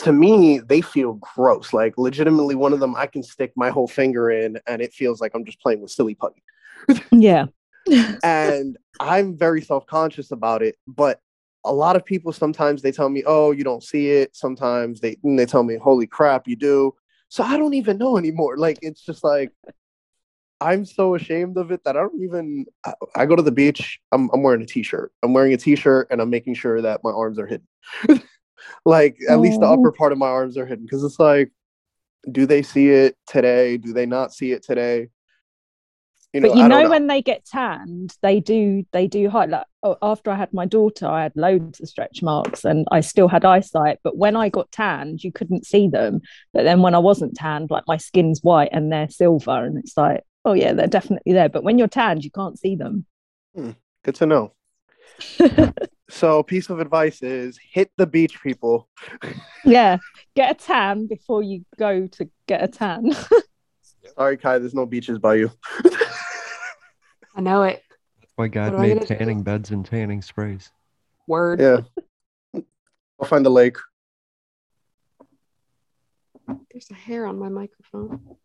To 0.00 0.12
me 0.12 0.58
they 0.58 0.80
feel 0.80 1.14
gross. 1.14 1.72
Like 1.72 1.96
legitimately, 1.98 2.54
one 2.54 2.72
of 2.72 2.80
them 2.80 2.94
I 2.96 3.06
can 3.06 3.22
stick 3.22 3.52
my 3.56 3.70
whole 3.70 3.88
finger 3.88 4.30
in, 4.30 4.58
and 4.66 4.80
it 4.82 4.92
feels 4.92 5.20
like 5.20 5.32
I'm 5.34 5.44
just 5.44 5.60
playing 5.60 5.80
with 5.80 5.90
silly 5.90 6.14
putty. 6.14 6.42
Yeah. 7.12 7.46
and 8.22 8.76
I'm 8.98 9.36
very 9.36 9.62
self 9.62 9.86
conscious 9.86 10.30
about 10.30 10.62
it. 10.62 10.76
But 10.86 11.20
a 11.64 11.72
lot 11.72 11.96
of 11.96 12.04
people 12.04 12.32
sometimes 12.32 12.82
they 12.82 12.92
tell 12.92 13.08
me, 13.08 13.22
"Oh, 13.26 13.50
you 13.50 13.64
don't 13.64 13.82
see 13.82 14.10
it." 14.10 14.34
Sometimes 14.34 15.00
they 15.00 15.16
they 15.22 15.46
tell 15.46 15.62
me, 15.62 15.76
"Holy 15.76 16.06
crap, 16.06 16.48
you 16.48 16.56
do." 16.56 16.94
So 17.28 17.44
I 17.44 17.56
don't 17.56 17.74
even 17.74 17.98
know 17.98 18.16
anymore. 18.16 18.56
Like 18.56 18.78
it's 18.82 19.02
just 19.02 19.22
like 19.22 19.52
I'm 20.62 20.84
so 20.84 21.14
ashamed 21.14 21.56
of 21.56 21.70
it 21.70 21.84
that 21.84 21.96
I 21.96 22.00
don't 22.00 22.22
even. 22.22 22.66
I, 22.84 22.94
I 23.16 23.26
go 23.26 23.36
to 23.36 23.42
the 23.42 23.52
beach. 23.52 24.00
I'm 24.12 24.30
I'm 24.32 24.42
wearing 24.42 24.62
a 24.62 24.66
t-shirt. 24.66 25.12
I'm 25.22 25.32
wearing 25.32 25.52
a 25.52 25.58
t-shirt 25.58 26.08
and 26.10 26.20
I'm 26.20 26.30
making 26.30 26.54
sure 26.54 26.80
that 26.80 27.00
my 27.04 27.10
arms 27.10 27.38
are 27.38 27.46
hidden. 27.46 27.66
like 28.84 29.16
at 29.28 29.40
least 29.40 29.60
the 29.60 29.66
upper 29.66 29.88
oh. 29.88 29.92
part 29.92 30.12
of 30.12 30.18
my 30.18 30.26
arms 30.26 30.56
are 30.56 30.66
hidden 30.66 30.84
because 30.84 31.04
it's 31.04 31.18
like, 31.18 31.50
do 32.30 32.46
they 32.46 32.62
see 32.62 32.88
it 32.90 33.16
today? 33.26 33.76
Do 33.76 33.92
they 33.92 34.06
not 34.06 34.34
see 34.34 34.52
it 34.52 34.62
today? 34.62 35.08
You 36.32 36.40
know, 36.40 36.48
but 36.48 36.58
you 36.58 36.64
I 36.64 36.68
know, 36.68 36.90
when 36.90 37.08
they 37.08 37.22
get 37.22 37.44
tanned 37.44 38.14
they 38.22 38.38
do 38.38 38.84
they 38.92 39.08
do 39.08 39.28
hide 39.28 39.50
like 39.50 39.66
oh, 39.82 39.96
after 40.00 40.30
i 40.30 40.36
had 40.36 40.54
my 40.54 40.64
daughter 40.64 41.08
i 41.08 41.24
had 41.24 41.32
loads 41.34 41.80
of 41.80 41.88
stretch 41.88 42.22
marks 42.22 42.64
and 42.64 42.86
i 42.92 43.00
still 43.00 43.26
had 43.26 43.44
eyesight 43.44 43.98
but 44.04 44.16
when 44.16 44.36
i 44.36 44.48
got 44.48 44.70
tanned 44.70 45.24
you 45.24 45.32
couldn't 45.32 45.66
see 45.66 45.88
them 45.88 46.20
but 46.52 46.62
then 46.62 46.82
when 46.82 46.94
i 46.94 47.00
wasn't 47.00 47.34
tanned 47.34 47.68
like 47.68 47.82
my 47.88 47.96
skin's 47.96 48.44
white 48.44 48.68
and 48.70 48.92
they're 48.92 49.10
silver 49.10 49.64
and 49.64 49.76
it's 49.76 49.96
like 49.96 50.22
oh 50.44 50.52
yeah 50.52 50.72
they're 50.72 50.86
definitely 50.86 51.32
there 51.32 51.48
but 51.48 51.64
when 51.64 51.78
you're 51.78 51.88
tanned 51.88 52.22
you 52.22 52.30
can't 52.30 52.60
see 52.60 52.76
them 52.76 53.04
hmm, 53.56 53.72
Good 54.02 54.14
to 54.16 54.26
know. 54.26 54.52
So, 56.10 56.42
piece 56.42 56.68
of 56.70 56.80
advice 56.80 57.22
is 57.22 57.58
hit 57.72 57.90
the 57.96 58.06
beach, 58.06 58.42
people. 58.42 58.88
yeah 59.64 59.98
get 60.34 60.50
a 60.50 60.54
tan 60.54 61.06
before 61.06 61.42
you 61.42 61.64
go 61.78 62.06
to 62.06 62.28
get 62.46 62.62
a 62.62 62.68
tan 62.68 63.12
Sorry, 64.16 64.36
Kai, 64.36 64.58
there's 64.58 64.74
no 64.74 64.86
beaches 64.86 65.18
by 65.18 65.34
you. 65.36 65.50
I 67.36 67.40
know 67.40 67.62
it. 67.62 67.82
That's 68.20 68.32
why 68.34 68.48
God 68.48 68.72
What 68.72 68.80
made 68.80 68.94
gonna 68.94 69.06
do? 69.06 69.14
tanning 69.14 69.42
beds 69.42 69.70
and 69.70 69.84
tanning 69.84 70.20
sprays. 70.22 70.72
Word. 71.26 71.60
Yeah. 71.60 71.80
I'll 73.20 73.28
find 73.28 73.46
a 73.46 73.50
lake. 73.50 73.76
There's 76.72 76.90
a 76.90 76.94
hair 76.94 77.26
on 77.26 77.38
my 77.38 77.48
microphone. 77.48 78.36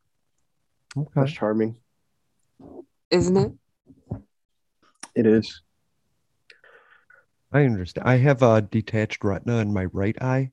Okay. 0.95 1.09
That's 1.15 1.31
charming. 1.31 1.77
isn't 3.09 3.37
it? 3.37 3.51
It 5.15 5.25
is. 5.25 5.61
I 7.55 7.63
understand. 7.63 8.05
I 8.05 8.17
have 8.17 8.41
a 8.41 8.61
detached 8.61 9.23
retina 9.23 9.59
in 9.59 9.71
my 9.71 9.85
right 9.85 10.21
eye. 10.21 10.51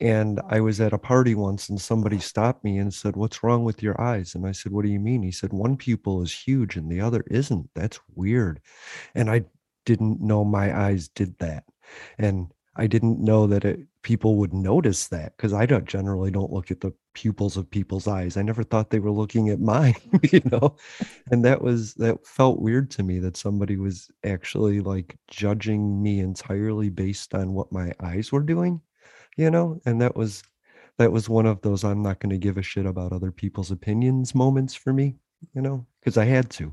And 0.00 0.38
I 0.46 0.60
was 0.60 0.82
at 0.82 0.92
a 0.92 0.98
party 0.98 1.34
once 1.34 1.70
and 1.70 1.80
somebody 1.80 2.18
stopped 2.18 2.62
me 2.62 2.76
and 2.76 2.92
said, 2.92 3.16
What's 3.16 3.42
wrong 3.42 3.64
with 3.64 3.82
your 3.82 3.98
eyes? 3.98 4.34
And 4.34 4.46
I 4.46 4.52
said, 4.52 4.70
What 4.70 4.84
do 4.84 4.90
you 4.90 5.00
mean? 5.00 5.22
He 5.22 5.32
said, 5.32 5.54
One 5.54 5.78
pupil 5.78 6.20
is 6.20 6.30
huge 6.30 6.76
and 6.76 6.92
the 6.92 7.00
other 7.00 7.24
isn't. 7.30 7.70
That's 7.74 7.98
weird. 8.14 8.60
And 9.14 9.30
I 9.30 9.46
didn't 9.86 10.20
know 10.20 10.44
my 10.44 10.78
eyes 10.78 11.08
did 11.08 11.38
that. 11.38 11.64
And 12.18 12.52
I 12.74 12.86
didn't 12.86 13.20
know 13.20 13.46
that 13.48 13.64
it, 13.64 13.80
people 14.02 14.36
would 14.36 14.54
notice 14.54 15.08
that 15.08 15.36
because 15.36 15.52
I 15.52 15.66
don't 15.66 15.86
generally 15.86 16.30
don't 16.30 16.52
look 16.52 16.70
at 16.70 16.80
the 16.80 16.92
pupils 17.12 17.56
of 17.56 17.70
people's 17.70 18.08
eyes. 18.08 18.36
I 18.36 18.42
never 18.42 18.62
thought 18.62 18.90
they 18.90 18.98
were 18.98 19.10
looking 19.10 19.50
at 19.50 19.60
mine, 19.72 19.94
you 20.30 20.40
know. 20.50 20.76
And 21.30 21.44
that 21.44 21.60
was 21.60 21.94
that 21.94 22.26
felt 22.26 22.60
weird 22.60 22.90
to 22.92 23.02
me 23.02 23.18
that 23.20 23.36
somebody 23.36 23.76
was 23.76 24.10
actually 24.24 24.80
like 24.80 25.16
judging 25.28 26.02
me 26.02 26.20
entirely 26.20 26.88
based 26.88 27.34
on 27.34 27.52
what 27.52 27.72
my 27.72 27.92
eyes 28.00 28.32
were 28.32 28.42
doing, 28.42 28.80
you 29.36 29.50
know. 29.50 29.80
And 29.84 30.00
that 30.00 30.16
was 30.16 30.42
that 30.98 31.12
was 31.12 31.28
one 31.28 31.46
of 31.46 31.60
those 31.60 31.84
I'm 31.84 32.02
not 32.02 32.20
going 32.20 32.30
to 32.30 32.38
give 32.38 32.56
a 32.56 32.62
shit 32.62 32.86
about 32.86 33.12
other 33.12 33.30
people's 33.30 33.70
opinions 33.70 34.34
moments 34.34 34.74
for 34.74 34.92
me, 34.92 35.16
you 35.54 35.60
know, 35.60 35.86
because 36.00 36.16
I 36.16 36.24
had 36.24 36.50
to. 36.52 36.72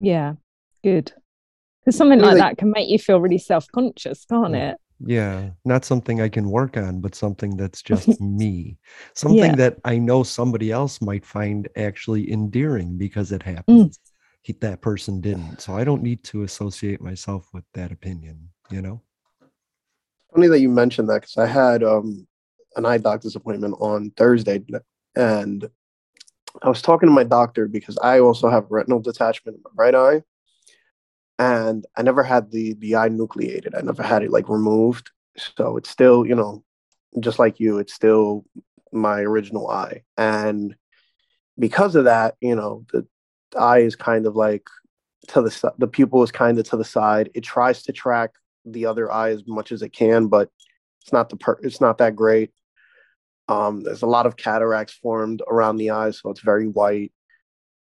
Yeah, 0.00 0.34
good. 0.82 1.12
Because 1.90 1.98
something 1.98 2.20
Really- 2.20 2.38
like 2.38 2.50
that 2.52 2.58
can 2.58 2.70
make 2.70 2.88
you 2.88 3.00
feel 3.00 3.20
really 3.20 3.36
self 3.38 3.66
conscious, 3.72 4.24
can't 4.24 4.54
Yeah. 4.54 4.70
it? 4.70 4.76
Yeah, 5.00 5.50
not 5.64 5.84
something 5.84 6.20
I 6.20 6.28
can 6.28 6.48
work 6.48 6.76
on, 6.76 7.00
but 7.00 7.16
something 7.16 7.56
that's 7.56 7.82
just 7.82 8.08
me. 8.20 8.78
Something 9.14 9.38
Yeah. 9.38 9.56
that 9.56 9.78
I 9.84 9.98
know 9.98 10.22
somebody 10.22 10.70
else 10.70 11.00
might 11.02 11.26
find 11.26 11.68
actually 11.74 12.30
endearing 12.30 12.96
because 12.96 13.32
it 13.32 13.42
happens. 13.42 13.98
He, 14.42 14.52
that 14.60 14.82
person 14.82 15.20
didn't. 15.20 15.62
So 15.62 15.74
I 15.74 15.82
don't 15.82 16.02
need 16.04 16.22
to 16.24 16.44
associate 16.44 17.00
myself 17.00 17.48
with 17.52 17.64
that 17.74 17.90
opinion, 17.90 18.50
you 18.70 18.82
know? 18.82 19.00
Funny 20.32 20.46
that 20.46 20.60
you 20.60 20.68
mentioned 20.68 21.08
that 21.08 21.22
because 21.22 21.38
I 21.38 21.46
had 21.46 21.82
um, 21.82 22.24
an 22.76 22.86
eye 22.86 22.98
doctor's 22.98 23.34
appointment 23.34 23.74
on 23.80 24.12
Thursday, 24.16 24.62
and 25.16 25.68
I 26.62 26.68
was 26.68 26.82
talking 26.82 27.08
to 27.08 27.12
my 27.12 27.24
doctor 27.24 27.66
because 27.66 27.98
I 27.98 28.20
also 28.20 28.48
have 28.48 28.66
retinal 28.70 29.00
detachment 29.00 29.56
in 29.56 29.62
my 29.64 29.70
right 29.84 29.94
eye, 29.96 30.22
and 31.40 31.86
I 31.96 32.02
never 32.02 32.22
had 32.22 32.52
the 32.52 32.74
the 32.74 32.94
eye 32.94 33.08
enucleated. 33.08 33.74
I 33.74 33.80
never 33.80 34.02
had 34.02 34.22
it 34.22 34.30
like 34.30 34.48
removed, 34.48 35.10
so 35.38 35.78
it's 35.78 35.88
still 35.88 36.26
you 36.26 36.34
know, 36.34 36.62
just 37.18 37.38
like 37.38 37.58
you, 37.58 37.78
it's 37.78 37.94
still 37.94 38.44
my 38.92 39.20
original 39.20 39.68
eye, 39.70 40.02
and 40.18 40.76
because 41.58 41.96
of 41.96 42.04
that, 42.04 42.36
you 42.42 42.54
know, 42.54 42.84
the 42.92 43.06
eye 43.58 43.78
is 43.78 43.96
kind 43.96 44.26
of 44.26 44.36
like 44.36 44.66
to 45.28 45.40
the 45.40 45.72
the 45.78 45.88
pupil 45.88 46.22
is 46.22 46.30
kind 46.30 46.58
of 46.58 46.68
to 46.68 46.76
the 46.76 46.84
side. 46.84 47.30
It 47.34 47.42
tries 47.42 47.82
to 47.84 47.92
track 47.92 48.32
the 48.66 48.84
other 48.84 49.10
eye 49.10 49.30
as 49.30 49.42
much 49.46 49.72
as 49.72 49.80
it 49.80 49.94
can, 49.94 50.26
but 50.26 50.50
it's 51.00 51.12
not 51.12 51.30
the 51.30 51.36
per- 51.36 51.60
it's 51.62 51.80
not 51.80 51.96
that 51.98 52.16
great. 52.16 52.50
Um, 53.48 53.82
there's 53.82 54.02
a 54.02 54.06
lot 54.06 54.26
of 54.26 54.36
cataracts 54.36 54.92
formed 54.92 55.42
around 55.48 55.78
the 55.78 55.90
eye, 55.90 56.10
so 56.10 56.30
it's 56.30 56.40
very 56.40 56.68
white, 56.68 57.12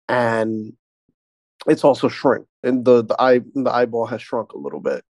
and 0.09 0.73
it's 1.67 1.83
also 1.83 2.07
shrink. 2.07 2.45
And 2.63 2.85
the 2.85 3.03
the 3.03 3.15
eye 3.19 3.41
the 3.55 3.71
eyeball 3.71 4.05
has 4.07 4.21
shrunk 4.21 4.53
a 4.53 4.57
little 4.57 4.79
bit. 4.79 5.03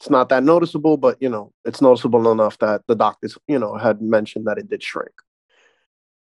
It's 0.00 0.10
not 0.10 0.28
that 0.28 0.44
noticeable, 0.44 0.96
but 0.96 1.16
you 1.20 1.28
know 1.28 1.52
it's 1.64 1.80
noticeable 1.80 2.30
enough 2.30 2.58
that 2.58 2.82
the 2.86 2.96
doctors 2.96 3.38
you 3.48 3.58
know 3.58 3.76
had 3.76 4.02
mentioned 4.02 4.46
that 4.46 4.58
it 4.58 4.68
did 4.68 4.82
shrink, 4.82 5.12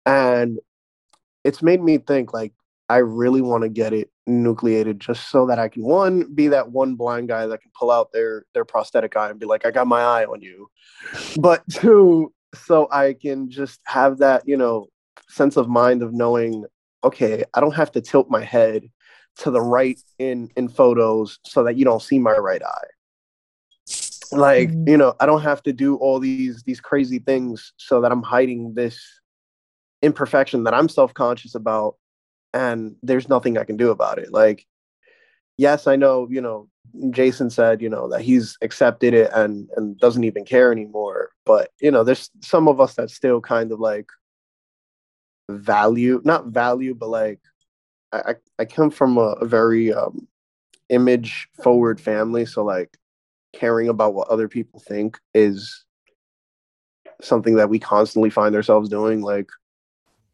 and 0.05 0.59
it's 1.43 1.61
made 1.61 1.81
me 1.81 1.97
think 1.97 2.33
like 2.33 2.53
I 2.89 2.97
really 2.97 3.41
want 3.41 3.63
to 3.63 3.69
get 3.69 3.93
it 3.93 4.11
enucleated 4.27 4.99
just 4.99 5.29
so 5.29 5.45
that 5.47 5.59
I 5.59 5.69
can 5.69 5.83
one 5.83 6.33
be 6.33 6.47
that 6.49 6.71
one 6.71 6.95
blind 6.95 7.27
guy 7.27 7.47
that 7.47 7.61
can 7.61 7.71
pull 7.77 7.91
out 7.91 8.11
their 8.11 8.45
their 8.53 8.65
prosthetic 8.65 9.15
eye 9.15 9.29
and 9.29 9.39
be 9.39 9.45
like, 9.45 9.65
I 9.65 9.71
got 9.71 9.87
my 9.87 10.01
eye 10.01 10.25
on 10.25 10.41
you. 10.41 10.69
But 11.37 11.63
two, 11.69 12.33
so 12.53 12.87
I 12.91 13.13
can 13.13 13.49
just 13.49 13.79
have 13.85 14.19
that, 14.19 14.43
you 14.47 14.57
know, 14.57 14.87
sense 15.29 15.57
of 15.57 15.67
mind 15.67 16.01
of 16.01 16.13
knowing, 16.13 16.65
okay, 17.03 17.43
I 17.53 17.59
don't 17.59 17.75
have 17.75 17.91
to 17.93 18.01
tilt 18.01 18.29
my 18.29 18.43
head 18.43 18.89
to 19.37 19.51
the 19.51 19.61
right 19.61 19.99
in 20.19 20.49
in 20.55 20.69
photos 20.69 21.39
so 21.43 21.63
that 21.63 21.75
you 21.75 21.85
don't 21.85 22.01
see 22.01 22.19
my 22.19 22.35
right 22.37 22.63
eye. 22.63 22.87
Like, 24.31 24.69
Mm. 24.69 24.89
you 24.89 24.97
know, 24.97 25.13
I 25.19 25.25
don't 25.25 25.41
have 25.41 25.61
to 25.63 25.73
do 25.73 25.95
all 25.97 26.19
these 26.19 26.63
these 26.63 26.81
crazy 26.81 27.19
things 27.19 27.73
so 27.77 28.01
that 28.01 28.11
I'm 28.11 28.23
hiding 28.23 28.73
this 28.73 28.99
imperfection 30.01 30.63
that 30.63 30.73
I'm 30.73 30.89
self-conscious 30.89 31.55
about 31.55 31.95
and 32.53 32.95
there's 33.03 33.27
nothing 33.29 33.57
I 33.57 33.63
can 33.63 33.77
do 33.77 33.91
about 33.91 34.17
it. 34.19 34.31
Like, 34.31 34.65
yes, 35.57 35.87
I 35.87 35.95
know, 35.95 36.27
you 36.29 36.41
know, 36.41 36.69
Jason 37.09 37.49
said, 37.49 37.81
you 37.81 37.89
know, 37.89 38.07
that 38.09 38.21
he's 38.21 38.57
accepted 38.61 39.13
it 39.13 39.29
and 39.33 39.69
and 39.75 39.97
doesn't 39.99 40.23
even 40.23 40.45
care 40.45 40.71
anymore. 40.71 41.31
But 41.45 41.71
you 41.81 41.91
know, 41.91 42.03
there's 42.03 42.29
some 42.41 42.67
of 42.67 42.79
us 42.79 42.95
that 42.95 43.09
still 43.11 43.41
kind 43.41 43.71
of 43.71 43.79
like 43.79 44.07
value, 45.49 46.21
not 46.23 46.47
value, 46.47 46.95
but 46.95 47.09
like 47.09 47.39
I 48.19 48.35
I, 48.59 48.65
come 48.65 48.89
from 48.89 49.17
a, 49.17 49.33
a 49.41 49.45
very 49.45 49.93
um 49.93 50.27
image 50.89 51.47
forward 51.61 51.99
family. 51.99 52.45
So 52.45 52.63
like 52.63 52.97
caring 53.53 53.89
about 53.89 54.13
what 54.13 54.27
other 54.27 54.47
people 54.47 54.79
think 54.79 55.17
is 55.33 55.85
something 57.21 57.55
that 57.55 57.69
we 57.69 57.79
constantly 57.79 58.29
find 58.29 58.55
ourselves 58.55 58.89
doing. 58.89 59.21
Like 59.21 59.49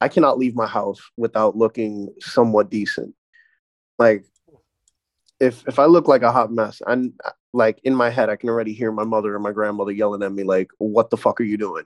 I 0.02 0.08
cannot 0.08 0.40
leave 0.40 0.56
my 0.56 0.68
house 0.68 1.00
without 1.18 1.56
looking 1.56 2.14
somewhat 2.20 2.70
decent. 2.70 3.14
Like 4.00 4.26
if 5.40 5.68
if 5.68 5.80
I 5.80 5.86
look 5.86 6.08
like 6.08 6.22
a 6.22 6.32
hot 6.32 6.52
mess, 6.52 6.82
and 6.88 7.14
like 7.54 7.80
in 7.84 7.96
my 7.96 8.10
head, 8.10 8.30
I 8.30 8.36
can 8.36 8.50
already 8.50 8.74
hear 8.74 8.92
my 8.92 9.04
mother 9.04 9.36
and 9.36 9.44
my 9.44 9.52
grandmother 9.52 9.92
yelling 9.92 10.24
at 10.24 10.32
me 10.32 10.44
like, 10.44 10.72
"What 10.78 11.10
the 11.10 11.18
fuck 11.18 11.42
are 11.42 11.46
you 11.46 11.58
doing?" 11.58 11.86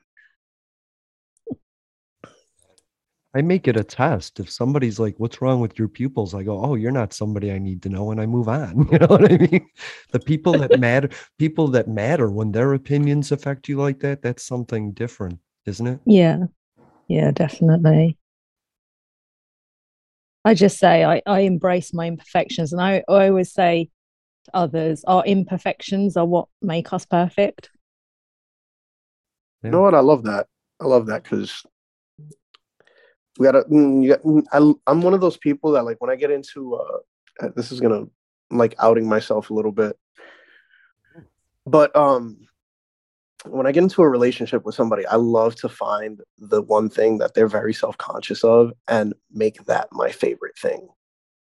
I 3.35 3.41
make 3.41 3.67
it 3.67 3.75
a 3.75 3.83
test. 3.83 4.39
If 4.39 4.49
somebody's 4.49 4.97
like, 4.97 5.15
"What's 5.17 5.41
wrong 5.41 5.59
with 5.59 5.77
your 5.77 5.89
pupils?" 5.89 6.33
I 6.33 6.43
go, 6.43 6.63
"Oh, 6.63 6.75
you're 6.75 6.91
not 6.91 7.11
somebody 7.11 7.51
I 7.51 7.59
need 7.59 7.81
to 7.83 7.89
know," 7.89 8.11
and 8.11 8.21
I 8.21 8.25
move 8.25 8.47
on. 8.47 8.87
You 8.91 8.99
know 8.99 9.07
what 9.07 9.29
I 9.29 9.37
mean? 9.37 9.69
The 10.11 10.19
people 10.19 10.53
that 10.53 10.79
matter, 10.87 11.09
people 11.37 11.67
that 11.69 11.89
matter, 11.89 12.29
when 12.31 12.53
their 12.53 12.73
opinions 12.73 13.33
affect 13.33 13.67
you 13.67 13.77
like 13.77 13.99
that, 13.99 14.21
that's 14.21 14.43
something 14.45 14.93
different, 14.93 15.39
isn't 15.65 15.85
it? 15.85 15.99
Yeah. 16.05 16.45
Yeah, 17.07 17.31
definitely. 17.31 18.17
I 20.45 20.53
just 20.53 20.77
say 20.77 21.03
I, 21.03 21.21
I 21.25 21.41
embrace 21.41 21.93
my 21.93 22.07
imperfections 22.07 22.71
and 22.71 22.81
I, 22.81 23.03
I 23.09 23.29
always 23.29 23.51
say 23.51 23.89
to 24.45 24.51
others, 24.55 25.03
our 25.05 25.25
imperfections 25.25 26.15
are 26.17 26.25
what 26.25 26.47
make 26.61 26.93
us 26.93 27.05
perfect. 27.05 27.69
You 29.63 29.71
know 29.71 29.81
what? 29.81 29.95
I 29.95 29.99
love 29.99 30.23
that. 30.23 30.47
I 30.79 30.85
love 30.85 31.07
that 31.07 31.23
because 31.23 31.63
we 33.37 33.45
gotta. 33.45 33.63
mm, 33.63 34.03
you 34.03 34.09
got- 34.09 34.21
mm, 34.23 34.43
I, 34.51 34.91
I'm 34.91 35.01
one 35.01 35.13
of 35.13 35.21
those 35.21 35.37
people 35.37 35.71
that 35.71 35.83
like 35.83 35.99
when 36.01 36.09
I 36.09 36.15
get 36.15 36.31
into. 36.31 36.75
uh 36.75 36.97
uh, 37.45 37.49
This 37.55 37.71
is 37.71 37.79
gonna 37.81 38.05
like 38.51 38.75
outing 38.79 39.07
myself 39.09 39.49
a 39.49 39.53
little 39.53 39.71
bit, 39.71 39.97
but 41.65 41.93
um, 41.95 42.37
when 43.47 43.67
I 43.67 43.71
get 43.71 43.83
into 43.83 44.01
a 44.01 44.09
relationship 44.09 44.63
with 44.65 44.75
somebody, 44.75 45.05
I 45.05 45.15
love 45.15 45.55
to 45.57 45.69
find 45.69 46.21
the 46.37 46.61
one 46.61 46.89
thing 46.89 47.17
that 47.19 47.33
they're 47.33 47.47
very 47.47 47.73
self 47.73 47.97
conscious 47.97 48.43
of 48.43 48.71
and 48.87 49.13
make 49.31 49.65
that 49.65 49.89
my 49.91 50.11
favorite 50.11 50.57
thing. 50.57 50.87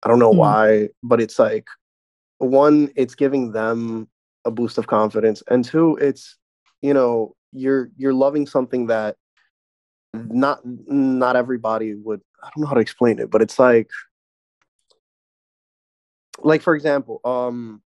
I 0.02 0.08
don't 0.08 0.18
know 0.18 0.32
Mm. 0.32 0.36
why, 0.38 0.88
but 1.02 1.20
it's 1.20 1.38
like 1.38 1.66
one, 2.38 2.90
it's 2.96 3.14
giving 3.14 3.52
them 3.52 4.08
a 4.44 4.50
boost 4.50 4.78
of 4.78 4.86
confidence, 4.86 5.42
and 5.48 5.64
two, 5.64 5.96
it's 6.00 6.36
you 6.80 6.94
know 6.94 7.34
you're 7.52 7.90
you're 7.96 8.14
loving 8.14 8.46
something 8.46 8.86
that 8.86 9.16
not 10.14 10.60
not 10.64 11.36
everybody 11.36 11.94
would 11.94 12.20
i 12.42 12.48
don't 12.54 12.62
know 12.62 12.68
how 12.68 12.74
to 12.74 12.80
explain 12.80 13.18
it 13.18 13.30
but 13.30 13.40
it's 13.42 13.58
like 13.58 13.88
like 16.42 16.62
for 16.62 16.74
example 16.74 17.20
um 17.24 17.82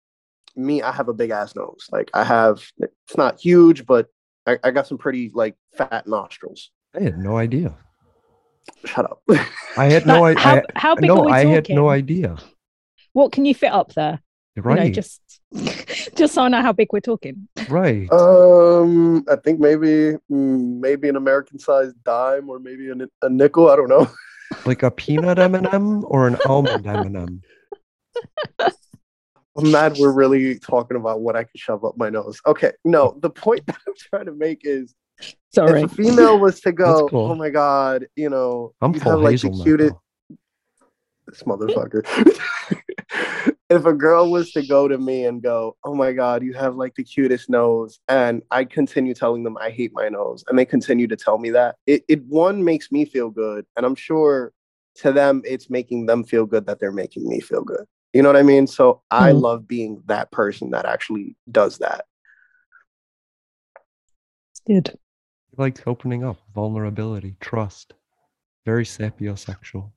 me 0.56 0.82
i 0.82 0.92
have 0.92 1.08
a 1.08 1.14
big 1.14 1.30
ass 1.30 1.54
nose 1.56 1.88
like 1.90 2.10
i 2.14 2.22
have 2.22 2.62
it's 2.78 3.16
not 3.16 3.40
huge 3.40 3.86
but 3.86 4.08
i, 4.46 4.58
I 4.62 4.70
got 4.70 4.86
some 4.86 4.98
pretty 4.98 5.30
like 5.34 5.56
fat 5.76 6.06
nostrils 6.06 6.70
I 6.94 7.00
had 7.00 7.16
no 7.18 7.38
idea. 7.38 7.74
shut 8.84 9.06
up 9.06 9.22
I 9.78 9.86
had 9.86 10.04
no 10.06 10.26
idea. 10.26 10.42
how, 10.42 10.62
how 10.76 10.94
big 10.94 11.08
no, 11.08 11.20
are 11.20 11.24
we 11.24 11.32
I 11.32 11.42
talking? 11.44 11.54
had 11.54 11.68
no 11.70 11.88
idea. 11.88 12.36
What 13.14 13.32
can 13.32 13.46
you 13.46 13.54
fit 13.54 13.72
up 13.72 13.94
there? 13.94 14.20
Right, 14.56 14.78
You 14.78 14.84
know, 14.88 14.90
just 14.90 15.20
just 16.16 16.34
so 16.34 16.42
I 16.42 16.48
know 16.48 16.62
how 16.62 16.72
big 16.72 16.88
we're 16.92 17.00
talking. 17.00 17.48
right. 17.68 18.10
um 18.12 19.24
i 19.30 19.36
think 19.36 19.60
maybe 19.60 20.16
mm, 20.30 20.80
maybe 20.80 21.08
an 21.08 21.16
american 21.16 21.58
sized 21.58 21.96
dime 22.04 22.48
or 22.50 22.58
maybe 22.58 22.88
a, 22.90 22.94
a 23.22 23.28
nickel 23.28 23.70
i 23.70 23.76
don't 23.76 23.88
know 23.88 24.10
like 24.66 24.82
a 24.82 24.90
peanut 24.90 25.38
M&M 25.38 26.04
or 26.06 26.26
an 26.26 26.36
almond 26.46 26.86
M&M. 26.86 27.42
I'm 29.56 29.70
mad 29.70 29.96
we're 29.98 30.12
really 30.12 30.58
talking 30.58 30.96
about 30.96 31.20
what 31.20 31.36
I 31.36 31.44
can 31.44 31.52
shove 31.56 31.84
up 31.84 31.96
my 31.98 32.08
nose. 32.08 32.40
Okay, 32.46 32.72
no, 32.84 33.18
the 33.20 33.28
point 33.28 33.66
that 33.66 33.76
I'm 33.86 33.94
trying 33.98 34.26
to 34.26 34.32
make 34.32 34.62
is 34.64 34.94
Sorry. 35.54 35.82
if 35.82 35.92
a 35.92 35.94
female 35.94 36.38
was 36.38 36.60
to 36.60 36.72
go, 36.72 37.06
cool. 37.08 37.32
oh 37.32 37.34
my 37.34 37.50
god, 37.50 38.06
you 38.16 38.30
know, 38.30 38.72
I'm 38.80 38.94
you 38.94 39.00
full 39.00 39.12
have 39.12 39.20
like 39.20 39.40
the 39.40 39.50
cutest. 39.50 39.94
this 41.26 41.42
motherfucker. 41.42 42.02
If 43.76 43.84
a 43.86 43.92
girl 43.92 44.30
was 44.30 44.50
to 44.52 44.62
go 44.66 44.86
to 44.88 44.98
me 44.98 45.24
and 45.24 45.42
go, 45.42 45.76
"Oh 45.84 45.94
my 45.94 46.12
god, 46.12 46.42
you 46.42 46.52
have 46.54 46.76
like 46.76 46.94
the 46.94 47.04
cutest 47.04 47.48
nose," 47.50 47.98
and 48.08 48.42
I 48.50 48.64
continue 48.64 49.14
telling 49.14 49.42
them 49.44 49.56
I 49.58 49.70
hate 49.70 49.92
my 49.94 50.08
nose, 50.08 50.44
and 50.48 50.58
they 50.58 50.64
continue 50.64 51.06
to 51.08 51.16
tell 51.16 51.38
me 51.38 51.50
that, 51.50 51.76
it, 51.86 52.04
it 52.08 52.22
one 52.26 52.64
makes 52.64 52.92
me 52.92 53.04
feel 53.04 53.30
good, 53.30 53.64
and 53.76 53.86
I'm 53.86 53.94
sure 53.94 54.52
to 54.96 55.12
them 55.12 55.42
it's 55.44 55.70
making 55.70 56.06
them 56.06 56.22
feel 56.24 56.44
good 56.46 56.66
that 56.66 56.78
they're 56.78 56.92
making 56.92 57.26
me 57.28 57.40
feel 57.40 57.62
good. 57.62 57.84
You 58.12 58.22
know 58.22 58.28
what 58.28 58.36
I 58.36 58.42
mean? 58.42 58.66
So 58.66 59.02
I 59.10 59.32
Mhm. 59.32 59.40
love 59.40 59.66
being 59.66 60.02
that 60.06 60.30
person 60.32 60.70
that 60.72 60.84
actually 60.84 61.34
does 61.50 61.78
that. 61.78 62.04
It's 64.50 64.60
good. 64.66 64.98
He 65.50 65.56
likes 65.62 65.82
opening 65.86 66.24
up, 66.24 66.38
vulnerability, 66.54 67.36
trust. 67.40 67.94
Very 68.66 68.84
sapiosexual. 68.84 69.92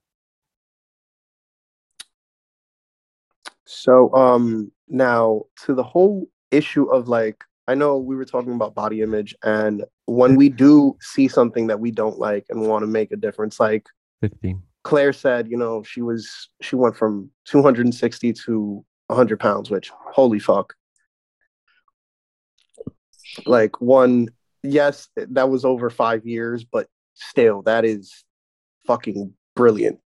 So 3.65 4.13
um 4.13 4.71
now 4.87 5.43
to 5.65 5.73
the 5.73 5.83
whole 5.83 6.27
issue 6.51 6.85
of 6.85 7.07
like 7.07 7.43
I 7.67 7.75
know 7.75 7.97
we 7.97 8.15
were 8.15 8.25
talking 8.25 8.53
about 8.53 8.75
body 8.75 9.01
image 9.01 9.35
and 9.43 9.83
when 10.05 10.35
we 10.35 10.49
do 10.49 10.95
see 11.01 11.27
something 11.27 11.67
that 11.67 11.79
we 11.79 11.89
don't 11.89 12.19
like 12.19 12.45
and 12.49 12.61
want 12.61 12.83
to 12.83 12.87
make 12.87 13.11
a 13.11 13.15
difference 13.15 13.59
like 13.59 13.87
15. 14.21 14.61
Claire 14.83 15.13
said, 15.13 15.49
you 15.49 15.57
know, 15.57 15.81
she 15.81 16.01
was 16.01 16.49
she 16.61 16.75
went 16.75 16.95
from 16.95 17.31
260 17.45 18.33
to 18.33 18.85
100 19.07 19.39
pounds, 19.39 19.71
which 19.71 19.91
holy 20.13 20.39
fuck. 20.39 20.75
Like 23.47 23.81
one, 23.81 24.29
yes, 24.61 25.09
that 25.15 25.49
was 25.49 25.65
over 25.65 25.89
five 25.89 26.25
years, 26.25 26.63
but 26.63 26.87
still, 27.15 27.63
that 27.63 27.83
is 27.83 28.23
fucking 28.85 29.33
brilliant. 29.55 29.99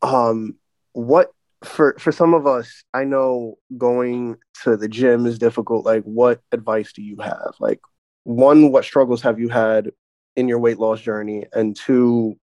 Um, 0.00 0.56
what 0.96 1.30
for 1.62 1.94
for 1.98 2.10
some 2.10 2.32
of 2.32 2.46
us, 2.46 2.84
I 2.94 3.04
know 3.04 3.56
going 3.76 4.36
to 4.62 4.76
the 4.76 4.88
gym 4.88 5.26
is 5.26 5.38
difficult. 5.38 5.84
Like, 5.84 6.02
what 6.04 6.40
advice 6.52 6.92
do 6.94 7.02
you 7.02 7.18
have? 7.20 7.54
Like, 7.60 7.80
one, 8.24 8.72
what 8.72 8.84
struggles 8.84 9.20
have 9.22 9.38
you 9.38 9.48
had 9.48 9.90
in 10.36 10.48
your 10.48 10.58
weight 10.58 10.78
loss 10.78 11.00
journey 11.00 11.44
and 11.52 11.76
two 11.76 12.38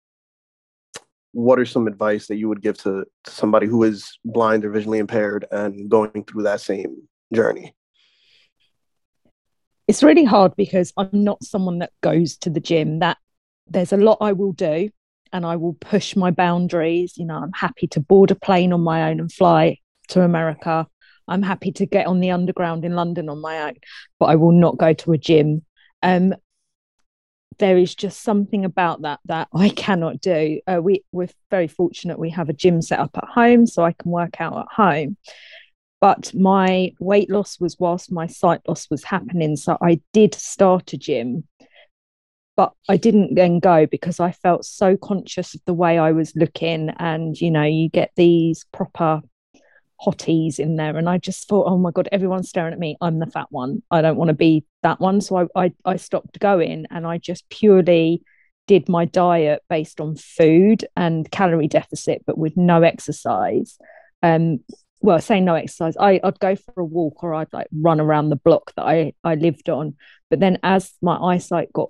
what 1.32 1.60
are 1.60 1.66
some 1.66 1.86
advice 1.86 2.26
that 2.26 2.38
you 2.38 2.50
would 2.50 2.62
give 2.62 2.76
to, 2.76 3.06
to 3.24 3.32
somebody 3.32 3.68
who 3.68 3.84
is 3.84 4.18
blind 4.26 4.66
or 4.66 4.72
visually 4.72 4.98
impaired 4.98 5.46
and 5.52 5.88
going 5.88 6.24
through 6.24 6.42
that 6.42 6.60
same 6.60 7.08
journey 7.32 7.74
It's 9.88 10.02
really 10.02 10.24
hard 10.24 10.56
because 10.56 10.92
I'm 10.98 11.10
not 11.14 11.44
someone 11.44 11.80
that 11.80 11.92
goes 12.02 12.36
to 12.38 12.50
the 12.50 12.60
gym. 12.60 13.00
That 13.00 13.18
there's 13.68 13.94
a 13.94 13.98
lot 13.98 14.18
I 14.22 14.34
will 14.34 14.54
do 14.54 14.90
and 15.32 15.46
I 15.46 15.56
will 15.56 15.74
push 15.74 16.16
my 16.16 16.32
boundaries. 16.32 17.18
You 17.18 17.26
know, 17.26 17.38
I'm 17.38 17.54
happy 17.54 17.88
to 17.88 18.00
board 18.00 18.32
a 18.32 18.36
plane 18.36 18.74
on 18.74 18.82
my 18.82 19.10
own 19.10 19.20
and 19.20 19.32
fly 19.32 19.78
to 20.10 20.22
America. 20.22 20.88
I'm 21.28 21.44
happy 21.44 21.72
to 21.74 21.86
get 21.86 22.08
on 22.08 22.20
the 22.20 22.32
underground 22.32 22.84
in 22.86 22.96
London 22.96 23.30
on 23.30 23.40
my 23.40 23.68
own, 23.68 23.76
but 24.20 24.26
I 24.26 24.36
will 24.36 24.52
not 24.52 24.78
go 24.78 24.94
to 24.94 25.12
a 25.14 25.18
gym. 25.18 25.64
Um, 26.02 26.34
there 27.60 27.78
is 27.78 27.94
just 27.94 28.22
something 28.24 28.66
about 28.66 29.04
that 29.04 29.20
that 29.26 29.48
I 29.54 29.70
cannot 29.70 30.20
do. 30.22 30.60
Uh, 30.66 30.80
we 30.82 31.04
we're 31.12 31.30
very 31.52 31.68
fortunate 31.68 32.18
we 32.18 32.32
have 32.32 32.50
a 32.50 32.54
gym 32.54 32.82
set 32.82 33.00
up 33.00 33.12
at 33.16 33.30
home, 33.30 33.68
so 33.68 33.84
I 33.84 33.94
can 33.94 34.12
work 34.12 34.42
out 34.42 34.58
at 34.58 34.68
home. 34.76 35.18
But 36.02 36.34
my 36.34 36.94
weight 37.00 37.30
loss 37.30 37.60
was 37.60 37.78
whilst 37.78 38.12
my 38.12 38.26
sight 38.28 38.62
loss 38.68 38.90
was 38.90 39.04
happening, 39.04 39.56
so 39.58 39.78
I 39.82 40.02
did 40.14 40.34
start 40.34 40.94
a 40.94 40.98
gym, 40.98 41.44
but 42.60 42.74
I 42.90 42.98
didn't 42.98 43.36
then 43.36 43.60
go 43.60 43.86
because 43.86 44.20
I 44.20 44.34
felt 44.34 44.66
so 44.66 44.98
conscious 44.98 45.56
of 45.56 45.62
the 45.64 45.74
way 45.74 45.98
I 45.98 46.12
was 46.12 46.36
looking, 46.36 46.90
and 47.00 47.40
you 47.40 47.52
know, 47.52 47.64
you 47.64 47.88
get 47.88 48.12
these 48.18 48.66
proper 48.74 49.22
hotties 50.06 50.60
in 50.60 50.78
there 50.78 50.96
and 50.96 51.10
i 51.10 51.18
just 51.18 51.50
thought 51.50 51.68
oh 51.68 51.78
my 51.78 51.92
god 51.92 52.08
everyone's 52.14 52.48
staring 52.48 52.72
at 52.72 52.80
me. 52.80 52.96
I'm 53.02 53.20
the 53.20 53.26
fat 53.26 53.48
one. 53.50 53.84
I 53.92 54.02
don't 54.02 54.16
want 54.16 54.30
to 54.30 54.34
be 54.34 54.64
that 54.82 55.02
one. 55.02 55.20
So 55.20 55.50
I, 55.56 55.66
I 55.66 55.74
i 55.86 55.96
stopped 55.98 56.40
going 56.40 56.86
and 56.90 57.06
i 57.06 57.18
just 57.18 57.50
purely 57.50 58.24
did 58.68 58.88
my 58.88 59.04
diet 59.06 59.62
based 59.70 60.00
on 60.00 60.16
food 60.16 60.86
and 60.96 61.30
calorie 61.32 61.68
deficit 61.68 62.24
but 62.26 62.38
with 62.38 62.56
no 62.58 62.82
exercise. 62.82 63.78
Um 64.22 64.60
well 65.02 65.20
say 65.20 65.40
no 65.42 65.56
exercise. 65.56 65.96
I, 65.98 66.20
i'd 66.24 66.40
go 66.40 66.56
for 66.56 66.74
a 66.78 66.86
walk 66.86 67.24
or 67.24 67.34
i'd 67.36 67.54
like 67.54 67.68
run 67.74 68.00
around 68.00 68.30
the 68.30 68.44
block 68.48 68.74
that 68.76 68.86
i 68.86 69.14
i 69.24 69.36
lived 69.36 69.70
on. 69.70 69.96
But 70.30 70.40
then 70.40 70.60
as 70.64 70.94
my 71.02 71.18
eyesight 71.18 71.74
got 71.74 71.90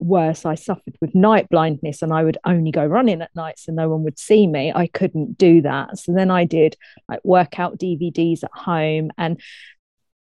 worse 0.00 0.44
i 0.46 0.54
suffered 0.54 0.96
with 1.00 1.14
night 1.14 1.48
blindness 1.48 2.02
and 2.02 2.12
i 2.12 2.22
would 2.22 2.38
only 2.44 2.70
go 2.70 2.84
running 2.84 3.20
at 3.20 3.34
night 3.34 3.58
so 3.58 3.72
no 3.72 3.88
one 3.88 4.02
would 4.04 4.18
see 4.18 4.46
me. 4.46 4.72
I 4.74 4.86
couldn't 4.86 5.38
do 5.38 5.62
that. 5.62 5.98
So 5.98 6.12
then 6.12 6.30
i 6.30 6.44
did 6.44 6.76
like 7.08 7.20
workout 7.24 7.78
dvds 7.78 8.44
at 8.44 8.50
home 8.52 9.10
and 9.18 9.40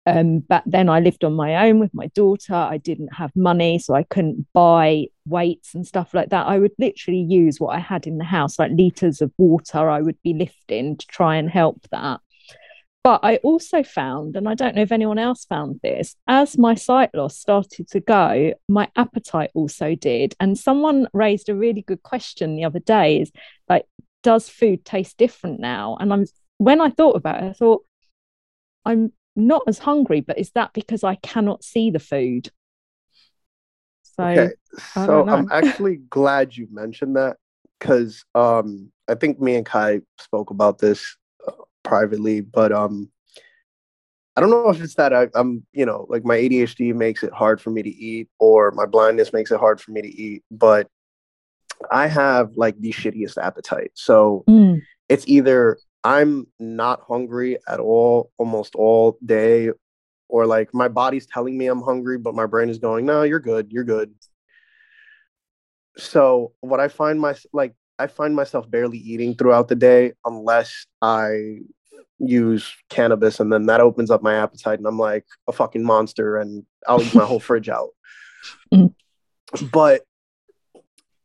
um 0.06 0.40
but 0.40 0.64
then 0.66 0.88
i 0.88 1.00
lived 1.00 1.24
on 1.24 1.34
my 1.34 1.68
own 1.68 1.80
with 1.80 1.94
my 1.94 2.08
daughter. 2.08 2.54
I 2.54 2.78
didn't 2.78 3.14
have 3.14 3.36
money 3.36 3.80
so 3.80 3.94
i 3.94 4.04
couldn't 4.04 4.48
buy 4.54 5.08
weights 5.26 5.74
and 5.74 5.86
stuff 5.86 6.14
like 6.14 6.30
that. 6.30 6.46
I 6.46 6.60
would 6.60 6.74
literally 6.80 7.22
use 7.22 7.60
what 7.60 7.76
i 7.76 7.80
had 7.80 8.08
in 8.08 8.18
the 8.18 8.24
house 8.24 8.60
like 8.60 8.72
liters 8.72 9.22
of 9.22 9.32
water 9.38 9.90
i 9.90 10.02
would 10.02 10.22
be 10.24 10.34
lifting 10.34 10.98
to 10.98 11.08
try 11.08 11.36
and 11.36 11.50
help 11.50 11.88
that 11.92 12.22
but 13.06 13.20
I 13.22 13.36
also 13.44 13.84
found, 13.84 14.36
and 14.36 14.50
I 14.50 14.56
don't 14.56 14.76
know 14.76 14.82
if 14.82 14.92
anyone 14.92 15.20
else 15.20 15.46
found 15.46 15.80
this, 15.84 16.16
as 16.28 16.58
my 16.58 16.74
sight 16.74 17.12
loss 17.14 17.38
started 17.38 17.88
to 17.90 18.00
go, 18.00 18.54
my 18.68 18.90
appetite 18.96 19.52
also 19.54 19.94
did. 19.94 20.34
And 20.40 20.58
someone 20.58 21.08
raised 21.14 21.48
a 21.48 21.54
really 21.54 21.84
good 21.84 22.02
question 22.02 22.56
the 22.56 22.64
other 22.64 22.80
day 22.80 23.22
is 23.22 23.32
like, 23.70 23.86
does 24.24 24.50
food 24.50 24.86
taste 24.86 25.20
different 25.20 25.60
now? 25.60 25.98
And 26.00 26.12
I'm 26.12 26.26
when 26.58 26.82
I 26.82 26.90
thought 26.90 27.16
about 27.16 27.44
it, 27.44 27.50
I 27.50 27.54
thought, 27.54 27.86
I'm 28.86 29.14
not 29.36 29.62
as 29.68 29.78
hungry, 29.78 30.22
but 30.22 30.40
is 30.40 30.50
that 30.54 30.74
because 30.74 31.04
I 31.04 31.14
cannot 31.14 31.64
see 31.64 31.92
the 31.92 32.00
food? 32.00 32.50
So 34.02 34.24
okay 34.24 34.50
so 34.96 35.30
I'm 35.30 35.48
actually 35.52 35.98
glad 36.10 36.58
you 36.58 36.68
mentioned 36.72 37.18
that 37.18 37.38
because 37.80 38.26
um 38.34 38.92
i 39.08 39.14
think 39.14 39.40
me 39.40 39.56
and 39.56 39.66
kai 39.66 40.02
spoke 40.20 40.50
about 40.50 40.80
this 40.80 41.18
privately 41.86 42.42
but 42.42 42.72
um 42.72 43.10
i 44.36 44.42
don't 44.42 44.50
know 44.50 44.70
if 44.70 44.82
it's 44.82 44.96
that 44.96 45.14
I, 45.14 45.28
i'm 45.36 45.66
you 45.72 45.86
know 45.86 46.06
like 46.10 46.26
my 46.26 46.38
adhd 46.38 46.94
makes 46.94 47.24
it 47.24 47.32
hard 47.32 47.62
for 47.62 47.70
me 47.70 47.84
to 47.84 47.90
eat 47.90 48.28
or 48.40 48.72
my 48.72 48.86
blindness 48.86 49.32
makes 49.32 49.52
it 49.52 49.60
hard 49.60 49.80
for 49.80 49.92
me 49.92 50.02
to 50.02 50.10
eat 50.10 50.44
but 50.52 50.90
i 51.92 52.08
have 52.08 52.58
like 52.58 52.80
the 52.80 52.92
shittiest 52.92 53.38
appetite 53.38 53.92
so 53.94 54.46
Mm, 54.48 54.82
it's 55.10 55.28
either 55.28 55.78
I'm 56.04 56.48
not 56.60 57.02
hungry 57.08 57.58
at 57.68 57.80
all 57.80 58.32
almost 58.38 58.76
all 58.76 59.18
day, 59.26 59.72
or 60.30 60.46
like 60.46 60.74
my 60.74 60.88
body's 60.88 61.26
telling 61.26 61.58
me 61.58 61.68
I'm 61.68 61.82
hungry, 61.82 62.18
but 62.18 62.36
my 62.36 62.46
brain 62.46 62.70
is 62.70 62.78
going, 62.78 63.06
no, 63.06 63.24
you're 63.24 63.40
good, 63.40 63.72
you're 63.72 63.84
good. 63.84 64.14
So 65.98 66.54
what 66.60 66.80
I 66.80 66.90
find 66.90 67.20
my 67.20 67.36
like 67.54 67.74
I 67.98 68.08
find 68.08 68.36
myself 68.36 68.70
barely 68.70 68.98
eating 68.98 69.36
throughout 69.36 69.68
the 69.68 69.76
day 69.76 70.14
unless 70.26 70.86
I 71.02 71.60
use 72.20 72.74
cannabis 72.90 73.40
and 73.40 73.52
then 73.52 73.66
that 73.66 73.82
opens 73.82 74.10
up 74.10 74.22
my 74.24 74.36
appetite 74.36 74.80
and 74.80 74.88
I'm 74.88 75.00
like 75.00 75.26
a 75.48 75.52
fucking 75.52 75.84
monster 75.84 76.38
and 76.38 76.66
I'll 76.88 77.02
eat 77.02 77.14
my 77.16 77.26
whole 77.26 77.40
fridge 77.50 77.70
out. 77.70 77.90
Mhm. 78.74 78.94
But 79.72 80.04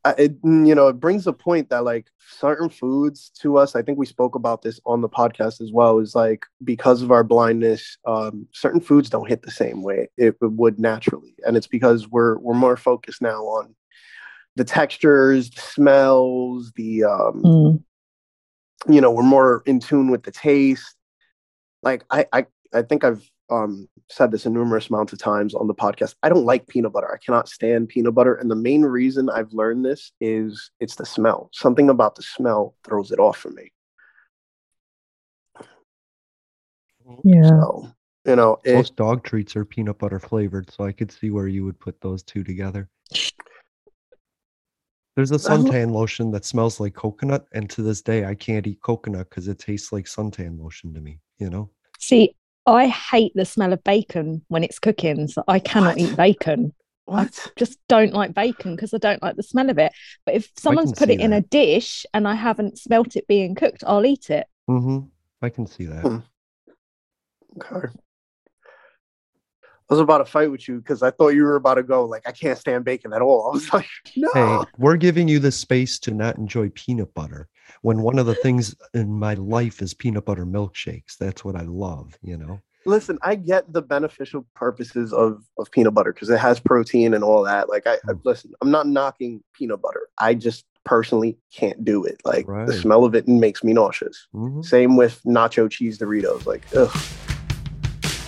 I- 0.04 0.14
it, 0.16 0.36
you 0.42 0.74
know, 0.74 0.88
it 0.88 0.94
brings 0.98 1.26
a 1.26 1.32
point 1.32 1.68
that 1.70 1.84
like 1.84 2.06
certain 2.38 2.70
foods 2.70 3.30
to 3.40 3.58
us, 3.58 3.76
I 3.76 3.82
think 3.82 3.98
we 3.98 4.06
spoke 4.06 4.34
about 4.34 4.62
this 4.62 4.80
on 4.86 5.00
the 5.02 5.08
podcast 5.10 5.60
as 5.60 5.70
well, 5.72 5.98
is 5.98 6.14
like 6.14 6.44
because 6.64 7.02
of 7.02 7.10
our 7.10 7.22
blindness, 7.22 7.98
um, 8.06 8.46
certain 8.52 8.80
foods 8.80 9.10
don't 9.10 9.28
hit 9.28 9.42
the 9.42 9.50
same 9.50 9.82
way 9.82 10.08
it 10.16 10.36
would 10.40 10.78
naturally. 10.80 11.34
And 11.46 11.56
it's 11.56 11.66
because 11.66 12.08
we're 12.08 12.38
we're 12.38 12.54
more 12.54 12.76
focused 12.78 13.20
now 13.20 13.42
on 13.42 13.74
the 14.56 14.64
textures, 14.64 15.50
the 15.50 15.60
smells, 15.60 16.72
the 16.76 17.04
um, 17.04 17.42
mm. 17.42 17.82
you 18.88 19.00
know, 19.00 19.10
we're 19.10 19.22
more 19.22 19.62
in 19.66 19.80
tune 19.80 20.10
with 20.10 20.22
the 20.22 20.32
taste. 20.32 20.96
Like 21.82 22.04
I 22.10 22.26
I, 22.32 22.46
I 22.74 22.82
think 22.82 23.04
I've 23.04 23.28
um 23.50 23.88
said 24.10 24.32
this 24.32 24.44
a 24.44 24.50
numerous 24.50 24.90
amounts 24.90 25.12
of 25.12 25.18
times 25.18 25.54
on 25.54 25.68
the 25.68 25.74
podcast. 25.74 26.14
I 26.22 26.28
don't 26.28 26.44
like 26.44 26.66
peanut 26.66 26.92
butter. 26.92 27.12
I 27.12 27.24
cannot 27.24 27.48
stand 27.48 27.88
peanut 27.88 28.14
butter. 28.14 28.34
And 28.34 28.50
the 28.50 28.56
main 28.56 28.82
reason 28.82 29.30
I've 29.30 29.52
learned 29.52 29.84
this 29.84 30.12
is 30.20 30.70
it's 30.80 30.96
the 30.96 31.06
smell. 31.06 31.48
Something 31.52 31.88
about 31.88 32.16
the 32.16 32.22
smell 32.22 32.74
throws 32.84 33.12
it 33.12 33.20
off 33.20 33.38
for 33.38 33.50
me. 33.50 33.72
Yeah. 37.24 37.48
So, 37.48 37.88
you 38.24 38.36
know, 38.36 38.58
it, 38.64 38.74
Most 38.74 38.96
dog 38.96 39.24
treats 39.24 39.56
are 39.56 39.64
peanut 39.64 39.98
butter 39.98 40.18
flavored, 40.18 40.70
so 40.70 40.84
I 40.84 40.92
could 40.92 41.10
see 41.10 41.30
where 41.30 41.48
you 41.48 41.64
would 41.64 41.78
put 41.78 42.00
those 42.00 42.22
two 42.22 42.44
together. 42.44 42.88
There's 45.20 45.46
a 45.46 45.50
I'm- 45.50 45.64
suntan 45.64 45.90
lotion 45.92 46.30
that 46.30 46.46
smells 46.46 46.80
like 46.80 46.94
coconut, 46.94 47.44
and 47.52 47.68
to 47.70 47.82
this 47.82 48.00
day, 48.00 48.24
I 48.24 48.34
can't 48.34 48.66
eat 48.66 48.80
coconut 48.80 49.28
because 49.28 49.48
it 49.48 49.58
tastes 49.58 49.92
like 49.92 50.06
suntan 50.06 50.58
lotion 50.58 50.94
to 50.94 51.00
me. 51.02 51.20
You 51.38 51.50
know, 51.50 51.70
See, 51.98 52.34
I 52.64 52.86
hate 52.86 53.32
the 53.34 53.44
smell 53.44 53.74
of 53.74 53.84
bacon 53.84 54.42
when 54.48 54.64
it's 54.64 54.78
cooking, 54.78 55.28
so 55.28 55.44
I 55.46 55.58
cannot 55.58 55.96
What? 55.96 55.98
eat 55.98 56.16
bacon. 56.16 56.72
What? 57.04 57.46
I 57.46 57.50
just 57.56 57.78
don't 57.86 58.14
like 58.14 58.32
bacon 58.32 58.76
because 58.76 58.94
I 58.94 58.98
don't 58.98 59.22
like 59.22 59.36
the 59.36 59.42
smell 59.42 59.68
of 59.68 59.76
it. 59.78 59.92
But 60.24 60.36
if 60.36 60.50
someone's 60.56 60.92
can 60.92 60.98
put 60.98 61.08
see 61.08 61.14
it 61.16 61.20
in 61.20 61.34
a 61.34 61.42
dish 61.42 62.06
and 62.14 62.26
I 62.26 62.34
haven't 62.34 62.78
smelt 62.78 63.14
it 63.16 63.26
being 63.26 63.54
cooked, 63.54 63.84
I'll 63.86 64.06
eat 64.06 64.30
it. 64.30 64.46
Mm-hmm. 64.70 65.00
I 65.42 65.48
can 65.50 65.66
see 65.66 65.84
that. 65.84 66.00
Hmm. 66.02 66.18
Okay. 67.58 67.88
I 69.90 69.94
was 69.94 70.00
about 70.00 70.18
to 70.18 70.24
fight 70.24 70.52
with 70.52 70.68
you 70.68 70.78
because 70.78 71.02
I 71.02 71.10
thought 71.10 71.30
you 71.30 71.42
were 71.42 71.56
about 71.56 71.74
to 71.74 71.82
go 71.82 72.04
like 72.04 72.22
I 72.26 72.30
can't 72.30 72.56
stand 72.56 72.84
bacon 72.84 73.12
at 73.12 73.22
all. 73.22 73.46
I 73.50 73.50
was 73.54 73.72
like, 73.72 73.86
no. 74.16 74.28
Hey, 74.34 74.58
we're 74.78 74.96
giving 74.96 75.26
you 75.26 75.40
the 75.40 75.50
space 75.50 75.98
to 76.00 76.12
not 76.12 76.38
enjoy 76.38 76.68
peanut 76.70 77.12
butter 77.12 77.48
when 77.82 78.02
one 78.02 78.18
of 78.18 78.26
the 78.26 78.36
things 78.36 78.76
in 78.94 79.10
my 79.18 79.34
life 79.34 79.82
is 79.82 79.92
peanut 79.92 80.24
butter 80.24 80.46
milkshakes. 80.46 81.16
That's 81.18 81.44
what 81.44 81.56
I 81.56 81.62
love, 81.62 82.16
you 82.22 82.36
know. 82.36 82.60
Listen, 82.86 83.18
I 83.22 83.34
get 83.34 83.72
the 83.72 83.82
beneficial 83.82 84.46
purposes 84.54 85.12
of 85.12 85.42
of 85.58 85.70
peanut 85.72 85.92
butter 85.92 86.12
because 86.12 86.30
it 86.30 86.38
has 86.38 86.60
protein 86.60 87.12
and 87.12 87.24
all 87.24 87.42
that. 87.42 87.68
Like 87.68 87.86
I, 87.88 87.94
I 87.94 88.12
Mm. 88.12 88.20
listen, 88.24 88.52
I'm 88.62 88.70
not 88.70 88.86
knocking 88.86 89.42
peanut 89.54 89.82
butter. 89.82 90.06
I 90.18 90.34
just 90.34 90.64
personally 90.84 91.36
can't 91.52 91.84
do 91.84 92.04
it. 92.04 92.20
Like 92.24 92.46
Right. 92.46 92.66
the 92.66 92.72
smell 92.72 93.04
of 93.04 93.16
it 93.16 93.26
makes 93.26 93.64
me 93.64 93.72
nauseous. 93.72 94.28
Mhm. 94.34 94.64
Same 94.64 94.96
with 94.96 95.20
nacho 95.26 95.68
cheese 95.68 95.98
Doritos. 95.98 96.46
Like, 96.46 96.64
ugh. 96.76 96.90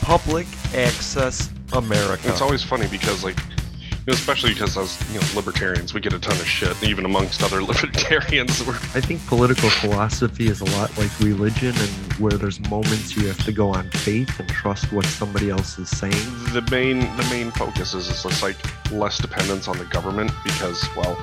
Public 0.03 0.47
Access 0.75 1.51
America. 1.73 2.29
It's 2.29 2.41
always 2.41 2.62
funny 2.62 2.87
because, 2.88 3.25
like, 3.25 3.38
you 3.38 4.09
know, 4.09 4.15
especially 4.15 4.53
because 4.53 4.77
as 4.77 5.01
you 5.12 5.21
know, 5.21 5.27
libertarians, 5.37 5.95
we 5.95 6.01
get 6.01 6.12
a 6.12 6.19
ton 6.19 6.33
of 6.33 6.47
shit, 6.47 6.83
even 6.83 7.05
amongst 7.05 7.43
other 7.43 7.62
libertarians. 7.73 8.67
We're, 8.67 8.75
I 8.75 9.01
think 9.01 9.25
political 9.27 9.71
philosophy 9.71 10.49
is 10.49 10.61
a 10.61 10.65
lot 10.77 10.97
like 10.99 11.17
religion, 11.21 11.75
and 11.77 12.12
where 12.15 12.33
there's 12.33 12.59
moments 12.69 13.17
you 13.17 13.29
have 13.29 13.43
to 13.45 13.53
go 13.53 13.69
on 13.69 13.88
faith 13.91 14.41
and 14.41 14.49
trust 14.49 14.93
what 14.93 15.07
somebody 15.07 15.51
else 15.51 15.79
is 15.79 15.88
saying. 15.88 16.12
the 16.53 16.67
main 16.73 16.99
the 17.17 17.27
main 17.31 17.53
focus 17.53 17.95
is 17.95 18.09
is 18.09 18.25
just 18.25 18.43
like 18.43 18.57
less 18.91 19.19
dependence 19.19 19.69
on 19.69 19.79
the 19.79 19.85
government 19.85 20.33
because, 20.45 20.85
well, 20.97 21.17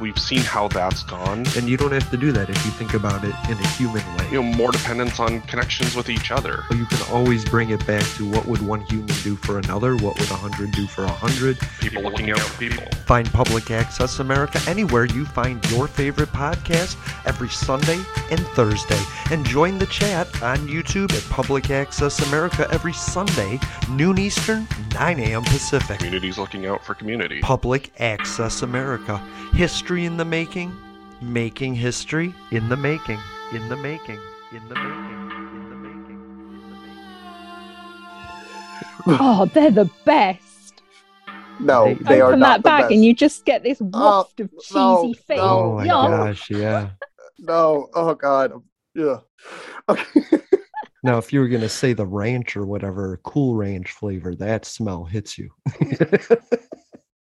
we've 0.00 0.18
seen 0.18 0.40
how 0.40 0.68
that's 0.68 1.02
gone. 1.02 1.44
And 1.56 1.68
you 1.68 1.76
don't 1.76 1.92
have 1.92 2.10
to 2.10 2.16
do 2.16 2.32
that 2.32 2.50
if 2.50 2.64
you 2.64 2.70
think 2.72 2.94
about 2.94 3.24
it 3.24 3.34
in 3.48 3.58
a 3.58 3.68
human 3.68 4.04
way. 4.16 4.26
You 4.30 4.42
know, 4.42 4.42
more 4.42 4.72
dependence 4.72 5.20
on 5.20 5.40
connections 5.42 5.94
with 5.94 6.08
each 6.08 6.30
other. 6.30 6.64
you 6.70 6.86
can 6.86 7.12
always 7.12 7.44
bring 7.44 7.70
it 7.70 7.86
back 7.86 8.04
to 8.16 8.28
what 8.28 8.46
would 8.46 8.62
one 8.62 8.80
human 8.82 9.14
do 9.22 9.36
for 9.36 9.58
another? 9.58 9.94
What 9.96 10.18
would 10.18 10.30
a 10.30 10.34
hundred 10.34 10.72
do 10.72 10.86
for 10.86 11.04
a 11.04 11.08
hundred? 11.08 11.58
People 11.80 12.02
looking 12.02 12.30
out 12.30 12.40
for 12.40 12.58
people. 12.58 12.84
Find 13.06 13.30
Public 13.32 13.70
Access 13.70 14.18
America 14.18 14.60
anywhere 14.66 15.04
you 15.04 15.24
find 15.24 15.64
your 15.70 15.86
favorite 15.86 16.30
podcast 16.30 16.96
every 17.26 17.48
Sunday 17.48 18.00
and 18.30 18.40
Thursday. 18.48 19.00
And 19.30 19.44
join 19.44 19.78
the 19.78 19.86
chat 19.86 20.26
on 20.42 20.58
YouTube 20.68 21.12
at 21.12 21.22
Public 21.30 21.70
Access 21.70 22.26
America 22.28 22.66
every 22.70 22.92
Sunday, 22.92 23.60
noon 23.90 24.18
Eastern, 24.18 24.66
9 24.94 25.20
a.m. 25.20 25.42
Pacific. 25.44 25.98
Communities 25.98 26.38
looking 26.38 26.66
out 26.66 26.84
for 26.84 26.94
community. 26.94 27.40
Public 27.40 27.92
Access 28.00 28.62
America. 28.62 29.18
History 29.52 29.81
in 29.90 30.16
the 30.16 30.24
making, 30.24 30.72
making 31.20 31.74
history 31.74 32.32
in 32.50 32.68
the 32.68 32.76
making, 32.76 33.18
in 33.52 33.68
the 33.68 33.76
making, 33.76 34.18
in 34.52 34.66
the 34.68 34.74
making, 34.74 35.10
in 35.10 35.68
the 35.68 35.74
making, 35.76 36.10
in 36.10 36.70
the 39.06 39.06
making. 39.06 39.18
Oh, 39.20 39.50
they're 39.52 39.70
the 39.70 39.90
best. 40.04 40.82
no, 41.60 41.86
They- 41.86 41.94
they, 41.94 42.20
are 42.20 42.28
Open 42.28 42.40
not 42.40 42.48
that 42.48 42.56
the 42.58 42.62
bag 42.62 42.80
best. 42.84 42.92
and 42.92 43.04
you 43.04 43.14
just 43.14 43.44
get 43.44 43.62
this 43.64 43.82
oh, 43.82 43.86
waft 43.92 44.40
of 44.40 44.50
cheesy 44.62 44.74
oh, 44.78 45.02
no, 45.08 45.12
feet. 45.14 45.36
no. 45.36 45.42
Oh 45.42 45.76
my 45.76 45.84
Yum. 45.84 46.10
gosh, 46.10 46.50
yeah. 46.50 46.90
No, 47.44 47.88
oh 47.94 48.14
god, 48.14 48.52
yeah. 48.94 49.18
Okay. 49.88 50.04
Now, 51.04 51.18
if 51.18 51.32
you 51.32 51.40
were 51.40 51.48
gonna 51.48 51.68
say 51.68 51.92
the 51.94 52.06
ranch 52.06 52.56
or 52.56 52.64
whatever, 52.64 53.18
cool 53.24 53.56
ranch 53.56 53.90
flavor, 53.90 54.36
that 54.36 54.64
smell 54.64 55.04
hits 55.04 55.36
you. 55.36 55.50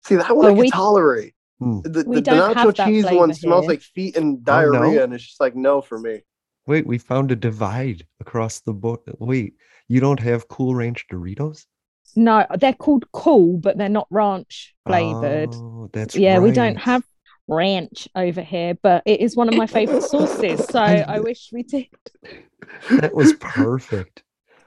See 0.04 0.16
that 0.16 0.36
one 0.36 0.36
Well, 0.36 0.46
I 0.48 0.50
can 0.50 0.56
we- 0.58 0.70
tolerate. 0.70 1.32
Hmm. 1.60 1.80
The, 1.82 1.88
the, 1.90 2.04
the 2.04 2.20
nacho 2.22 2.74
cheese 2.74 3.04
one 3.04 3.12
flavor 3.12 3.32
smells 3.34 3.66
like 3.68 3.82
feet 3.82 4.16
and 4.16 4.38
Oh, 4.38 4.42
diarrhea, 4.44 4.96
no? 4.98 5.04
and 5.04 5.14
it's 5.14 5.24
just 5.24 5.40
like 5.40 5.54
no 5.54 5.80
for 5.82 5.98
me. 5.98 6.22
Wait, 6.66 6.86
we 6.86 6.98
found 6.98 7.30
a 7.30 7.36
divide 7.36 8.06
across 8.20 8.60
the 8.60 8.72
board. 8.72 9.00
Wait, 9.18 9.54
you 9.88 10.00
don't 10.00 10.20
have 10.20 10.48
Cool 10.48 10.74
Ranch 10.74 11.06
Doritos? 11.12 11.66
No, 12.16 12.46
they're 12.58 12.72
called 12.72 13.04
cool, 13.12 13.58
but 13.58 13.76
they're 13.78 13.88
not 13.88 14.06
ranch 14.10 14.74
flavored. 14.86 15.54
Oh, 15.54 15.88
that's 15.92 16.16
yeah, 16.16 16.38
we 16.38 16.50
don't 16.50 16.76
have 16.78 17.04
ranch 17.46 18.08
over 18.16 18.40
here, 18.42 18.74
but 18.82 19.02
it 19.06 19.20
is 19.20 19.36
one 19.36 19.48
of 19.48 19.54
my 19.56 19.66
favorite 19.66 20.02
sauces. 20.02 20.64
So 20.66 20.78
I- 20.80 21.04
I 21.06 21.20
wish 21.20 21.50
we 21.52 21.62
did. 21.62 21.86
That 22.90 23.14
was 23.14 23.32
perfect. 23.34 24.22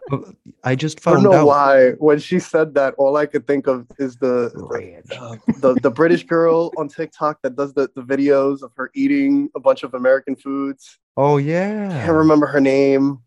But 0.10 0.36
I 0.64 0.76
just 0.76 1.06
I 1.08 1.12
don't 1.12 1.24
know 1.24 1.34
out 1.34 1.48
why. 1.48 1.92
When 1.92 2.20
she 2.20 2.40
said 2.40 2.74
that, 2.76 2.94
all 2.98 3.16
I 3.16 3.26
could 3.26 3.48
think 3.48 3.68
of 3.68 3.88
is 4.00 4.18
the 4.18 4.52
ranch. 4.56 5.06
uh, 5.12 5.38
the, 5.60 5.76
the 5.82 5.90
British 5.90 6.26
girl 6.26 6.72
on 6.78 6.90
TikTok 6.90 7.42
that 7.44 7.56
does 7.56 7.74
the, 7.74 7.90
the 7.96 8.02
videos 8.02 8.62
of 8.62 8.72
her 8.76 8.92
eating 8.94 9.50
a 9.56 9.60
bunch 9.60 9.84
of 9.84 9.94
American 9.94 10.36
foods. 10.36 11.00
Oh 11.16 11.38
I 11.38 11.42
yeah. 11.42 12.04
can't 12.06 12.18
remember 12.18 12.48
her 12.48 12.60
name, 12.60 13.20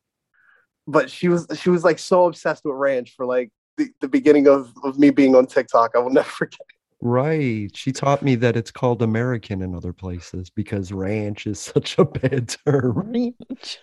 but 0.86 1.10
she 1.10 1.28
was 1.28 1.46
she 1.58 1.70
was 1.70 1.82
like 1.82 1.98
so 1.98 2.26
obsessed 2.26 2.64
with 2.64 2.74
ranch 2.74 3.14
for 3.16 3.24
like 3.24 3.50
the, 3.76 3.88
the 4.00 4.08
beginning 4.08 4.48
of, 4.48 4.72
of 4.84 4.98
me 4.98 5.10
being 5.10 5.34
on 5.34 5.46
TikTok. 5.46 5.92
I 5.94 5.98
will 5.98 6.10
never 6.12 6.28
forget. 6.28 6.60
Right. 7.00 7.74
She 7.76 7.92
taught 7.92 8.22
me 8.22 8.36
that 8.36 8.56
it's 8.56 8.70
called 8.70 9.02
American 9.02 9.62
in 9.62 9.74
other 9.74 9.92
places 9.92 10.50
because 10.50 10.92
ranch 10.92 11.46
is 11.46 11.60
such 11.60 11.98
a 11.98 12.04
bad 12.04 12.54
term. 12.66 13.12
Ranch. 13.12 13.78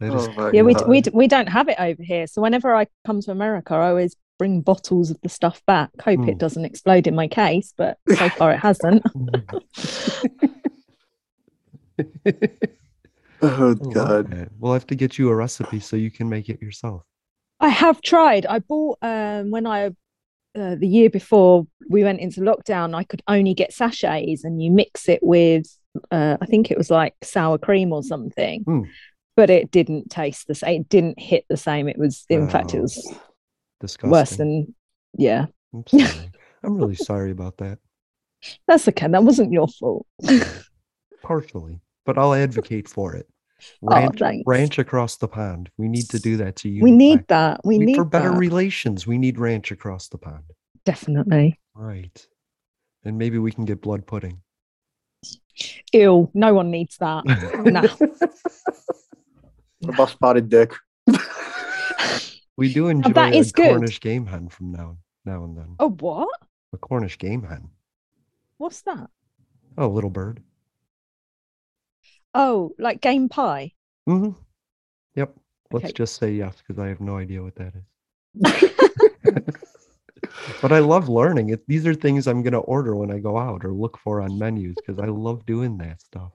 That 0.00 0.14
is 0.14 0.28
Oh 0.28 0.50
Yeah, 0.52 0.62
we, 0.62 0.74
we, 0.86 1.02
we 1.12 1.26
don't 1.28 1.48
have 1.48 1.68
it 1.68 1.76
over 1.78 2.02
here. 2.02 2.26
So 2.26 2.40
whenever 2.42 2.74
I 2.74 2.86
come 3.06 3.20
to 3.22 3.30
America, 3.30 3.74
I 3.74 3.88
always 3.90 4.16
bring 4.38 4.62
bottles 4.62 5.10
of 5.10 5.20
the 5.22 5.28
stuff 5.28 5.62
back. 5.66 5.90
Hope 6.02 6.20
Hmm. 6.20 6.28
it 6.28 6.38
doesn't 6.38 6.64
explode 6.64 7.06
in 7.06 7.14
my 7.14 7.28
case, 7.28 7.74
but 7.76 7.98
so 8.08 8.28
far 8.30 8.52
it 8.52 8.58
hasn't. 8.62 9.04
Oh 13.42 13.74
god. 13.74 14.50
We'll 14.58 14.74
have 14.74 14.86
to 14.88 14.94
get 14.94 15.18
you 15.18 15.30
a 15.30 15.34
recipe 15.34 15.80
so 15.80 15.96
you 15.96 16.10
can 16.10 16.28
make 16.28 16.48
it 16.48 16.60
yourself. 16.60 17.02
I 17.58 17.68
have 17.68 18.00
tried. 18.02 18.46
I 18.46 18.58
bought 18.58 18.98
um 19.02 19.50
when 19.50 19.66
I 19.66 19.86
uh, 20.58 20.74
the 20.74 20.86
year 20.86 21.08
before 21.08 21.66
we 21.88 22.02
went 22.02 22.20
into 22.20 22.40
lockdown, 22.40 22.94
I 22.94 23.04
could 23.04 23.22
only 23.28 23.54
get 23.54 23.72
sachets, 23.72 24.44
and 24.44 24.62
you 24.62 24.70
mix 24.70 25.08
it 25.08 25.20
with 25.22 25.66
uh, 26.10 26.36
I 26.40 26.46
think 26.46 26.70
it 26.70 26.78
was 26.78 26.90
like 26.90 27.14
sour 27.22 27.56
cream 27.58 27.92
or 27.92 28.02
something. 28.02 28.62
Hmm. 28.64 28.82
But 29.40 29.48
it 29.48 29.70
didn't 29.70 30.10
taste 30.10 30.48
the 30.48 30.54
same. 30.54 30.82
It 30.82 30.88
didn't 30.90 31.18
hit 31.18 31.46
the 31.48 31.56
same. 31.56 31.88
It 31.88 31.96
was, 31.96 32.26
in 32.28 32.46
fact, 32.46 32.74
it 32.74 32.78
Oh, 32.78 32.82
was 32.82 33.14
Disgusting. 33.80 34.10
worse 34.10 34.36
than. 34.36 34.74
Yeah, 35.16 35.46
I'm 35.72 35.82
sorry. 35.86 36.30
I'm 36.62 36.74
really 36.76 36.94
sorry 36.94 37.30
about 37.30 37.56
that. 37.56 37.78
that's 38.68 38.86
okay. 38.88 39.08
That 39.08 39.24
wasn't 39.24 39.50
your 39.50 39.66
fault. 39.66 40.06
Partially, 41.22 41.80
but 42.04 42.18
I'll 42.18 42.34
advocate 42.34 42.86
for 42.86 43.14
it. 43.16 43.26
Oh, 43.82 43.94
Ranch, 43.94 44.18
thanks. 44.18 44.42
ranch 44.46 44.78
across 44.78 45.16
the 45.16 45.28
pond. 45.28 45.70
We 45.78 45.88
need 45.88 46.10
to 46.10 46.18
do 46.18 46.36
that 46.36 46.56
to 46.56 46.68
you. 46.68 46.82
We 46.82 46.90
need 46.90 47.26
that. 47.28 47.60
We 47.64 47.78
need 47.78 47.96
for 47.96 48.04
better 48.04 48.32
that. 48.32 48.36
relations. 48.38 49.06
We 49.06 49.16
need 49.16 49.38
ranch 49.38 49.70
across 49.70 50.08
the 50.08 50.18
pond. 50.18 50.44
Definitely. 50.84 51.58
Right. 51.74 52.26
And 53.06 53.16
maybe 53.16 53.38
we 53.38 53.52
can 53.52 53.64
get 53.64 53.80
blood 53.80 54.06
pudding. 54.06 54.42
Ew. 55.94 56.30
No 56.34 56.52
one 56.52 56.70
needs 56.70 56.98
that. 56.98 57.24
no. 57.64 57.86
What 59.80 59.94
about 59.94 60.10
spotted 60.10 60.48
dick? 60.48 60.74
We 62.56 62.72
do 62.72 62.88
enjoy 62.88 63.12
that 63.14 63.32
a 63.32 63.38
is 63.38 63.52
good. 63.52 63.70
Cornish 63.70 64.00
game 64.00 64.26
hen 64.26 64.48
from 64.50 64.72
now 64.72 64.98
now 65.24 65.44
and 65.44 65.56
then. 65.56 65.76
Oh, 65.78 65.88
what? 65.90 66.28
A 66.74 66.76
Cornish 66.76 67.16
game 67.16 67.42
hen. 67.42 67.70
What's 68.58 68.82
that? 68.82 69.08
Oh, 69.78 69.88
little 69.88 70.10
bird. 70.10 70.42
Oh, 72.34 72.72
like 72.78 73.00
game 73.00 73.30
pie. 73.30 73.72
Mm-hmm. 74.06 74.38
Yep. 75.14 75.34
Let's 75.72 75.84
Okay. 75.86 75.92
just 75.94 76.16
say 76.16 76.32
yes 76.32 76.56
because 76.58 76.78
I 76.78 76.88
have 76.88 77.00
no 77.00 77.16
idea 77.16 77.42
what 77.42 77.54
that 77.56 77.72
is. 77.74 77.84
but 80.62 80.72
I 80.72 80.80
love 80.80 81.08
learning 81.08 81.48
it. 81.50 81.66
These 81.66 81.86
are 81.86 81.94
things 81.94 82.26
I'm 82.26 82.42
gonna 82.42 82.60
order 82.60 82.94
when 82.94 83.10
I 83.10 83.18
go 83.20 83.38
out 83.38 83.64
or 83.64 83.72
look 83.72 83.96
for 83.98 84.20
on 84.20 84.38
menus 84.38 84.76
because 84.76 84.98
I 84.98 85.06
love 85.06 85.46
doing 85.46 85.78
that 85.78 86.02
stuff. 86.02 86.32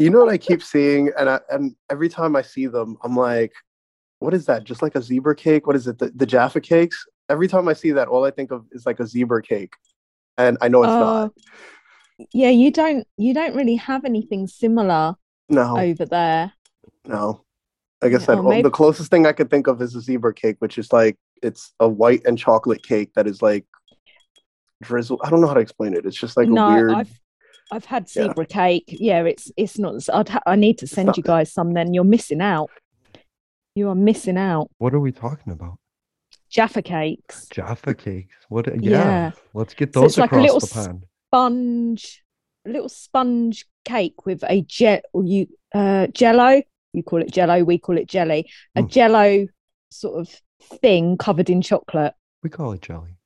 You 0.00 0.08
know 0.08 0.18
what 0.20 0.32
I 0.32 0.38
keep 0.38 0.62
seeing, 0.62 1.10
and 1.18 1.28
I, 1.28 1.40
and 1.50 1.76
every 1.90 2.08
time 2.08 2.34
I 2.34 2.40
see 2.40 2.66
them, 2.66 2.96
I'm 3.04 3.14
like, 3.14 3.52
"What 4.18 4.32
is 4.32 4.46
that? 4.46 4.64
Just 4.64 4.80
like 4.80 4.94
a 4.94 5.02
zebra 5.02 5.36
cake? 5.36 5.66
What 5.66 5.76
is 5.76 5.86
it? 5.86 5.98
The, 5.98 6.10
the 6.14 6.24
Jaffa 6.24 6.62
cakes?" 6.62 7.06
Every 7.28 7.46
time 7.46 7.68
I 7.68 7.74
see 7.74 7.90
that, 7.92 8.08
all 8.08 8.24
I 8.24 8.30
think 8.30 8.50
of 8.50 8.64
is 8.72 8.86
like 8.86 8.98
a 8.98 9.06
zebra 9.06 9.42
cake, 9.42 9.74
and 10.38 10.56
I 10.62 10.68
know 10.68 10.82
it's 10.84 10.88
not. 10.88 11.24
Uh, 11.24 11.28
yeah, 12.32 12.48
you 12.48 12.70
don't 12.70 13.06
you 13.18 13.34
don't 13.34 13.54
really 13.54 13.76
have 13.76 14.06
anything 14.06 14.46
similar 14.46 15.16
No, 15.50 15.78
over 15.78 16.06
there. 16.06 16.54
no. 17.06 17.44
Like 18.00 18.14
I 18.14 18.18
said, 18.18 18.38
all- 18.38 18.48
maybe- 18.48 18.62
the 18.62 18.70
closest 18.70 19.10
thing 19.10 19.26
I 19.26 19.32
could 19.32 19.50
think 19.50 19.66
of 19.66 19.82
is 19.82 19.94
a 19.94 20.00
zebra 20.00 20.32
cake, 20.32 20.56
which 20.60 20.78
is 20.78 20.94
like 20.94 21.18
it's 21.42 21.74
a 21.78 21.86
white 21.86 22.22
and 22.24 22.38
chocolate 22.38 22.82
cake 22.82 23.10
that 23.16 23.26
is 23.26 23.42
like 23.42 23.66
drizzle. 24.82 25.20
I 25.22 25.28
don't 25.28 25.42
know 25.42 25.46
how 25.46 25.54
to 25.54 25.60
explain 25.60 25.92
it. 25.92 26.06
It's 26.06 26.16
just 26.18 26.38
like 26.38 26.48
no, 26.48 26.68
a 26.68 26.72
weird. 26.72 26.92
I've 26.92 27.20
I've 27.72 27.84
had 27.84 28.08
Yeah. 28.14 28.24
zebra 28.28 28.46
cake. 28.46 28.84
Yeah, 28.88 29.22
it's 29.24 29.50
it's 29.56 29.78
not. 29.78 29.94
I'd 30.12 30.28
ha- 30.28 30.42
I 30.46 30.56
need 30.56 30.78
to 30.78 30.86
send 30.86 31.16
you 31.16 31.22
guys 31.22 31.52
some. 31.52 31.72
Then 31.74 31.94
you're 31.94 32.04
missing 32.04 32.40
out. 32.40 32.70
You 33.74 33.88
are 33.88 33.94
missing 33.94 34.36
out. 34.36 34.70
What 34.78 34.94
are 34.94 35.00
we 35.00 35.12
talking 35.12 35.52
about? 35.52 35.78
Jaffa 36.50 36.82
cakes. 36.82 37.46
Jaffa 37.48 37.94
cakes. 37.94 38.34
What? 38.48 38.66
Yeah. 38.66 38.90
Yeah. 38.90 39.30
Let's 39.54 39.74
get 39.74 39.94
So 39.94 40.00
those 40.00 40.12
it's 40.12 40.18
like 40.18 40.32
a 40.32 40.36
across 40.36 40.44
little 40.52 40.60
the 40.60 40.66
pond. 40.88 41.04
Sponge, 41.28 42.24
a 42.66 42.70
little 42.70 42.88
sponge 42.88 43.66
cake 43.84 44.26
with 44.26 44.42
a 44.48 44.62
jet 44.62 45.04
or 45.12 45.22
you 45.24 45.46
uh 45.74 46.08
jello. 46.08 46.62
You 46.92 47.04
call 47.04 47.22
it 47.22 47.30
jello, 47.30 47.62
we 47.62 47.78
call 47.78 47.96
it 47.98 48.08
jelly. 48.08 48.50
A 48.74 48.82
Mm. 48.82 48.88
jello 48.90 49.46
sort 49.92 50.18
of 50.20 50.40
thing 50.80 51.16
covered 51.16 51.48
in 51.48 51.62
chocolate. 51.62 52.14
We 52.42 52.50
call 52.50 52.72
it 52.72 52.82
jelly. 52.82 53.16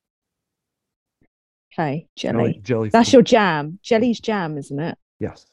Okay, 1.76 2.06
jelly. 2.16 2.36
Jelly. 2.52 2.60
jelly 2.62 2.88
That's 2.90 3.12
your 3.12 3.22
jam. 3.22 3.78
Jelly's 3.82 4.20
jam, 4.20 4.56
isn't 4.58 4.78
it? 4.78 4.96
Yes. 5.18 5.46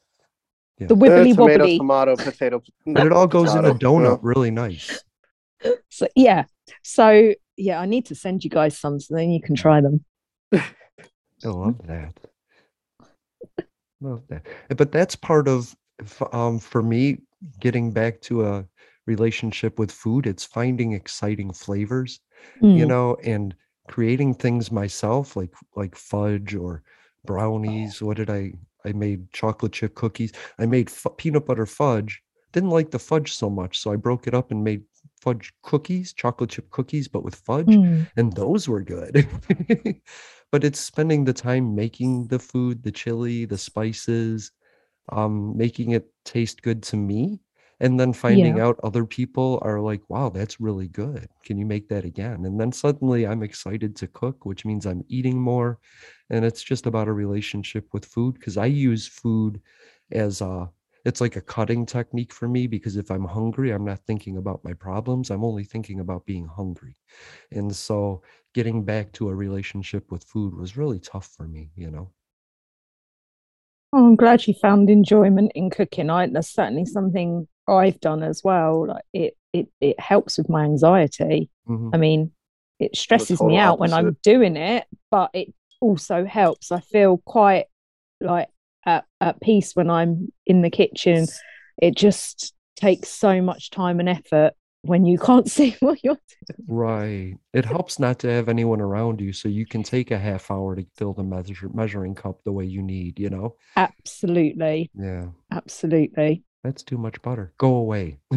The 0.77 0.93
Uh, 0.93 0.97
wibbly 0.97 1.35
tomato, 1.35 1.63
wobbly. 1.63 1.77
tomato, 1.77 2.15
potato. 2.15 2.61
But 2.85 3.05
it 3.07 3.11
all 3.11 3.27
goes 3.27 3.53
in 3.55 3.65
a 3.65 3.73
donut 3.73 4.19
really 4.21 4.51
nice. 4.51 5.03
So 5.89 6.07
yeah. 6.15 6.45
So 6.83 7.33
yeah, 7.57 7.79
I 7.79 7.85
need 7.85 8.05
to 8.07 8.15
send 8.15 8.43
you 8.43 8.49
guys 8.49 8.77
some 8.77 8.99
so 8.99 9.15
then 9.15 9.29
you 9.31 9.41
can 9.41 9.55
try 9.55 9.81
them. 9.81 10.03
I 10.53 10.63
love 11.47 11.77
that. 11.87 12.13
Love 13.99 14.23
that. 14.29 14.45
Uh, 14.69 14.75
But 14.75 14.91
that's 14.91 15.15
part 15.15 15.47
of, 15.47 15.75
um, 16.31 16.59
for 16.59 16.81
me, 16.81 17.19
getting 17.59 17.91
back 17.91 18.21
to 18.21 18.45
a 18.45 18.65
relationship 19.05 19.77
with 19.79 19.91
food. 19.91 20.25
It's 20.27 20.45
finding 20.45 20.93
exciting 20.93 21.53
flavors, 21.53 22.19
you 22.61 22.85
Mm. 22.85 22.87
know, 22.87 23.15
and 23.23 23.55
creating 23.91 24.33
things 24.33 24.71
myself, 24.71 25.35
like 25.35 25.53
like 25.75 25.95
fudge 25.95 26.55
or 26.55 26.81
brownies. 27.25 28.01
What 28.01 28.17
did 28.17 28.29
I? 28.29 28.53
I 28.83 28.93
made 28.93 29.31
chocolate 29.31 29.73
chip 29.73 29.93
cookies. 29.93 30.31
I 30.57 30.65
made 30.65 30.89
fu- 30.89 31.09
peanut 31.11 31.45
butter 31.45 31.67
fudge. 31.67 32.23
Didn't 32.53 32.71
like 32.71 32.89
the 32.91 32.99
fudge 32.99 33.33
so 33.33 33.49
much, 33.49 33.79
so 33.79 33.91
I 33.91 33.95
broke 33.97 34.27
it 34.27 34.33
up 34.33 34.51
and 34.51 34.63
made 34.63 34.81
fudge 35.21 35.53
cookies, 35.61 36.13
chocolate 36.13 36.49
chip 36.49 36.69
cookies, 36.71 37.07
but 37.07 37.23
with 37.23 37.35
fudge 37.35 37.67
Mm. 37.67 38.07
and 38.17 38.33
those 38.33 38.67
were 38.67 38.81
good. 38.81 39.27
but 40.51 40.63
it's 40.63 40.79
spending 40.79 41.25
the 41.25 41.33
time 41.33 41.75
making 41.75 42.27
the 42.27 42.39
food, 42.39 42.83
the 42.83 42.91
chili, 42.91 43.45
the 43.45 43.57
spices, 43.57 44.51
um, 45.09 45.55
making 45.55 45.91
it 45.91 46.11
taste 46.25 46.61
good 46.61 46.81
to 46.83 46.97
me, 46.97 47.39
and 47.81 47.99
then 47.99 48.13
finding 48.13 48.57
Yeah. 48.57 48.61
out 48.61 48.79
other 48.83 49.05
people 49.05 49.59
are 49.63 49.81
like, 49.81 50.01
"Wow, 50.09 50.29
that's 50.29 50.61
really 50.61 50.87
good. 50.87 51.27
Can 51.43 51.57
you 51.59 51.65
make 51.67 51.89
that 51.89 52.05
again?" 52.05 52.45
And 52.45 52.59
then 52.61 52.71
suddenly 52.71 53.27
I'm 53.27 53.43
excited 53.43 53.95
to 53.97 54.07
cook, 54.07 54.45
which 54.45 54.65
means 54.65 54.85
I'm 54.87 55.03
eating 55.09 55.41
more, 55.41 55.79
and 56.29 56.45
it's 56.45 56.63
just 56.63 56.85
about 56.87 57.07
a 57.09 57.13
relationship 57.13 57.87
with 57.93 58.05
food 58.05 58.35
because 58.35 58.57
I 58.57 58.67
use 58.67 59.07
food 59.07 59.61
as 60.11 60.41
a 60.41 60.71
it's 61.05 61.19
like 61.21 61.35
a 61.35 61.41
cutting 61.41 61.85
technique 61.85 62.31
for 62.31 62.47
me 62.47 62.67
because 62.67 62.95
if 62.95 63.09
I'm 63.11 63.25
hungry, 63.25 63.71
I'm 63.71 63.83
not 63.85 64.05
thinking 64.05 64.37
about 64.37 64.63
my 64.63 64.73
problems. 64.73 65.31
I'm 65.31 65.43
only 65.43 65.63
thinking 65.63 65.99
about 65.99 66.27
being 66.27 66.45
hungry. 66.45 66.95
And 67.51 67.75
so 67.75 68.23
getting 68.53 68.83
back 68.85 69.11
to 69.13 69.29
a 69.29 69.35
relationship 69.35 70.11
with 70.11 70.23
food 70.25 70.55
was 70.55 70.77
really 70.77 70.99
tough 70.99 71.27
for 71.27 71.47
me, 71.47 71.71
you 71.75 71.91
know. 71.91 72.11
Oh, 73.93 74.07
I'm 74.07 74.15
glad 74.15 74.47
you 74.47 74.53
found 74.53 74.89
enjoyment 74.89 75.51
in 75.55 75.69
cooking. 75.69 76.09
I 76.09 76.27
that's 76.27 76.49
certainly 76.53 76.85
something 76.85 77.47
I've 77.67 77.99
done 77.99 78.23
as 78.23 78.43
well. 78.43 78.87
Like 78.87 79.03
it 79.13 79.37
it 79.53 79.67
it 79.79 79.99
helps 79.99 80.37
with 80.37 80.49
my 80.49 80.63
anxiety. 80.63 81.49
Mhm. 81.67 81.91
I 81.93 81.97
mean, 81.97 82.31
it 82.79 82.95
stresses 82.95 83.41
me 83.41 83.57
out 83.57 83.79
when 83.79 83.93
I'm 83.93 84.17
doing 84.23 84.57
it, 84.57 84.85
but 85.09 85.29
it 85.33 85.53
also 85.79 86.25
helps. 86.25 86.71
I 86.71 86.79
feel 86.79 87.17
quite 87.25 87.65
like 88.19 88.49
at, 88.85 89.05
at 89.19 89.41
peace 89.41 89.75
when 89.75 89.89
I'm 89.89 90.31
in 90.45 90.61
the 90.61 90.69
kitchen. 90.69 91.27
It 91.81 91.95
just 91.95 92.53
takes 92.75 93.09
so 93.09 93.41
much 93.41 93.69
time 93.71 93.99
and 93.99 94.09
effort 94.09 94.53
when 94.83 95.05
you 95.05 95.17
can't 95.27 95.49
see 95.49 95.75
what 95.79 96.03
you're 96.03 96.17
doing. 96.47 96.65
Right. 96.67 97.35
It 97.53 97.65
helps 97.65 97.99
not 97.99 98.19
to 98.19 98.29
have 98.31 98.49
anyone 98.49 98.81
around 98.81 99.21
you 99.21 99.33
so 99.33 99.47
you 99.49 99.65
can 99.65 99.83
take 99.83 100.11
a 100.11 100.17
half 100.17 100.49
hour 100.49 100.75
to 100.75 100.85
fill 100.95 101.13
the 101.13 101.23
measure, 101.23 101.69
measuring 101.73 102.15
cup 102.15 102.43
the 102.43 102.51
way 102.51 102.65
you 102.65 102.81
need, 102.81 103.19
you 103.19 103.29
know? 103.29 103.55
Absolutely. 103.75 104.89
Yeah. 104.97 105.27
Absolutely. 105.51 106.43
That's 106.63 106.83
too 106.83 106.97
much 106.97 107.21
butter. 107.21 107.53
Go 107.57 107.75
away. 107.75 108.19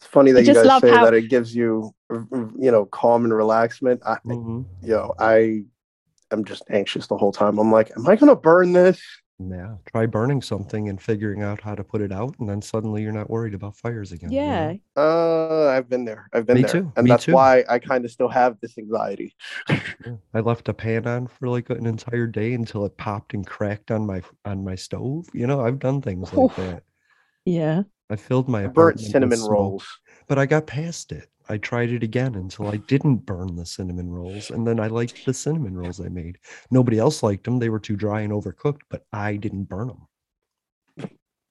It's 0.00 0.06
funny 0.06 0.32
that 0.32 0.42
you 0.44 0.54
guys 0.54 0.80
say 0.80 0.90
how- 0.90 1.04
that 1.04 1.14
it 1.14 1.28
gives 1.28 1.54
you, 1.54 1.94
r- 2.10 2.26
r- 2.30 2.50
you 2.58 2.70
know, 2.70 2.84
calm 2.86 3.24
and 3.24 3.34
relaxment. 3.34 4.02
I, 4.04 4.18
Mhm. 4.26 4.64
yo, 4.82 5.14
I 5.18 5.64
am 6.30 6.44
just 6.44 6.62
anxious 6.70 7.06
the 7.06 7.16
whole 7.16 7.32
time. 7.32 7.58
I'm 7.58 7.72
like, 7.72 7.90
am 7.96 8.06
I 8.08 8.16
gonna 8.16 8.36
burn 8.36 8.72
this? 8.72 9.00
Yeah. 9.38 9.74
Try 9.92 10.06
burning 10.06 10.40
something 10.40 10.88
and 10.88 11.00
figuring 11.00 11.42
out 11.42 11.60
how 11.60 11.74
to 11.74 11.84
put 11.84 12.00
it 12.00 12.10
out, 12.10 12.34
and 12.38 12.48
then 12.48 12.62
suddenly 12.62 13.02
you're 13.02 13.12
not 13.12 13.28
worried 13.28 13.52
about 13.54 13.76
fires 13.76 14.12
again. 14.12 14.32
you 14.32 14.40
know? 14.40 14.46
Yeah. 14.46 14.74
Uh, 14.96 15.68
I've 15.68 15.88
been 15.90 16.06
there. 16.06 16.28
I've 16.32 16.46
been 16.46 16.56
Me 16.56 16.62
there, 16.62 16.70
too, 16.72 16.92
and 16.96 17.04
me 17.04 17.10
that's 17.10 17.24
too. 17.24 17.32
why 17.34 17.62
I 17.68 17.78
kind 17.78 18.04
of 18.06 18.10
still 18.10 18.28
have 18.28 18.58
this 18.60 18.78
anxiety. 18.78 19.34
Yeah. 20.06 20.16
I 20.34 20.40
left 20.40 20.68
a 20.68 20.74
pan 20.74 21.06
on 21.06 21.26
for 21.26 21.48
like 21.48 21.68
an 21.70 21.84
entire 21.86 22.26
day 22.26 22.54
until 22.54 22.84
it 22.84 22.96
popped 22.96 23.34
and 23.34 23.44
cracked 23.46 23.90
on 23.90 24.06
my 24.06 24.22
on 24.44 24.62
my 24.64 24.74
stove. 24.76 25.26
You 25.32 25.46
know, 25.46 25.60
I've 25.62 25.78
done 25.80 26.00
things 26.00 26.32
like 26.32 26.50
Oof. 26.50 26.56
that. 26.56 26.82
Yeah. 27.44 27.82
I 28.08 28.16
filled 28.16 28.48
my 28.48 28.62
Burnt 28.62 28.70
apartment 28.70 28.96
with 29.00 29.10
cinnamon 29.10 29.38
smoke, 29.38 29.50
rolls. 29.50 29.86
But 30.26 30.38
I 30.38 30.46
got 30.46 30.66
past 30.66 31.12
it. 31.12 31.30
I 31.48 31.58
tried 31.58 31.90
it 31.90 32.02
again 32.02 32.34
until 32.34 32.68
I 32.68 32.76
didn't 32.76 33.26
burn 33.26 33.56
the 33.56 33.66
cinnamon 33.66 34.10
rolls, 34.10 34.50
and 34.50 34.66
then 34.66 34.80
I 34.80 34.88
liked 34.88 35.24
the 35.24 35.34
cinnamon 35.34 35.76
rolls 35.76 36.00
I 36.00 36.08
made. 36.08 36.38
Nobody 36.70 36.98
else 36.98 37.22
liked 37.22 37.44
them; 37.44 37.58
they 37.58 37.68
were 37.68 37.80
too 37.80 37.96
dry 37.96 38.22
and 38.22 38.32
overcooked, 38.32 38.82
but 38.88 39.06
I 39.12 39.36
didn't 39.36 39.64
burn 39.64 39.88
them. 39.88 40.08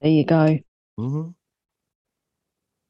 There 0.02 0.12
you 0.12 0.26
go. 0.26 0.60
hmm 0.98 1.30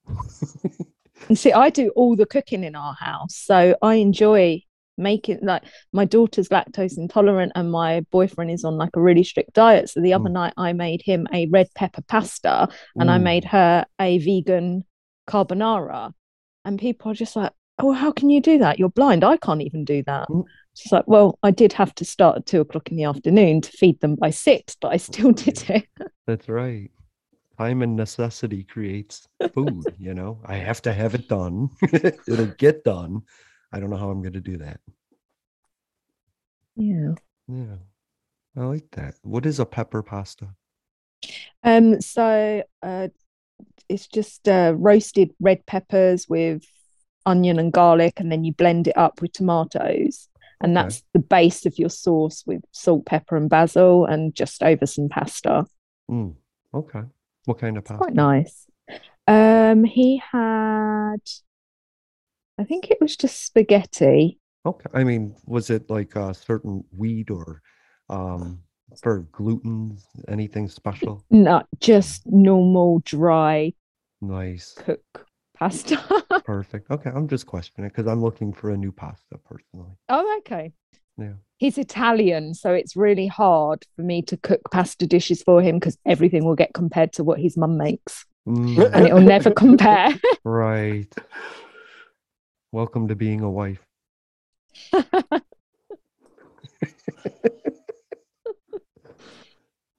And 1.29 1.37
see, 1.37 1.51
I 1.53 1.69
do 1.69 1.89
all 1.95 2.15
the 2.15 2.25
cooking 2.25 2.63
in 2.63 2.75
our 2.75 2.93
house, 2.93 3.35
so 3.35 3.75
I 3.81 3.95
enjoy 3.95 4.61
making 4.97 5.39
like 5.41 5.63
my 5.91 6.05
daughter's 6.05 6.49
lactose 6.49 6.97
intolerant 6.97 7.51
and 7.55 7.69
my 7.69 8.01
boyfriend 8.11 8.49
is 8.49 8.63
on 8.63 8.77
like 8.77 8.95
a 8.95 9.01
really 9.01 9.23
strict 9.25 9.53
diet. 9.53 9.89
So 9.89 9.99
the 10.01 10.13
other 10.13 10.29
Mm. 10.29 10.33
night 10.33 10.53
I 10.55 10.71
made 10.73 11.01
him 11.03 11.27
a 11.33 11.47
red 11.47 11.67
pepper 11.75 12.01
pasta 12.07 12.69
and 12.97 13.11
I 13.11 13.17
made 13.17 13.43
her 13.45 13.85
a 13.99 14.17
vegan 14.19 14.85
carbonara. 15.27 16.13
And 16.63 16.79
people 16.79 17.11
are 17.11 17.15
just 17.15 17.35
like, 17.35 17.51
Oh, 17.77 17.91
how 17.91 18.11
can 18.11 18.29
you 18.29 18.39
do 18.39 18.57
that? 18.59 18.79
You're 18.79 18.89
blind. 18.89 19.23
I 19.23 19.35
can't 19.35 19.61
even 19.61 19.83
do 19.83 20.01
that. 20.03 20.29
Mm. 20.29 20.45
She's 20.75 20.91
like, 20.91 21.07
Well, 21.07 21.37
I 21.43 21.51
did 21.51 21.73
have 21.73 21.93
to 21.95 22.05
start 22.05 22.37
at 22.37 22.45
two 22.45 22.61
o'clock 22.61 22.89
in 22.89 22.97
the 22.97 23.03
afternoon 23.03 23.61
to 23.61 23.71
feed 23.71 23.99
them 24.01 24.15
by 24.15 24.29
six, 24.29 24.75
but 24.79 24.91
I 24.93 24.97
still 24.97 25.31
did 25.31 25.69
it. 25.69 25.87
That's 26.27 26.49
right. 26.49 26.89
Time 27.57 27.81
and 27.81 27.95
necessity 27.95 28.63
creates 28.63 29.27
food. 29.53 29.83
you 29.97 30.13
know, 30.13 30.41
I 30.45 30.55
have 30.55 30.81
to 30.83 30.93
have 30.93 31.15
it 31.15 31.27
done. 31.29 31.69
It'll 31.93 32.47
get 32.57 32.83
done. 32.83 33.21
I 33.71 33.79
don't 33.79 33.89
know 33.89 33.97
how 33.97 34.09
I'm 34.09 34.21
going 34.21 34.33
to 34.33 34.41
do 34.41 34.57
that. 34.57 34.79
Yeah. 36.75 37.13
Yeah, 37.47 37.77
I 38.57 38.65
like 38.65 38.89
that. 38.91 39.15
What 39.21 39.45
is 39.45 39.59
a 39.59 39.65
pepper 39.65 40.01
pasta? 40.01 40.49
Um, 41.63 42.01
so 42.01 42.63
uh, 42.81 43.07
it's 43.89 44.07
just 44.07 44.47
uh, 44.47 44.73
roasted 44.77 45.31
red 45.39 45.65
peppers 45.65 46.27
with 46.27 46.63
onion 47.25 47.59
and 47.59 47.71
garlic, 47.73 48.19
and 48.19 48.31
then 48.31 48.43
you 48.43 48.53
blend 48.53 48.87
it 48.87 48.97
up 48.97 49.21
with 49.21 49.31
tomatoes, 49.33 50.29
and 50.61 50.75
Okay. 50.77 50.83
that's 50.85 51.03
the 51.13 51.19
base 51.19 51.65
of 51.65 51.77
your 51.79 51.89
sauce 51.89 52.43
with 52.45 52.61
salt, 52.71 53.05
pepper, 53.05 53.35
and 53.35 53.49
basil, 53.49 54.05
and 54.05 54.33
just 54.35 54.61
over 54.63 54.85
some 54.85 55.09
pasta. 55.09 55.65
Mm, 56.09 56.35
okay. 56.73 57.01
What 57.45 57.59
kind 57.59 57.77
of 57.77 57.83
It's 57.83 57.89
pasta? 57.89 58.03
quite 58.03 58.13
nice. 58.15 58.67
Um, 59.27 59.83
he 59.83 60.21
had, 60.31 61.17
I 62.59 62.63
think 62.63 62.91
it 62.91 62.99
was 63.01 63.15
just 63.17 63.43
spaghetti. 63.43 64.39
Okay. 64.65 64.89
I 64.93 65.03
mean, 65.03 65.35
was 65.45 65.69
it 65.69 65.89
like 65.89 66.15
a 66.15 66.33
certain 66.33 66.83
wheat 66.95 67.29
or 67.29 67.61
um 68.09 68.61
for 69.01 69.19
gluten, 69.31 69.97
anything 70.27 70.67
special? 70.69 71.23
Not 71.29 71.67
just 71.79 72.25
normal 72.27 73.01
dry 73.05 73.73
Nice. 74.21 74.73
cook 74.77 75.27
pasta. 75.57 75.97
Perfect. 76.45 76.89
Okay. 76.89 77.09
I'm 77.13 77.27
just 77.27 77.45
questioning 77.45 77.89
because 77.89 78.07
I'm 78.07 78.21
looking 78.21 78.53
for 78.53 78.71
a 78.71 78.77
new 78.77 78.91
pasta 78.91 79.37
personally. 79.43 79.91
Oh, 80.09 80.37
okay. 80.39 80.71
Yeah. 81.17 81.33
He's 81.57 81.77
Italian, 81.77 82.53
so 82.53 82.73
it's 82.73 82.95
really 82.97 83.27
hard 83.27 83.85
for 83.95 84.01
me 84.01 84.21
to 84.23 84.35
cook 84.37 84.59
pasta 84.71 85.07
dishes 85.07 85.41
for 85.41 85.61
him 85.61 85.77
because 85.77 85.97
everything 86.05 86.43
will 86.43 86.55
get 86.55 86.73
compared 86.73 87.13
to 87.13 87.23
what 87.23 87.39
his 87.39 87.55
mum 87.55 87.77
makes, 87.77 88.25
Mm, 88.47 88.93
and 88.93 89.05
it'll 89.07 89.21
never 89.21 89.51
compare. 89.51 90.09
right. 90.43 91.13
Welcome 92.73 93.07
to 93.07 93.15
being 93.15 93.39
a 93.41 93.49
wife. 93.49 93.79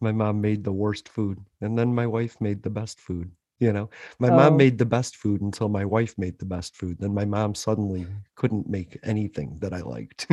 My 0.00 0.12
mom 0.12 0.40
made 0.40 0.64
the 0.64 0.72
worst 0.72 1.08
food, 1.08 1.38
and 1.60 1.78
then 1.78 1.94
my 1.94 2.06
wife 2.06 2.40
made 2.40 2.62
the 2.62 2.70
best 2.70 3.00
food. 3.00 3.30
You 3.58 3.72
know, 3.72 3.88
my 4.18 4.28
Oh. 4.28 4.36
mom 4.36 4.56
made 4.58 4.76
the 4.78 4.84
best 4.84 5.16
food 5.16 5.40
until 5.40 5.68
my 5.68 5.84
wife 5.84 6.14
made 6.18 6.38
the 6.38 6.44
best 6.44 6.76
food. 6.76 6.98
Then 6.98 7.14
my 7.14 7.24
mom 7.24 7.54
suddenly 7.54 8.06
couldn't 8.34 8.68
make 8.68 8.98
anything 9.02 9.58
that 9.60 9.72
I 9.72 9.80
liked. 9.80 10.26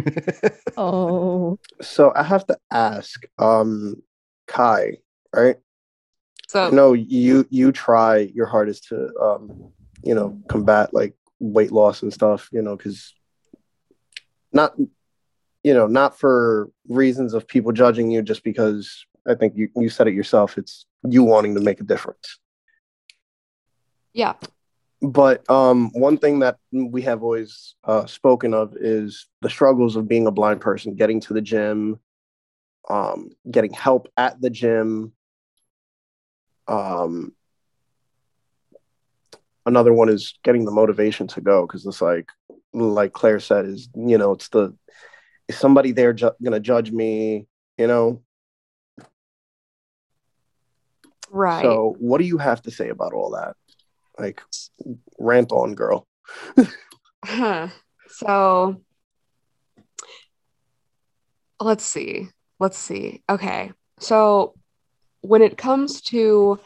oh, 0.78 1.57
So 1.82 2.11
I 2.16 2.24
have 2.24 2.45
to 2.47 2.57
ask, 2.72 3.24
um, 3.39 4.01
Kai, 4.47 4.97
right? 5.34 5.55
I 5.55 6.47
So 6.47 6.70
know 6.70 6.93
you 6.93 7.47
you 7.49 7.72
try 7.72 8.18
your 8.18 8.45
hardest 8.47 8.88
to 8.89 9.09
um 9.20 9.72
you 10.03 10.14
know, 10.14 10.38
combat 10.49 10.93
like 10.93 11.16
weight 11.39 11.72
loss 11.72 12.03
and 12.03 12.14
stuff, 12.14 12.49
you 12.51 12.61
know, 12.61 12.76
because 12.76 13.14
not, 14.51 14.76
you 15.64 15.74
know, 15.74 15.88
not 15.88 16.20
for 16.20 16.70
reasons 16.89 17.34
of 17.34 17.47
people 17.47 17.72
judging 17.72 18.11
you, 18.11 18.22
just 18.22 18.43
because 18.43 19.05
I 19.28 19.36
think 19.36 19.53
you, 19.55 19.69
you 19.76 19.89
said 19.89 20.07
it 20.07 20.13
yourself. 20.13 20.57
It's 20.57 20.86
you 21.07 21.24
wanting 21.24 21.55
to 21.55 21.61
make 21.61 21.80
a 21.80 21.84
difference. 21.84 22.39
Yeah. 24.13 24.34
But 25.01 25.49
um, 25.49 25.91
one 25.93 26.17
thing 26.17 26.39
that 26.39 26.57
we 26.71 27.01
have 27.01 27.24
always 27.24 27.76
uh, 27.84 28.05
spoken 28.05 28.53
of 28.53 28.74
is 28.80 29.28
the 29.41 29.49
struggles 29.49 29.95
of 29.95 30.07
being 30.07 30.28
a 30.28 30.32
blind 30.32 30.61
person, 30.61 30.95
getting 30.95 31.19
to 31.21 31.34
the 31.34 31.41
gym, 31.41 31.99
um, 32.89 33.30
getting 33.49 33.74
help 33.74 34.07
at 34.15 34.39
the 34.39 34.49
gym. 34.49 35.11
Um, 36.67 37.34
another 39.65 39.93
one 39.93 40.09
is 40.09 40.38
getting 40.43 40.63
the 40.63 40.71
motivation 40.71 41.28
to 41.28 41.41
go 41.41 41.67
because 41.67 41.86
it's 41.86 42.01
like, 42.01 42.30
like 42.74 43.13
Claire 43.13 43.39
said, 43.39 43.65
is 43.65 43.89
you 43.95 44.17
know, 44.17 44.32
it's 44.32 44.49
the 44.49 44.74
is 45.47 45.57
somebody 45.57 45.91
there 45.91 46.13
ju- 46.13 46.32
gonna 46.41 46.59
judge 46.59 46.91
me? 46.91 47.45
You 47.78 47.88
know, 47.88 48.21
Right. 51.34 51.63
So, 51.63 51.95
what 51.99 52.19
do 52.19 52.25
you 52.25 52.38
have 52.38 52.61
to 52.61 52.71
say 52.71 52.89
about 52.89 53.13
all 53.13 53.31
that? 53.31 53.55
Like, 54.19 54.41
rant 55.19 55.51
on, 55.51 55.73
girl. 55.73 56.07
Huh. 57.25 57.69
So 58.09 58.81
let's 61.59 61.86
see. 61.86 62.29
Let's 62.59 62.77
see. 62.77 63.23
Okay. 63.29 63.71
So 63.99 64.53
when 65.21 65.41
it 65.41 65.57
comes 65.57 66.01
to 66.01 66.59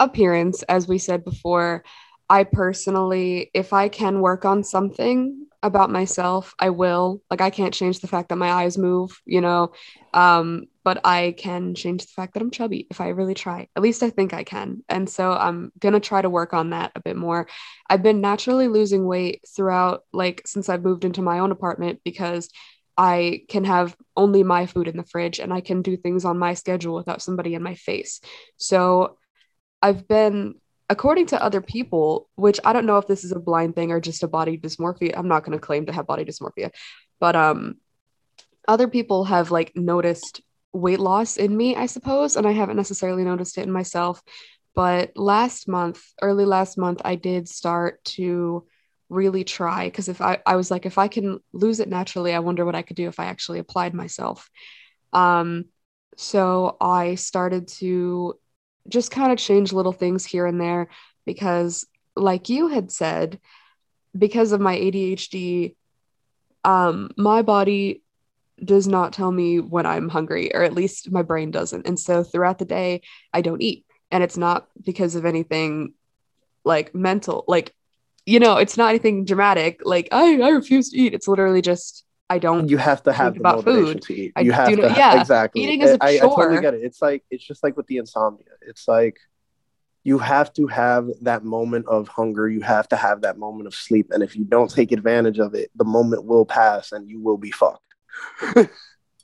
appearance, 0.00 0.62
as 0.64 0.88
we 0.88 0.98
said 0.98 1.24
before, 1.24 1.84
I 2.28 2.44
personally, 2.44 3.50
if 3.54 3.72
I 3.72 3.88
can 3.88 4.20
work 4.20 4.44
on 4.44 4.64
something 4.64 5.46
about 5.62 5.90
myself, 5.90 6.54
I 6.58 6.70
will. 6.70 7.20
Like 7.30 7.42
I 7.42 7.50
can't 7.50 7.74
change 7.74 8.00
the 8.00 8.08
fact 8.08 8.30
that 8.30 8.36
my 8.36 8.50
eyes 8.50 8.78
move, 8.78 9.20
you 9.26 9.40
know. 9.40 9.72
Um, 10.14 10.64
but 10.82 11.00
I 11.04 11.34
can 11.36 11.74
change 11.74 12.02
the 12.02 12.12
fact 12.12 12.34
that 12.34 12.42
I'm 12.42 12.50
chubby 12.50 12.86
if 12.90 13.00
I 13.00 13.08
really 13.08 13.34
try. 13.34 13.68
At 13.76 13.82
least 13.82 14.02
I 14.02 14.10
think 14.10 14.32
I 14.32 14.44
can. 14.44 14.82
And 14.88 15.08
so 15.08 15.32
I'm 15.32 15.72
going 15.78 15.92
to 15.92 16.00
try 16.00 16.22
to 16.22 16.30
work 16.30 16.54
on 16.54 16.70
that 16.70 16.92
a 16.94 17.00
bit 17.00 17.16
more. 17.16 17.48
I've 17.88 18.02
been 18.02 18.20
naturally 18.20 18.68
losing 18.68 19.04
weight 19.04 19.44
throughout, 19.54 20.04
like, 20.12 20.42
since 20.46 20.68
I've 20.68 20.82
moved 20.82 21.04
into 21.04 21.22
my 21.22 21.40
own 21.40 21.52
apartment 21.52 22.00
because 22.04 22.48
I 22.96 23.42
can 23.48 23.64
have 23.64 23.96
only 24.16 24.42
my 24.42 24.66
food 24.66 24.88
in 24.88 24.96
the 24.96 25.04
fridge 25.04 25.38
and 25.38 25.52
I 25.52 25.60
can 25.60 25.82
do 25.82 25.96
things 25.96 26.24
on 26.24 26.38
my 26.38 26.54
schedule 26.54 26.94
without 26.94 27.22
somebody 27.22 27.54
in 27.54 27.62
my 27.62 27.74
face. 27.74 28.20
So 28.56 29.18
I've 29.82 30.08
been, 30.08 30.54
according 30.88 31.26
to 31.26 31.42
other 31.42 31.60
people, 31.60 32.28
which 32.36 32.60
I 32.64 32.72
don't 32.72 32.86
know 32.86 32.98
if 32.98 33.06
this 33.06 33.24
is 33.24 33.32
a 33.32 33.38
blind 33.38 33.74
thing 33.74 33.90
or 33.90 34.00
just 34.00 34.22
a 34.22 34.28
body 34.28 34.58
dysmorphia. 34.58 35.14
I'm 35.16 35.28
not 35.28 35.44
going 35.44 35.58
to 35.58 35.64
claim 35.64 35.86
to 35.86 35.92
have 35.92 36.06
body 36.06 36.24
dysmorphia, 36.24 36.70
but 37.20 37.36
um, 37.36 37.76
other 38.68 38.88
people 38.88 39.24
have 39.24 39.50
like 39.50 39.74
noticed 39.74 40.42
weight 40.72 41.00
loss 41.00 41.36
in 41.36 41.56
me, 41.56 41.76
I 41.76 41.86
suppose, 41.86 42.36
and 42.36 42.46
I 42.46 42.52
haven't 42.52 42.76
necessarily 42.76 43.24
noticed 43.24 43.58
it 43.58 43.62
in 43.62 43.72
myself. 43.72 44.22
But 44.74 45.16
last 45.16 45.68
month, 45.68 46.02
early 46.22 46.44
last 46.44 46.78
month, 46.78 47.02
I 47.04 47.16
did 47.16 47.48
start 47.48 48.02
to 48.04 48.66
really 49.08 49.42
try 49.42 49.86
because 49.86 50.08
if 50.08 50.20
I, 50.20 50.38
I 50.46 50.56
was 50.56 50.70
like, 50.70 50.86
if 50.86 50.96
I 50.96 51.08
can 51.08 51.40
lose 51.52 51.80
it 51.80 51.88
naturally, 51.88 52.32
I 52.32 52.38
wonder 52.38 52.64
what 52.64 52.76
I 52.76 52.82
could 52.82 52.96
do 52.96 53.08
if 53.08 53.18
I 53.18 53.26
actually 53.26 53.58
applied 53.58 53.94
myself. 53.94 54.48
Um, 55.12 55.66
so 56.16 56.76
I 56.80 57.16
started 57.16 57.68
to 57.78 58.34
just 58.88 59.10
kind 59.10 59.32
of 59.32 59.38
change 59.38 59.72
little 59.72 59.92
things 59.92 60.24
here 60.24 60.46
and 60.46 60.60
there 60.60 60.88
because, 61.26 61.86
like 62.16 62.48
you 62.48 62.68
had 62.68 62.90
said, 62.92 63.40
because 64.16 64.52
of 64.52 64.60
my 64.60 64.76
ADHD, 64.76 65.74
um, 66.64 67.10
my 67.16 67.42
body 67.42 68.02
does 68.64 68.86
not 68.86 69.12
tell 69.12 69.30
me 69.30 69.60
when 69.60 69.86
I'm 69.86 70.08
hungry, 70.08 70.54
or 70.54 70.62
at 70.62 70.74
least 70.74 71.10
my 71.10 71.22
brain 71.22 71.50
doesn't. 71.50 71.86
And 71.86 71.98
so 71.98 72.22
throughout 72.22 72.58
the 72.58 72.64
day, 72.64 73.02
I 73.32 73.40
don't 73.40 73.62
eat. 73.62 73.84
And 74.10 74.22
it's 74.22 74.36
not 74.36 74.68
because 74.84 75.14
of 75.14 75.24
anything 75.24 75.94
like 76.64 76.94
mental, 76.94 77.44
like, 77.48 77.74
you 78.26 78.38
know, 78.38 78.56
it's 78.56 78.76
not 78.76 78.90
anything 78.90 79.24
dramatic. 79.24 79.80
Like, 79.84 80.08
I, 80.12 80.40
I 80.40 80.50
refuse 80.50 80.90
to 80.90 80.98
eat. 80.98 81.14
It's 81.14 81.28
literally 81.28 81.62
just, 81.62 82.04
I 82.28 82.38
don't. 82.38 82.68
You 82.68 82.76
have 82.76 83.02
to 83.04 83.12
have 83.12 83.34
the 83.34 83.40
about 83.40 83.64
motivation 83.64 83.94
food. 83.94 84.02
to 84.02 84.14
eat. 84.14 84.32
I 84.36 84.40
You 84.42 84.52
have 84.52 84.76
to, 84.76 84.88
ha- 84.88 84.96
yeah, 84.96 85.20
exactly. 85.20 85.62
eating 85.62 85.80
is 85.80 85.92
a 85.94 85.98
I, 86.00 86.08
I 86.10 86.18
totally 86.18 86.60
get 86.60 86.74
it. 86.74 86.82
It's 86.82 87.02
like 87.02 87.24
it's 87.30 87.44
just 87.44 87.64
like 87.64 87.76
with 87.76 87.86
the 87.86 87.96
insomnia. 87.96 88.46
It's 88.60 88.86
like 88.86 89.18
you 90.04 90.18
have 90.18 90.52
to 90.54 90.66
have 90.68 91.08
that 91.22 91.44
moment 91.44 91.86
of 91.86 92.08
hunger. 92.08 92.48
You 92.48 92.60
have 92.60 92.88
to 92.90 92.96
have 92.96 93.22
that 93.22 93.36
moment 93.36 93.66
of 93.66 93.74
sleep, 93.74 94.10
and 94.12 94.22
if 94.22 94.36
you 94.36 94.44
don't 94.44 94.70
take 94.70 94.92
advantage 94.92 95.38
of 95.38 95.54
it, 95.54 95.70
the 95.74 95.84
moment 95.84 96.24
will 96.24 96.46
pass, 96.46 96.92
and 96.92 97.08
you 97.08 97.20
will 97.20 97.36
be 97.36 97.50
fucked. 97.50 97.89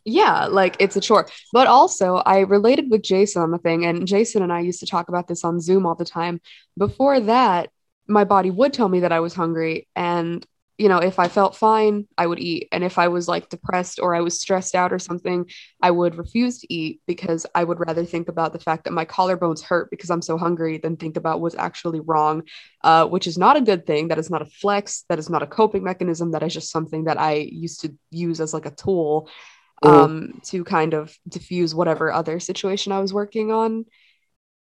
Yeah, 0.05 0.47
like 0.47 0.77
it's 0.79 0.97
a 0.97 1.01
chore. 1.01 1.27
But 1.53 1.67
also, 1.67 2.17
I 2.17 2.41
related 2.41 2.91
with 2.91 3.03
Jason 3.03 3.43
on 3.43 3.51
the 3.51 3.59
thing, 3.59 3.85
and 3.85 4.07
Jason 4.07 4.43
and 4.43 4.53
I 4.53 4.61
used 4.61 4.81
to 4.81 4.87
talk 4.87 5.09
about 5.09 5.29
this 5.29 5.45
on 5.45 5.61
Zoom 5.61 5.87
all 5.87 5.95
the 5.95 6.05
time. 6.05 6.41
Before 6.79 7.21
that, 7.21 7.71
my 8.07 8.25
body 8.25 8.51
would 8.51 8.73
tell 8.73 8.89
me 8.89 9.01
that 9.01 9.13
I 9.13 9.21
was 9.21 9.35
hungry, 9.35 9.89
and 9.97 10.47
you 10.79 10.89
know, 10.89 10.99
if 10.99 11.19
I 11.19 11.29
felt 11.29 11.57
fine, 11.57 12.07
I 12.19 12.27
would 12.27 12.39
eat. 12.39 12.69
And 12.71 12.85
if 12.85 12.99
I 12.99 13.09
was 13.09 13.29
like 13.29 13.49
depressed 13.49 13.99
or 13.99 14.15
I 14.15 14.21
was 14.21 14.41
stressed 14.41 14.75
out 14.75 14.93
or 14.93 14.99
something, 14.99 15.49
I 15.81 15.91
would 15.91 16.17
refuse 16.17 16.59
to 16.61 16.73
eat 16.73 17.01
because 17.07 17.47
I 17.55 17.65
would 17.65 17.81
rather 17.81 18.05
think 18.05 18.29
about 18.29 18.53
the 18.53 18.59
fact 18.59 18.85
that 18.85 18.93
my 18.93 19.07
collarbones 19.07 19.63
hurt 19.63 19.91
because 19.91 20.11
I'm 20.11 20.21
so 20.21 20.37
hungry 20.37 20.77
than 20.77 20.97
think 20.97 21.17
about 21.17 21.41
what's 21.41 21.57
actually 21.57 22.01
wrong, 22.01 22.43
uh, 22.85 23.07
which 23.07 23.27
is 23.27 23.39
not 23.39 23.57
a 23.57 23.63
good 23.63 23.87
thing. 23.87 24.09
That 24.09 24.19
is 24.19 24.29
not 24.29 24.43
a 24.43 24.47
flex. 24.47 25.05
That 25.09 25.19
is 25.19 25.31
not 25.31 25.43
a 25.43 25.47
coping 25.47 25.83
mechanism. 25.83 26.33
That 26.33 26.43
is 26.43 26.53
just 26.53 26.71
something 26.71 27.05
that 27.05 27.19
I 27.19 27.35
used 27.51 27.81
to 27.81 27.95
use 28.11 28.41
as 28.41 28.53
like 28.53 28.67
a 28.67 28.71
tool 28.71 29.31
Mhm. 29.85 29.91
um, 29.91 30.41
to 30.45 30.65
kind 30.65 30.95
of 30.95 31.17
diffuse 31.29 31.75
whatever 31.75 32.13
other 32.13 32.41
situation 32.41 32.93
I 32.93 33.01
was 33.01 33.13
working 33.13 33.51
on, 33.51 33.85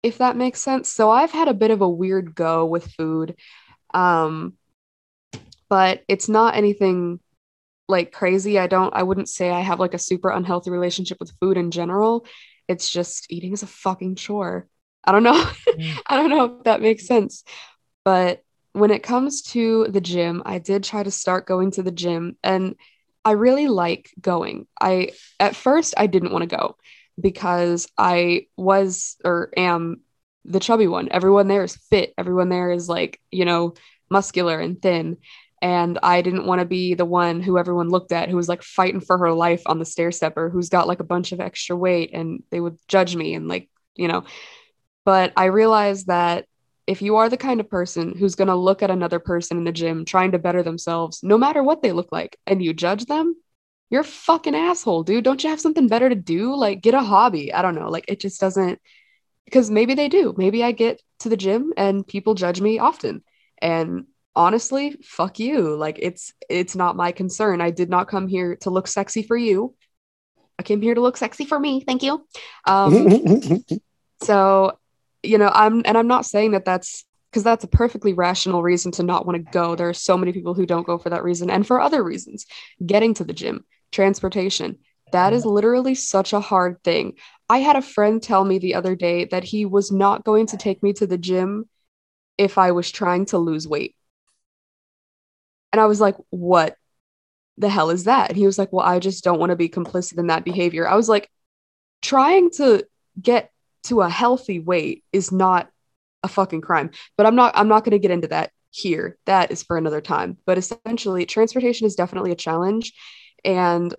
if 0.03 0.19
that 0.19 0.35
makes 0.37 0.61
sense. 0.61 0.89
So 0.89 1.09
I've 1.09 1.31
had 1.31 1.47
a 1.47 1.53
bit 1.53 1.71
of 1.71 1.81
a 1.81 1.89
weird 1.89 2.35
go 2.35 2.65
with 2.65 2.91
food. 2.93 3.35
Um, 3.93 4.53
but 5.69 6.03
it's 6.07 6.29
not 6.29 6.55
anything 6.55 7.19
like 7.87 8.11
crazy. 8.11 8.57
I 8.57 8.67
don't, 8.67 8.93
I 8.93 9.03
wouldn't 9.03 9.29
say 9.29 9.49
I 9.49 9.61
have 9.61 9.79
like 9.79 9.93
a 9.93 9.99
super 9.99 10.29
unhealthy 10.29 10.71
relationship 10.71 11.17
with 11.19 11.33
food 11.39 11.57
in 11.57 11.71
general. 11.71 12.25
It's 12.67 12.89
just 12.89 13.31
eating 13.31 13.53
is 13.53 13.63
a 13.63 13.67
fucking 13.67 14.15
chore. 14.15 14.67
I 15.03 15.11
don't 15.11 15.23
know. 15.23 15.49
Mm. 15.67 15.99
I 16.07 16.15
don't 16.15 16.29
know 16.29 16.57
if 16.57 16.63
that 16.63 16.81
makes 16.81 17.05
sense. 17.05 17.43
But 18.03 18.41
when 18.73 18.91
it 18.91 19.03
comes 19.03 19.41
to 19.43 19.87
the 19.89 20.01
gym, 20.01 20.41
I 20.45 20.59
did 20.59 20.83
try 20.83 21.03
to 21.03 21.11
start 21.11 21.47
going 21.47 21.71
to 21.71 21.83
the 21.83 21.91
gym 21.91 22.37
and 22.43 22.75
I 23.23 23.31
really 23.31 23.67
like 23.67 24.11
going. 24.19 24.67
I 24.79 25.11
at 25.39 25.55
first 25.55 25.95
I 25.97 26.07
didn't 26.07 26.31
want 26.31 26.47
to 26.47 26.55
go 26.55 26.77
because 27.19 27.87
I 27.97 28.47
was 28.57 29.17
or 29.23 29.51
am 29.57 30.01
the 30.43 30.59
chubby 30.59 30.87
one. 30.87 31.09
Everyone 31.09 31.47
there 31.47 31.63
is 31.63 31.75
fit. 31.75 32.13
Everyone 32.17 32.49
there 32.49 32.71
is 32.71 32.87
like, 32.87 33.19
you 33.31 33.45
know, 33.45 33.73
muscular 34.09 34.59
and 34.59 34.79
thin. 34.79 35.17
And 35.65 35.97
I 36.03 36.21
didn't 36.21 36.45
want 36.45 36.59
to 36.59 36.65
be 36.65 36.93
the 36.93 37.05
one 37.05 37.41
who 37.41 37.57
everyone 37.57 37.89
looked 37.89 38.11
at 38.11 38.29
who 38.29 38.35
was 38.35 38.47
like 38.47 38.61
fighting 38.61 39.01
for 39.01 39.17
her 39.17 39.31
life 39.31 39.63
on 39.65 39.79
the 39.79 39.85
stair 39.85 40.11
stepper, 40.11 40.47
who's 40.47 40.69
got 40.69 40.87
like 40.87 40.99
a 40.99 41.03
bunch 41.03 41.31
of 41.31 41.39
extra 41.39 41.75
weight 41.75 42.11
and 42.13 42.43
they 42.51 42.59
would 42.59 42.77
judge 42.87 43.15
me 43.15 43.33
and 43.33 43.47
like, 43.47 43.67
you 43.95 44.07
know. 44.07 44.25
But 45.05 45.33
I 45.35 45.45
realized 45.45 46.05
that 46.05 46.45
if 46.85 47.01
you 47.01 47.15
are 47.15 47.29
the 47.29 47.35
kind 47.35 47.59
of 47.59 47.67
person 47.67 48.15
who's 48.15 48.35
going 48.35 48.49
to 48.49 48.55
look 48.55 48.83
at 48.83 48.91
another 48.91 49.17
person 49.17 49.57
in 49.57 49.63
the 49.63 49.71
gym 49.71 50.05
trying 50.05 50.33
to 50.33 50.37
better 50.37 50.61
themselves, 50.61 51.23
no 51.23 51.35
matter 51.35 51.63
what 51.63 51.81
they 51.81 51.93
look 51.93 52.11
like, 52.11 52.37
and 52.45 52.63
you 52.63 52.71
judge 52.71 53.07
them, 53.07 53.35
you're 53.89 54.01
a 54.01 54.03
fucking 54.03 54.53
asshole, 54.53 55.01
dude. 55.01 55.23
Don't 55.23 55.43
you 55.43 55.49
have 55.49 55.59
something 55.59 55.87
better 55.87 56.09
to 56.09 56.15
do? 56.15 56.55
Like, 56.55 56.83
get 56.83 56.93
a 56.93 57.01
hobby. 57.01 57.51
I 57.51 57.63
don't 57.63 57.73
know. 57.73 57.89
Like, 57.89 58.05
it 58.07 58.19
just 58.19 58.39
doesn't, 58.39 58.79
because 59.45 59.71
maybe 59.71 59.95
they 59.95 60.09
do. 60.09 60.35
Maybe 60.37 60.63
I 60.63 60.73
get 60.73 61.01
to 61.21 61.29
the 61.29 61.37
gym 61.37 61.73
and 61.75 62.05
people 62.05 62.35
judge 62.35 62.61
me 62.61 62.77
often. 62.77 63.23
And 63.59 64.05
honestly, 64.35 64.97
fuck 65.03 65.39
you. 65.39 65.75
Like, 65.75 65.99
it's, 66.01 66.33
it's 66.49 66.75
not 66.75 66.95
my 66.95 67.11
concern. 67.11 67.61
I 67.61 67.71
did 67.71 67.89
not 67.89 68.07
come 68.07 68.27
here 68.27 68.55
to 68.57 68.69
look 68.69 68.87
sexy 68.87 69.23
for 69.23 69.37
you. 69.37 69.75
I 70.57 70.63
came 70.63 70.81
here 70.81 70.95
to 70.95 71.01
look 71.01 71.17
sexy 71.17 71.45
for 71.45 71.59
me. 71.59 71.81
Thank 71.81 72.03
you. 72.03 72.25
Um, 72.65 73.63
so, 74.23 74.77
you 75.23 75.37
know, 75.37 75.51
I'm, 75.53 75.81
and 75.85 75.97
I'm 75.97 76.07
not 76.07 76.25
saying 76.25 76.51
that 76.51 76.65
that's 76.65 77.05
because 77.29 77.43
that's 77.43 77.65
a 77.65 77.67
perfectly 77.67 78.13
rational 78.13 78.63
reason 78.63 78.93
to 78.93 79.03
not 79.03 79.25
want 79.25 79.35
to 79.35 79.51
go. 79.51 79.75
There 79.75 79.89
are 79.89 79.93
so 79.93 80.17
many 80.17 80.31
people 80.31 80.53
who 80.53 80.65
don't 80.65 80.87
go 80.87 80.97
for 80.97 81.09
that 81.09 81.23
reason 81.23 81.49
and 81.49 81.67
for 81.67 81.81
other 81.81 82.01
reasons. 82.01 82.45
Getting 82.85 83.13
to 83.15 83.25
the 83.25 83.33
gym, 83.33 83.65
transportation, 83.91 84.77
that 85.11 85.33
is 85.33 85.45
literally 85.45 85.95
such 85.95 86.33
a 86.33 86.39
hard 86.39 86.81
thing. 86.83 87.13
I 87.49 87.59
had 87.59 87.75
a 87.75 87.81
friend 87.81 88.23
tell 88.23 88.43
me 88.43 88.57
the 88.57 88.75
other 88.75 88.95
day 88.95 89.25
that 89.25 89.43
he 89.43 89.65
was 89.65 89.91
not 89.91 90.23
going 90.23 90.47
to 90.47 90.57
take 90.57 90.81
me 90.81 90.93
to 90.93 91.07
the 91.07 91.17
gym 91.17 91.69
if 92.37 92.57
I 92.57 92.71
was 92.71 92.91
trying 92.91 93.25
to 93.27 93.37
lose 93.37 93.67
weight. 93.67 93.95
And 95.75 95.81
I 95.81 95.87
was 95.87 95.99
like, 95.99 96.15
what 96.29 96.77
the 97.57 97.67
hell 97.67 97.89
is 97.89 98.05
that? 98.05 98.29
And 98.29 98.37
he 98.37 98.45
was 98.45 98.57
like, 98.57 98.71
well, 98.71 98.85
I 98.85 98.99
just 98.99 99.25
don't 99.25 99.39
want 99.39 99.49
to 99.49 99.57
be 99.57 99.67
complicit 99.67 100.17
in 100.17 100.27
that 100.27 100.45
behavior. 100.45 100.87
I 100.87 100.95
was 100.95 101.09
like, 101.09 101.29
trying 102.01 102.49
to 102.51 102.87
get 103.21 103.51
to 103.83 103.99
a 103.99 104.07
healthy 104.09 104.59
weight 104.59 105.03
is 105.11 105.33
not 105.33 105.69
a 106.23 106.29
fucking 106.29 106.61
crime. 106.61 106.91
But 107.17 107.25
I'm 107.25 107.35
not 107.35 107.57
I'm 107.57 107.67
not 107.67 107.83
going 107.83 107.91
to 107.91 107.99
get 107.99 108.11
into 108.11 108.29
that. 108.29 108.51
here. 108.71 109.17
That 109.25 109.51
is 109.51 109.63
for 109.63 109.77
another 109.77 109.99
time. 109.99 110.37
But 110.45 110.57
essentially, 110.57 111.25
transportation 111.25 111.87
is 111.87 111.95
definitely 111.95 112.31
a 112.31 112.35
challenge, 112.35 112.93
and 113.43 113.93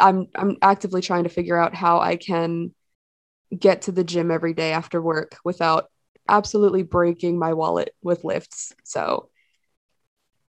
I'm 0.00 0.28
I'm 0.34 0.56
actively 0.62 1.02
trying 1.02 1.24
to 1.24 1.30
figure 1.30 1.58
out 1.58 1.74
how 1.74 2.00
I 2.00 2.16
can 2.16 2.74
get 3.56 3.82
to 3.82 3.92
the 3.92 4.04
gym 4.04 4.30
every 4.30 4.54
day 4.54 4.72
after 4.72 5.02
work 5.02 5.36
without 5.44 5.90
absolutely 6.28 6.82
breaking 6.82 7.38
my 7.38 7.52
wallet 7.52 7.94
with 8.02 8.24
lifts. 8.24 8.74
So 8.84 9.28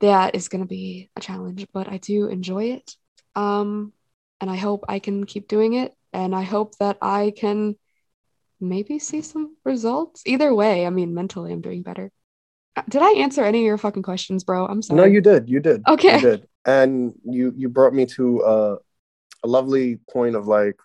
that 0.03 0.35
is 0.35 0.49
going 0.49 0.61
to 0.61 0.67
be 0.67 1.09
a 1.15 1.21
challenge, 1.21 1.65
but 1.73 1.87
I 1.87 1.97
do 1.97 2.27
enjoy 2.27 2.71
it. 2.71 2.95
Um, 3.35 3.93
and 4.41 4.51
I 4.51 4.57
hope 4.57 4.83
I 4.89 4.99
can 4.99 5.25
keep 5.25 5.47
doing 5.47 5.73
it. 5.73 5.93
And 6.11 6.35
I 6.35 6.41
hope 6.41 6.77
that 6.79 6.97
I 7.01 7.33
can 7.35 7.77
maybe 8.59 8.99
see 8.99 9.21
some 9.21 9.55
results. 9.63 10.21
Either 10.25 10.53
way, 10.53 10.85
I 10.85 10.89
mean, 10.89 11.13
mentally, 11.13 11.53
I'm 11.53 11.61
doing 11.61 11.83
better. 11.83 12.11
Uh, 12.75 12.81
Did 12.89 13.01
I 13.01 13.11
answer 13.13 13.45
any 13.45 13.59
of 13.59 13.65
your 13.65 13.77
fucking 13.77 14.03
questions, 14.03 14.43
bro? 14.43 14.65
I'm 14.65 14.81
sorry. 14.81 14.97
No, 14.97 15.05
you 15.05 15.21
did. 15.21 15.47
You 15.47 15.61
did. 15.61 15.81
Okay. 15.87 16.15
You 16.15 16.21
did. 16.21 16.47
And 16.65 17.13
you 17.23 17.53
you 17.55 17.69
brought 17.69 17.93
me 17.93 18.05
to 18.17 18.43
uh, 18.43 18.75
a 19.43 19.47
lovely 19.47 19.99
point 20.11 20.35
of 20.35 20.47
like 20.47 20.75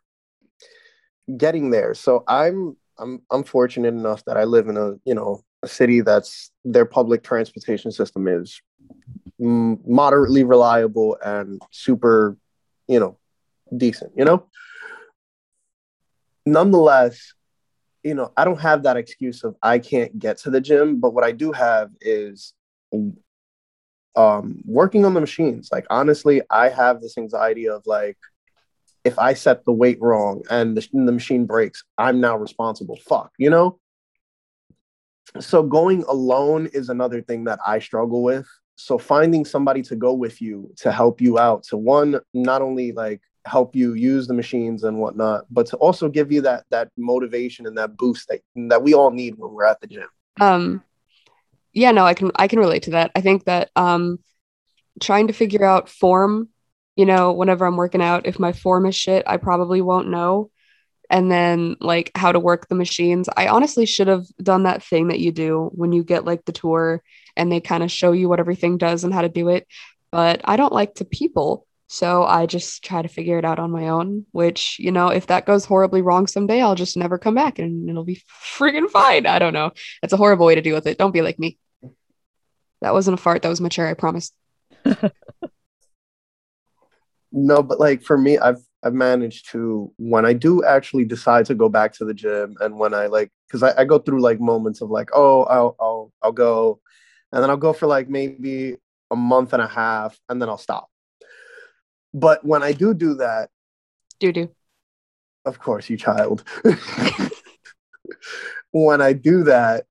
getting 1.37 1.71
there. 1.71 1.95
So 1.95 2.25
I'm 2.29 2.77
I'm 2.99 3.23
I'm 3.31 3.43
fortunate 3.43 3.95
enough 3.95 4.25
that 4.27 4.37
I 4.37 4.45
live 4.45 4.69
in 4.69 4.77
a 4.77 4.95
you 5.05 5.15
know 5.15 5.43
a 5.63 5.69
city 5.69 6.01
that's 6.03 6.51
their 6.65 6.85
public 6.85 7.23
transportation 7.23 7.91
system 7.91 8.29
is 8.29 8.61
moderately 9.39 10.45
reliable 10.45 11.17
and 11.25 11.61
super 11.71 12.37
you 12.87 13.01
know 13.01 13.19
decent. 13.77 14.13
You 14.17 14.25
know. 14.25 14.47
Nonetheless, 16.47 17.35
you 18.03 18.15
know 18.15 18.33
I 18.37 18.45
don't 18.45 18.61
have 18.61 18.85
that 18.85 18.97
excuse 18.97 19.45
of 19.45 19.57
I 19.63 19.79
can't 19.79 20.19
get 20.19 20.39
to 20.39 20.51
the 20.51 20.61
gym, 20.61 21.01
but 21.01 21.13
what 21.13 21.25
I 21.25 21.33
do 21.33 21.53
have 21.53 21.91
is 22.01 22.55
um 24.19 24.61
working 24.65 25.05
on 25.05 25.15
the 25.15 25.21
machines 25.21 25.69
like 25.71 25.87
honestly 25.91 26.43
i 26.51 26.69
have 26.69 27.01
this 27.01 27.17
anxiety 27.17 27.69
of 27.69 27.83
like 27.87 28.19
if 29.05 29.19
i 29.19 29.33
set 29.33 29.65
the 29.65 29.73
weight 29.73 29.99
wrong 30.01 30.43
and 30.51 30.77
the, 30.77 30.87
the 30.93 31.13
machine 31.13 31.47
breaks 31.47 31.85
i'm 31.97 32.21
now 32.21 32.37
responsible 32.37 32.97
fuck 32.97 33.31
you 33.39 33.49
know 33.49 33.79
so 35.39 35.63
going 35.63 36.03
alone 36.05 36.69
is 36.73 36.89
another 36.89 37.23
thing 37.23 37.45
that 37.45 37.61
i 37.65 37.79
struggle 37.79 38.23
with 38.23 38.49
so 38.81 38.97
finding 38.97 39.45
somebody 39.45 39.83
to 39.83 39.97
go 39.97 40.13
with 40.13 40.41
you 40.41 40.73
to 40.77 40.93
help 40.93 41.21
you 41.21 41.37
out 41.37 41.65
to 41.65 41.77
one 41.77 42.21
not 42.33 42.63
only 42.63 42.93
like 42.93 43.21
help 43.45 43.75
you 43.75 43.95
use 43.95 44.29
the 44.29 44.35
machines 44.35 44.85
and 44.85 44.97
whatnot 44.99 45.45
but 45.51 45.67
to 45.67 45.77
also 45.79 46.09
give 46.09 46.31
you 46.31 46.41
that 46.41 46.65
that 46.71 46.89
motivation 46.97 47.67
and 47.67 47.77
that 47.77 47.97
boost 47.97 48.29
that 48.29 48.41
that 48.55 48.81
we 48.81 48.95
all 48.95 49.11
need 49.11 49.35
when 49.37 49.53
we're 49.53 49.65
at 49.65 49.81
the 49.81 49.87
gym. 49.89 50.07
Um 50.41 50.83
yeah 51.73 51.91
no 51.91 52.05
i 52.05 52.15
can 52.15 52.31
i 52.37 52.47
can 52.47 52.61
relate 52.61 52.85
to 52.85 52.91
that. 52.91 53.11
I 53.17 53.21
think 53.21 53.45
that 53.45 53.71
um 53.75 54.21
trying 55.01 55.27
to 55.27 55.33
figure 55.33 55.65
out 55.65 55.89
form 55.89 56.49
you 56.95 57.05
know 57.05 57.33
whenever 57.33 57.67
i'm 57.67 57.77
working 57.77 58.03
out 58.03 58.27
if 58.27 58.39
my 58.39 58.53
form 58.53 58.87
is 58.87 58.95
shit 58.95 59.23
i 59.27 59.37
probably 59.37 59.81
won't 59.81 60.09
know 60.09 60.51
and 61.11 61.31
then 61.31 61.77
like 61.81 62.11
how 62.15 62.33
to 62.33 62.41
work 62.41 62.69
the 62.69 62.75
machines. 62.75 63.29
I 63.37 63.49
honestly 63.49 63.87
should 63.87 64.09
have 64.09 64.27
done 64.43 64.65
that 64.65 64.83
thing 64.83 65.09
that 65.09 65.21
you 65.21 65.33
do 65.33 65.71
when 65.75 65.93
you 65.93 66.05
get 66.05 66.25
like 66.25 66.45
the 66.45 66.53
tour 66.53 67.03
and 67.37 67.51
they 67.51 67.61
kind 67.61 67.83
of 67.83 67.91
show 67.91 68.13
you 68.13 68.29
what 68.29 68.41
everything 68.41 68.79
does 68.79 69.05
and 69.05 69.15
how 69.15 69.23
to 69.23 69.29
do 69.29 69.49
it 69.49 69.67
but 70.11 70.41
i 70.45 70.57
don't 70.57 70.73
like 70.73 70.95
to 70.95 71.05
people 71.05 71.67
so 71.87 72.25
i 72.25 72.47
just 72.47 72.83
try 72.85 73.01
to 73.01 73.09
figure 73.09 73.39
it 73.39 73.45
out 73.45 73.59
on 73.59 73.71
my 73.71 73.89
own 73.89 74.27
which 74.33 74.77
you 74.79 74.91
know 74.91 75.09
if 75.09 75.27
that 75.29 75.47
goes 75.47 75.65
horribly 75.65 76.03
wrong 76.03 76.27
someday 76.27 76.61
i'll 76.61 76.75
just 76.75 76.97
never 76.97 77.19
come 77.19 77.35
back 77.35 77.59
and 77.59 77.89
it'll 77.89 78.05
be 78.05 78.23
freaking 78.59 78.91
fine. 78.91 79.27
I 79.27 79.39
don't 79.39 79.53
know. 79.53 79.73
It's 80.03 80.13
a 80.13 80.17
horrible 80.17 80.47
way 80.47 80.55
to 80.55 80.61
deal 80.61 80.75
with 80.75 80.87
it. 80.87 80.99
Don't 80.99 81.13
be 81.13 81.23
like 81.23 81.39
me. 81.39 81.59
That 82.81 82.93
wasn't 82.93 83.19
a 83.19 83.23
fart. 83.23 83.43
That 83.43 83.49
was 83.49 83.61
my 83.61 83.69
chair 83.69 83.89
i 83.89 83.95
promise. 83.95 84.33
No, 87.31 87.63
but 87.63 87.79
like 87.79 88.03
for 88.03 88.17
me, 88.17 88.39
I've 88.39 88.63
I've 88.83 88.95
managed 88.95 89.51
to 89.51 89.93
when 89.97 90.25
I 90.25 90.33
do 90.33 90.65
actually 90.65 91.05
decide 91.05 91.47
to 91.47 91.55
go 91.55 91.69
back 91.69 91.93
to 91.95 92.05
the 92.05 92.15
gym, 92.15 92.57
and 92.61 92.79
when 92.79 92.95
I 92.95 93.07
like, 93.07 93.31
because 93.49 93.63
I, 93.63 93.81
I 93.81 93.85
go 93.85 93.99
through 93.99 94.21
like 94.21 94.41
moments 94.41 94.81
of 94.81 94.91
like, 94.91 95.11
oh, 95.15 95.43
I'll 95.45 95.77
I'll 95.81 96.13
I'll 96.23 96.33
go, 96.33 96.81
and 97.33 97.43
then 97.43 97.51
I'll 97.51 97.57
go 97.57 97.73
for 97.73 97.87
like 97.87 98.09
maybe 98.09 98.77
a 99.11 99.17
month 99.17 99.53
and 99.53 99.63
a 99.63 99.67
half, 99.67 100.19
and 100.29 100.41
then 100.41 100.49
I'll 100.49 100.59
stop. 100.59 100.89
But 102.15 102.45
when 102.45 102.63
I 102.63 102.73
do 102.73 102.95
do 102.95 103.15
that, 103.15 103.51
do 104.21 104.33
do 104.33 104.51
of 105.45 105.59
course, 105.59 105.91
you 105.91 105.97
child. 105.97 106.45
when 108.71 109.01
I 109.01 109.13
do 109.13 109.45
that, 109.45 109.87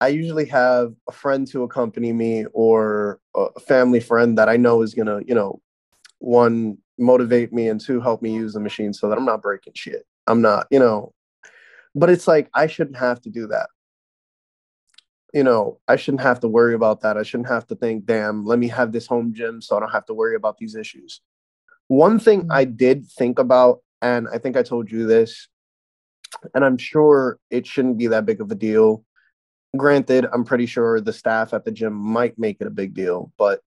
I 0.00 0.08
usually 0.08 0.46
have 0.46 0.94
a 1.08 1.12
friend 1.12 1.46
to 1.48 1.62
accompany 1.62 2.12
me 2.12 2.46
or 2.52 3.20
a 3.34 3.60
family 3.60 4.00
friend 4.00 4.38
that 4.38 4.48
I 4.48 4.56
know 4.56 4.82
is 4.82 4.94
gonna, 4.94 5.20
you 5.26 5.34
know, 5.34 5.60
one 6.18 6.78
motivate 6.98 7.52
me 7.52 7.68
and 7.68 7.80
two 7.80 8.00
help 8.00 8.22
me 8.22 8.34
use 8.34 8.52
the 8.54 8.60
machine 8.60 8.92
so 8.92 9.08
that 9.08 9.18
I'm 9.18 9.24
not 9.24 9.42
breaking 9.42 9.72
shit. 9.74 10.04
I'm 10.26 10.40
not, 10.40 10.66
you 10.70 10.78
know, 10.78 11.12
but 11.94 12.10
it's 12.10 12.26
like 12.26 12.48
I 12.54 12.66
shouldn't 12.66 12.96
have 12.96 13.20
to 13.22 13.30
do 13.30 13.46
that. 13.48 13.68
You 15.32 15.42
know, 15.42 15.80
I 15.88 15.96
shouldn't 15.96 16.22
have 16.22 16.40
to 16.40 16.48
worry 16.48 16.74
about 16.74 17.00
that. 17.00 17.16
I 17.16 17.24
shouldn't 17.24 17.48
have 17.48 17.66
to 17.66 17.74
think, 17.74 18.06
damn, 18.06 18.44
let 18.44 18.58
me 18.58 18.68
have 18.68 18.92
this 18.92 19.06
home 19.06 19.34
gym 19.34 19.60
so 19.60 19.76
I 19.76 19.80
don't 19.80 19.90
have 19.90 20.06
to 20.06 20.14
worry 20.14 20.36
about 20.36 20.58
these 20.58 20.76
issues. 20.76 21.20
One 21.88 22.18
thing 22.18 22.42
mm-hmm. 22.42 22.52
I 22.52 22.64
did 22.64 23.06
think 23.06 23.38
about, 23.38 23.80
and 24.00 24.28
I 24.32 24.38
think 24.38 24.56
I 24.56 24.62
told 24.62 24.90
you 24.90 25.06
this, 25.06 25.48
and 26.54 26.64
I'm 26.64 26.78
sure 26.78 27.38
it 27.50 27.66
shouldn't 27.66 27.98
be 27.98 28.06
that 28.08 28.26
big 28.26 28.40
of 28.40 28.50
a 28.50 28.54
deal. 28.54 29.04
Granted, 29.76 30.26
I'm 30.32 30.44
pretty 30.44 30.66
sure 30.66 31.00
the 31.00 31.12
staff 31.12 31.52
at 31.52 31.64
the 31.64 31.72
gym 31.72 31.94
might 31.94 32.38
make 32.38 32.58
it 32.60 32.66
a 32.66 32.70
big 32.70 32.94
deal, 32.94 33.32
but 33.36 33.60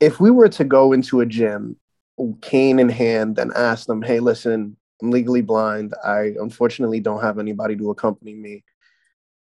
if 0.00 0.20
we 0.20 0.30
were 0.30 0.48
to 0.48 0.64
go 0.64 0.92
into 0.92 1.20
a 1.20 1.26
gym 1.26 1.76
cane 2.40 2.78
in 2.78 2.88
hand 2.88 3.38
and 3.38 3.52
ask 3.54 3.86
them 3.86 4.02
hey 4.02 4.18
listen 4.18 4.76
i'm 5.02 5.10
legally 5.10 5.42
blind. 5.42 5.94
I 6.04 6.34
unfortunately 6.40 7.00
don't 7.00 7.22
have 7.22 7.38
anybody 7.38 7.76
to 7.76 7.90
accompany 7.90 8.34
me. 8.34 8.64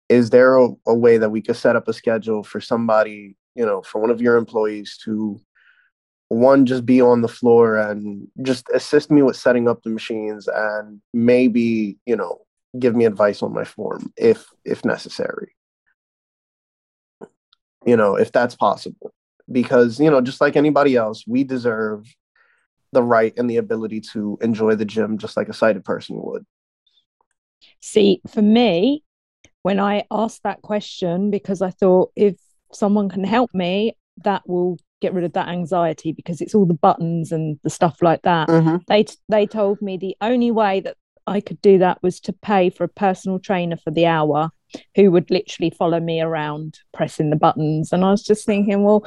Is 0.10 0.30
there 0.30 0.58
a, 0.58 0.70
a, 0.86 0.93
way 0.93 1.18
that 1.18 1.30
we 1.30 1.41
could 1.41 1.56
set 1.56 1.76
up 1.76 1.88
a 1.88 1.93
schedule 1.93 2.43
for 2.43 2.62
somebody 2.62 3.36
you 3.56 3.66
know 3.66 3.82
for 3.82 4.02
one 4.02 4.10
of 4.10 4.22
your 4.22 4.38
employees 4.38 4.98
to 5.06 5.39
one 6.30 6.66
just 6.66 6.86
be 6.86 7.02
on 7.02 7.22
the 7.22 7.28
floor 7.28 7.78
and 7.78 8.28
just 8.41 8.66
assist 8.74 9.12
me 9.12 9.22
with 9.22 9.36
setting 9.38 9.68
up 9.68 9.82
the 9.84 9.89
machines 9.89 10.48
and 10.54 11.02
maybe 11.14 11.98
you 12.06 12.16
know 12.16 12.41
give 12.78 12.96
me 12.96 13.06
advice 13.06 13.41
on 13.41 13.54
my 13.54 13.64
form 13.64 14.12
if 14.18 14.48
if 14.64 14.84
necessary? 14.86 15.56
You 17.86 17.98
know 17.98 18.16
if 18.16 18.32
that's 18.32 18.56
possible 18.56 19.14
because 19.52 20.00
you 20.00 20.10
know 20.10 20.22
just 20.22 20.41
like 20.41 20.56
anybody 20.56 20.96
else 20.96 21.24
we 21.28 21.43
deserve 21.43 22.08
the 22.91 23.04
right 23.04 23.34
and 23.38 23.50
the 23.50 23.58
ability 23.58 24.00
to 24.00 24.38
enjoy 24.41 24.76
the 24.76 24.86
gym 24.86 25.18
just 25.18 25.36
like 25.36 25.50
a 25.50 25.54
sighted 25.54 25.84
person 25.84 26.16
would. 26.20 26.46
See 27.82 28.22
for 28.32 28.41
me 28.41 29.04
when 29.64 29.80
i 29.80 30.04
asked 30.12 30.43
that 30.43 30.62
question 30.62 31.32
because 31.32 31.62
i 31.62 31.72
thought 31.72 32.12
if 32.16 32.36
someone 32.72 33.10
can 33.10 33.24
help 33.24 33.50
me 33.54 33.96
that 34.24 34.48
will 34.48 34.78
get 35.02 35.14
rid 35.14 35.24
of 35.24 35.34
that 35.34 35.50
anxiety 35.50 36.12
because 36.12 36.41
it's 36.41 36.56
all 36.56 36.66
the 36.66 36.74
buttons 36.74 37.32
and 37.32 37.60
the 37.64 37.70
stuff 37.70 38.02
like 38.02 38.22
that. 38.24 38.48
Mm-hmm. 38.48 38.78
they 38.88 39.06
they 39.30 39.46
told 39.46 39.82
me 39.82 39.98
the 39.98 40.16
only 40.22 40.52
way 40.52 40.80
that 40.82 40.96
i 41.28 41.41
could 41.41 41.62
do 41.62 41.78
that 41.80 42.02
was 42.02 42.20
to 42.22 42.34
pay 42.34 42.70
for 42.70 42.84
a 42.84 42.89
personal 42.89 43.39
trainer 43.39 43.78
for 43.78 43.91
the 43.91 44.06
hour 44.06 44.50
who 44.96 45.12
would 45.12 45.32
literally 45.32 45.70
follow 45.70 46.00
me 46.00 46.20
around 46.22 46.80
pressing 46.93 47.30
the 47.30 47.36
buttons. 47.36 47.91
And 47.91 48.04
i 48.06 48.12
was 48.12 48.24
just 48.24 48.46
thinking 48.46 48.84
well 48.84 49.06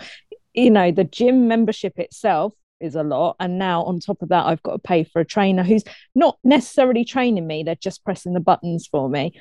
you 0.59 0.70
know 0.70 0.90
the 0.90 1.04
gym 1.04 1.48
membership 1.48 1.98
itself 1.98 2.52
is 2.80 2.94
a 2.94 3.02
lot 3.02 3.36
and 3.40 3.59
now 3.59 3.82
on 3.84 3.98
top 3.98 4.22
of 4.22 4.28
that 4.28 4.46
i've 4.46 4.62
got 4.62 4.72
to 4.72 4.78
pay 4.78 5.04
for 5.04 5.20
a 5.20 5.24
trainer 5.24 5.62
who's 5.62 5.84
not 6.14 6.38
necessarily 6.44 7.04
training 7.04 7.46
me 7.46 7.62
they're 7.62 7.74
just 7.76 8.04
pressing 8.04 8.34
the 8.34 8.40
buttons 8.40 8.86
for 8.86 9.09
me 9.09 9.32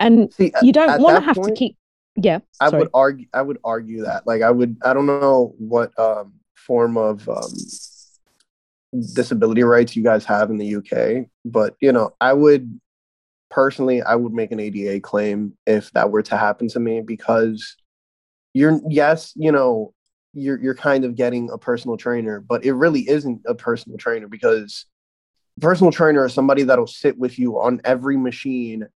and 0.00 0.32
See, 0.34 0.52
you 0.62 0.72
don't 0.72 1.00
want 1.00 1.16
to 1.16 1.24
have 1.24 1.36
point, 1.36 1.48
to 1.48 1.54
keep 1.54 1.76
yeah 2.16 2.40
sorry. 2.52 2.74
i 2.74 2.78
would 2.78 2.90
argue 2.92 3.26
i 3.32 3.42
would 3.42 3.58
argue 3.64 4.02
that 4.04 4.26
like 4.26 4.42
i 4.42 4.50
would 4.50 4.76
i 4.84 4.92
don't 4.92 5.06
know 5.06 5.54
what 5.58 5.98
um 5.98 6.34
form 6.54 6.96
of 6.96 7.28
um 7.28 7.52
disability 9.14 9.62
rights 9.62 9.96
you 9.96 10.02
guys 10.02 10.24
have 10.24 10.50
in 10.50 10.58
the 10.58 10.76
uk 10.76 11.26
but 11.46 11.74
you 11.80 11.92
know 11.92 12.14
i 12.20 12.32
would 12.32 12.78
personally 13.50 14.02
i 14.02 14.14
would 14.14 14.32
make 14.32 14.52
an 14.52 14.60
ada 14.60 15.00
claim 15.00 15.56
if 15.66 15.90
that 15.92 16.10
were 16.10 16.22
to 16.22 16.36
happen 16.36 16.68
to 16.68 16.78
me 16.78 17.00
because 17.00 17.76
you're 18.52 18.80
yes 18.86 19.32
you 19.34 19.50
know 19.50 19.94
you're 20.34 20.60
you're 20.60 20.74
kind 20.74 21.04
of 21.04 21.14
getting 21.14 21.50
a 21.50 21.58
personal 21.58 21.96
trainer, 21.96 22.40
but 22.40 22.64
it 22.64 22.72
really 22.72 23.08
isn't 23.08 23.42
a 23.46 23.54
personal 23.54 23.98
trainer 23.98 24.28
because 24.28 24.86
personal 25.60 25.92
trainer 25.92 26.24
is 26.24 26.32
somebody 26.32 26.62
that'll 26.62 26.86
sit 26.86 27.18
with 27.18 27.38
you 27.38 27.60
on 27.60 27.80
every 27.84 28.16
machine 28.16 28.86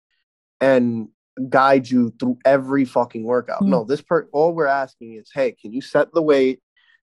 and 0.61 1.09
guide 1.49 1.89
you 1.89 2.13
through 2.19 2.39
every 2.45 2.85
fucking 2.85 3.25
workout. 3.25 3.61
Mm-hmm. 3.61 3.71
No, 3.71 3.85
this 3.85 4.01
per 4.01 4.29
all 4.33 4.55
we're 4.55 4.67
asking 4.67 5.15
is, 5.15 5.31
hey, 5.33 5.53
can 5.53 5.73
you 5.73 5.81
set 5.83 6.13
the 6.13 6.23
weight 6.23 6.61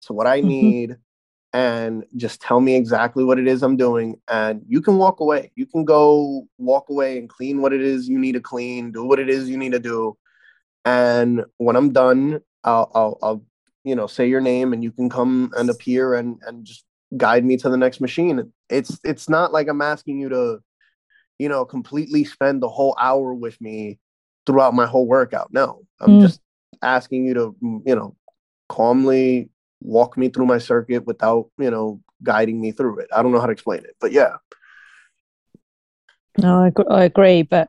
to 0.02 0.12
what 0.12 0.26
I 0.26 0.40
mm-hmm. 0.40 0.48
need 0.48 0.96
and 1.54 2.04
just 2.16 2.42
tell 2.42 2.60
me 2.60 2.76
exactly 2.76 3.24
what 3.24 3.38
it 3.38 3.48
is 3.48 3.62
I'm 3.62 3.78
doing 3.78 4.20
and 4.28 4.62
you 4.68 4.82
can 4.82 4.98
walk 4.98 5.20
away. 5.20 5.50
You 5.54 5.64
can 5.64 5.86
go 5.86 6.46
walk 6.58 6.90
away 6.90 7.16
and 7.16 7.26
clean 7.26 7.62
what 7.62 7.72
it 7.72 7.80
is 7.80 8.06
you 8.06 8.18
need 8.18 8.32
to 8.32 8.40
clean, 8.40 8.92
do 8.92 9.04
what 9.04 9.18
it 9.18 9.30
is 9.30 9.48
you 9.48 9.56
need 9.56 9.72
to 9.72 9.78
do 9.78 10.16
and 10.88 11.44
when 11.58 11.76
I'm 11.76 11.92
done, 11.92 12.40
I'll 12.64 12.90
I'll, 12.94 13.18
I'll 13.22 13.44
you 13.84 13.94
know 13.94 14.06
say 14.06 14.28
your 14.28 14.40
name 14.40 14.72
and 14.72 14.82
you 14.82 14.92
can 14.92 15.08
come 15.08 15.52
and 15.56 15.70
appear 15.70 16.14
and 16.14 16.38
and 16.46 16.64
just 16.64 16.84
guide 17.16 17.44
me 17.44 17.56
to 17.56 17.68
the 17.68 17.76
next 17.76 18.00
machine. 18.00 18.52
It's 18.68 18.98
it's 19.04 19.28
not 19.28 19.52
like 19.52 19.68
I'm 19.68 19.80
asking 19.82 20.20
you 20.20 20.28
to, 20.28 20.58
you 21.38 21.48
know, 21.48 21.64
completely 21.64 22.24
spend 22.24 22.62
the 22.62 22.68
whole 22.68 22.96
hour 23.00 23.32
with 23.34 23.60
me 23.60 23.98
throughout 24.46 24.74
my 24.74 24.86
whole 24.86 25.06
workout. 25.06 25.52
No, 25.52 25.82
I'm 26.00 26.18
Mm. 26.18 26.22
just 26.22 26.40
asking 26.82 27.24
you 27.26 27.34
to, 27.34 27.56
mm, 27.62 27.80
you 27.86 27.94
know, 27.94 28.16
calmly 28.68 29.48
walk 29.80 30.16
me 30.16 30.28
through 30.28 30.46
my 30.46 30.58
circuit 30.58 31.06
without, 31.06 31.50
you 31.58 31.70
know, 31.70 32.00
guiding 32.22 32.60
me 32.60 32.72
through 32.72 32.98
it. 32.98 33.08
I 33.14 33.22
don't 33.22 33.32
know 33.32 33.40
how 33.40 33.46
to 33.46 33.52
explain 33.52 33.80
it, 33.84 33.96
but 34.00 34.12
yeah. 34.12 34.36
No, 36.36 36.64
I, 36.64 36.72
I 36.92 37.04
agree, 37.04 37.42
but 37.42 37.68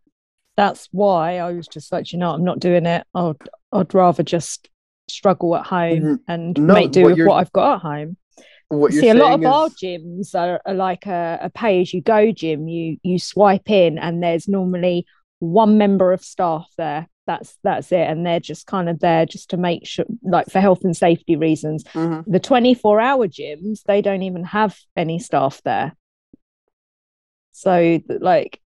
that's 0.57 0.89
why 0.91 1.37
I 1.37 1.51
was 1.51 1.67
just 1.67 1.91
like, 1.91 2.11
you 2.11 2.19
know, 2.19 2.31
I'm 2.31 2.43
not 2.43 2.59
doing 2.59 2.85
it. 2.85 3.05
I'd 3.15 3.35
I'd 3.71 3.93
rather 3.93 4.23
just 4.23 4.69
struggle 5.11 5.55
at 5.55 5.65
home 5.65 6.01
Mhm. 6.01 6.19
and 6.27 6.57
No, 6.59 6.73
make 6.73 6.91
do 6.91 7.03
what 7.03 7.17
with 7.17 7.27
what 7.27 7.35
I've 7.35 7.51
got 7.51 7.75
at 7.75 7.81
home. 7.81 8.17
See, 8.91 9.09
a 9.09 9.15
lot 9.15 9.33
of 9.33 9.39
saying 9.41 9.45
our 9.47 9.69
gyms 9.69 10.35
are, 10.35 10.61
are 10.63 10.75
like 10.75 11.07
a, 11.07 11.39
a 11.41 11.49
pay-as-you-go 11.49 12.31
gym. 12.33 12.67
You 12.67 12.97
you 13.01 13.17
swipe 13.17 13.69
in, 13.69 13.97
and 13.97 14.21
there's 14.21 14.47
normally 14.47 15.05
one 15.39 15.77
member 15.79 16.13
of 16.13 16.21
staff 16.23 16.67
there. 16.77 17.07
That's 17.25 17.57
that's 17.63 17.91
it, 17.91 18.07
and 18.07 18.25
they're 18.25 18.39
just 18.39 18.67
kind 18.67 18.87
of 18.87 18.99
there 18.99 19.25
just 19.25 19.49
to 19.51 19.57
make 19.57 19.87
sure, 19.87 20.05
like 20.23 20.47
for 20.47 20.59
health 20.59 20.83
and 20.83 20.95
safety 20.95 21.35
reasons. 21.35 21.83
Mhm. 21.85 22.25
The 22.27 22.39
24-hour 22.39 23.27
gyms, 23.27 23.81
they 23.87 24.01
don't 24.03 24.21
even 24.23 24.43
have 24.43 24.77
any 24.95 25.17
staff 25.19 25.61
there. 25.65 25.95
So, 27.51 27.99
like, 28.07 28.61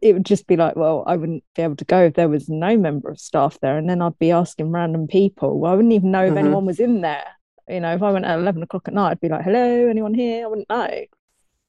it 0.00 0.12
would 0.14 0.24
just 0.26 0.46
be 0.46 0.56
like, 0.56 0.74
well, 0.76 1.04
I 1.06 1.16
wouldn't 1.16 1.44
be 1.54 1.62
able 1.62 1.76
to 1.76 1.84
go 1.84 2.06
if 2.06 2.14
there 2.14 2.28
was 2.28 2.48
no 2.48 2.76
member 2.76 3.08
of 3.10 3.20
staff 3.20 3.58
there, 3.60 3.78
and 3.78 3.88
then 3.88 4.02
I'd 4.02 4.18
be 4.18 4.30
asking 4.32 4.70
random 4.70 5.06
people. 5.06 5.58
Well, 5.60 5.72
I 5.72 5.76
wouldn't 5.76 5.94
even 5.94 6.10
know 6.10 6.24
if 6.26 6.34
Mhm. 6.34 6.38
anyone 6.38 6.66
was 6.66 6.80
in 6.80 7.00
there. 7.02 7.26
You 7.68 7.80
know, 7.80 7.94
if 7.94 8.02
I 8.02 8.10
went 8.10 8.24
at 8.24 8.38
eleven 8.38 8.62
o'clock 8.62 8.88
at 8.88 8.94
night, 8.94 9.12
I'd 9.12 9.20
be 9.20 9.28
like, 9.28 9.44
"Hello, 9.44 9.88
anyone 9.88 10.14
here?" 10.14 10.44
I 10.44 10.48
wouldn't 10.48 10.68
know. 10.68 11.04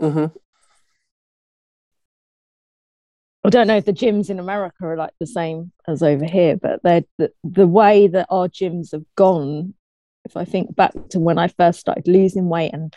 Mhm. 0.01 0.31
I 3.45 3.49
don't 3.49 3.67
know 3.67 3.75
if 3.77 3.85
the 3.85 3.93
gyms 3.93 4.29
in 4.29 4.39
America 4.39 4.85
are 4.85 4.95
like 4.95 5.13
the 5.19 5.27
same 5.27 5.71
as 5.87 6.01
over 6.01 6.23
here, 6.25 6.55
but 6.55 6.81
they're 6.81 7.03
the, 7.17 7.31
the 7.43 7.67
way 7.67 8.07
that 8.07 8.27
our 8.29 8.47
gyms 8.47 8.93
have 8.93 9.03
gone. 9.15 9.73
If 10.25 10.37
I 10.37 10.45
think 10.45 10.73
back 10.75 10.93
to 11.09 11.19
when 11.19 11.37
I 11.37 11.49
first 11.49 11.81
started 11.81 12.07
losing 12.07 12.47
weight 12.47 12.71
and 12.73 12.93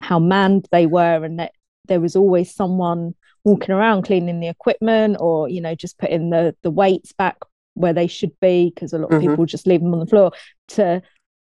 how 0.00 0.18
manned 0.18 0.66
they 0.72 0.86
were, 0.86 1.22
and 1.22 1.38
that 1.38 1.52
there 1.86 2.00
was 2.00 2.16
always 2.16 2.54
someone 2.54 3.14
walking 3.44 3.74
around 3.74 4.02
cleaning 4.02 4.40
the 4.40 4.48
equipment, 4.48 5.16
or 5.20 5.48
you 5.48 5.60
know, 5.60 5.74
just 5.74 5.98
putting 5.98 6.30
the 6.30 6.54
the 6.62 6.70
weights 6.70 7.12
back 7.12 7.36
where 7.74 7.92
they 7.92 8.06
should 8.06 8.32
be, 8.40 8.70
because 8.74 8.92
a 8.92 8.98
lot 8.98 9.12
of 9.12 9.18
Mhm. 9.18 9.20
people 9.22 9.46
just 9.46 9.66
leave 9.66 9.80
them 9.80 9.94
on 9.94 10.00
the 10.00 10.06
floor. 10.06 10.32
To 10.68 11.02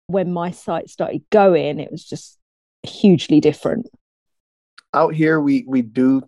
when 0.07 0.31
my 0.33 0.51
sight 0.51 0.89
started 0.89 1.23
going, 1.29 1.79
it 1.79 1.91
was 1.91 2.03
just 2.03 2.37
hugely 2.83 3.39
different. 3.39 3.87
out 4.93 5.13
here 5.15 5.39
we 5.39 5.63
we 5.67 5.81
do 5.81 6.21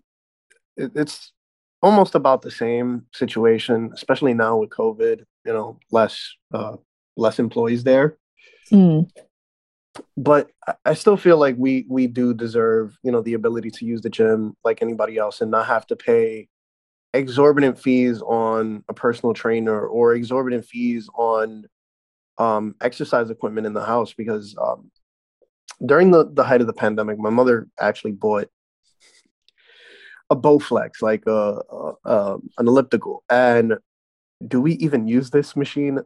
it's 0.77 1.31
almost 1.83 2.15
about 2.15 2.41
the 2.41 2.49
same 2.49 3.05
situation 3.13 3.91
especially 3.93 4.33
now 4.33 4.57
with 4.57 4.69
covid 4.71 5.23
you 5.45 5.53
know 5.53 5.77
less 5.91 6.33
uh 6.53 6.75
less 7.15 7.37
employees 7.39 7.83
there 7.83 8.17
Mm. 8.71 9.07
But 10.17 10.49
I- 10.85 10.93
still 10.93 11.17
feel 11.17 11.37
like 11.37 11.55
we 11.57 11.85
we 11.89 12.07
do 12.07 12.33
deserve 12.33 12.97
you 13.03 13.11
know 13.11 13.21
the 13.21 13.33
ability 13.33 13.71
to 13.71 13.85
use 13.85 14.01
the 14.01 14.09
gym 14.09 14.55
like 14.63 14.81
anybody 14.81 15.17
else 15.17 15.41
and 15.41 15.51
not 15.51 15.67
have 15.67 15.85
to 15.87 15.95
pay 15.95 16.47
exorbitant 17.13 17.79
fees 17.79 18.21
on 18.21 18.83
a 18.89 18.93
personal 18.93 19.33
trainer 19.33 19.87
or 19.87 20.13
exorbitant 20.13 20.65
fees 20.65 21.09
on 21.15 21.65
um 22.37 22.75
exercise 22.81 23.29
equipment 23.29 23.67
in 23.67 23.73
the 23.73 23.85
house 23.85 24.13
because 24.13 24.55
um 24.61 24.91
during 25.85 26.11
the 26.11 26.29
the 26.33 26.43
height 26.43 26.61
of 26.61 26.67
the 26.67 26.73
pandemic 26.73 27.17
my 27.19 27.29
mother 27.29 27.67
actually 27.79 28.11
bought 28.11 28.49
a 30.29 30.35
Bowflex, 30.35 31.01
like 31.01 31.23
a, 31.27 31.61
a, 31.71 31.93
a 32.05 32.37
an 32.57 32.67
elliptical. 32.67 33.23
And 33.29 33.75
do 34.47 34.61
we 34.61 34.73
even 34.73 35.07
use 35.07 35.29
this 35.29 35.55
machine? 35.55 35.99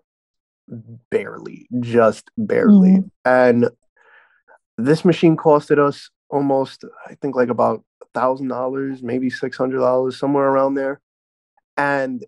Barely, 1.10 1.68
just 1.80 2.30
barely. 2.38 3.04
And 3.26 3.70
this 4.78 5.04
machine 5.04 5.36
costed 5.36 5.80
us 5.80 6.10
almost, 6.30 6.86
I 7.08 7.16
think, 7.16 7.36
like 7.36 7.50
about 7.50 7.84
a 8.02 8.06
thousand 8.14 8.50
dollars, 8.50 9.02
maybe 9.02 9.30
six 9.30 9.58
hundred 9.58 9.80
dollars, 9.80 10.18
somewhere 10.18 10.48
around 10.48 10.76
there. 10.76 11.02
And 11.78 12.26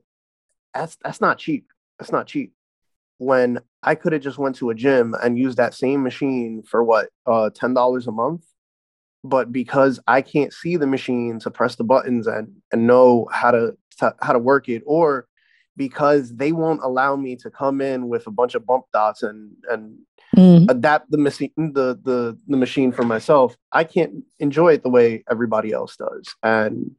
that's 0.74 0.98
that's 1.04 1.22
not 1.22 1.38
cheap. 1.38 1.68
That's 2.00 2.12
not 2.12 2.28
cheap. 2.28 2.54
When 3.18 3.60
I 3.84 3.96
could 3.96 4.14
have 4.14 4.22
just 4.22 4.38
went 4.40 4.56
to 4.58 4.72
a 4.72 4.76
gym 4.76 5.16
and 5.22 5.38
used 5.38 5.58
that 5.58 5.74
same 5.74 6.02
machine 6.02 6.64
for 6.64 6.84
what, 6.84 7.10
uh, 7.26 7.52
ten 7.54 7.74
dollars 7.74 8.08
a 8.08 8.12
month 8.12 8.44
but 9.24 9.52
because 9.52 10.00
I 10.08 10.22
can't 10.22 10.54
see 10.54 10.78
the 10.78 10.88
machine 10.88 11.40
to 11.40 11.52
press 11.52 11.76
the 11.76 11.84
buttons 11.84 12.28
and 12.28 12.56
and 12.72 12.88
know 12.88 13.28
how 13.32 13.52
to, 13.52 13.78
to 14.00 14.16
how 14.22 14.34
to 14.34 14.40
work 14.40 14.70
it, 14.70 14.84
or 14.86 15.28
because 15.78 16.36
they 16.36 16.52
won't 16.52 16.82
allow 16.84 17.16
me 17.16 17.36
to 17.38 17.50
come 17.50 17.82
in 17.82 18.08
with 18.10 18.28
a 18.28 18.32
bunch 18.32 18.56
of 18.56 18.66
bump 18.66 18.86
dots 18.94 19.24
and 19.24 19.52
and 19.70 19.98
Mm. 20.38 20.72
adapt 20.72 21.12
the 21.12 21.18
machine 21.18 21.52
the, 21.58 22.00
the 22.04 22.38
the 22.48 22.56
machine 22.56 22.94
for 22.94 23.04
myself, 23.04 23.58
I 23.74 23.84
can't 23.84 24.24
enjoy 24.40 24.74
it 24.76 24.84
the 24.84 24.90
way 24.90 25.26
everybody 25.30 25.74
else 25.74 25.98
does. 25.98 26.34
And 26.42 26.92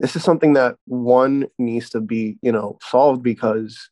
this 0.00 0.14
is 0.16 0.22
something 0.22 0.52
that 0.52 0.76
one 0.84 1.46
needs 1.58 1.88
to 1.90 2.00
be 2.02 2.38
you 2.42 2.52
know 2.52 2.76
solved 2.82 3.22
because 3.22 3.88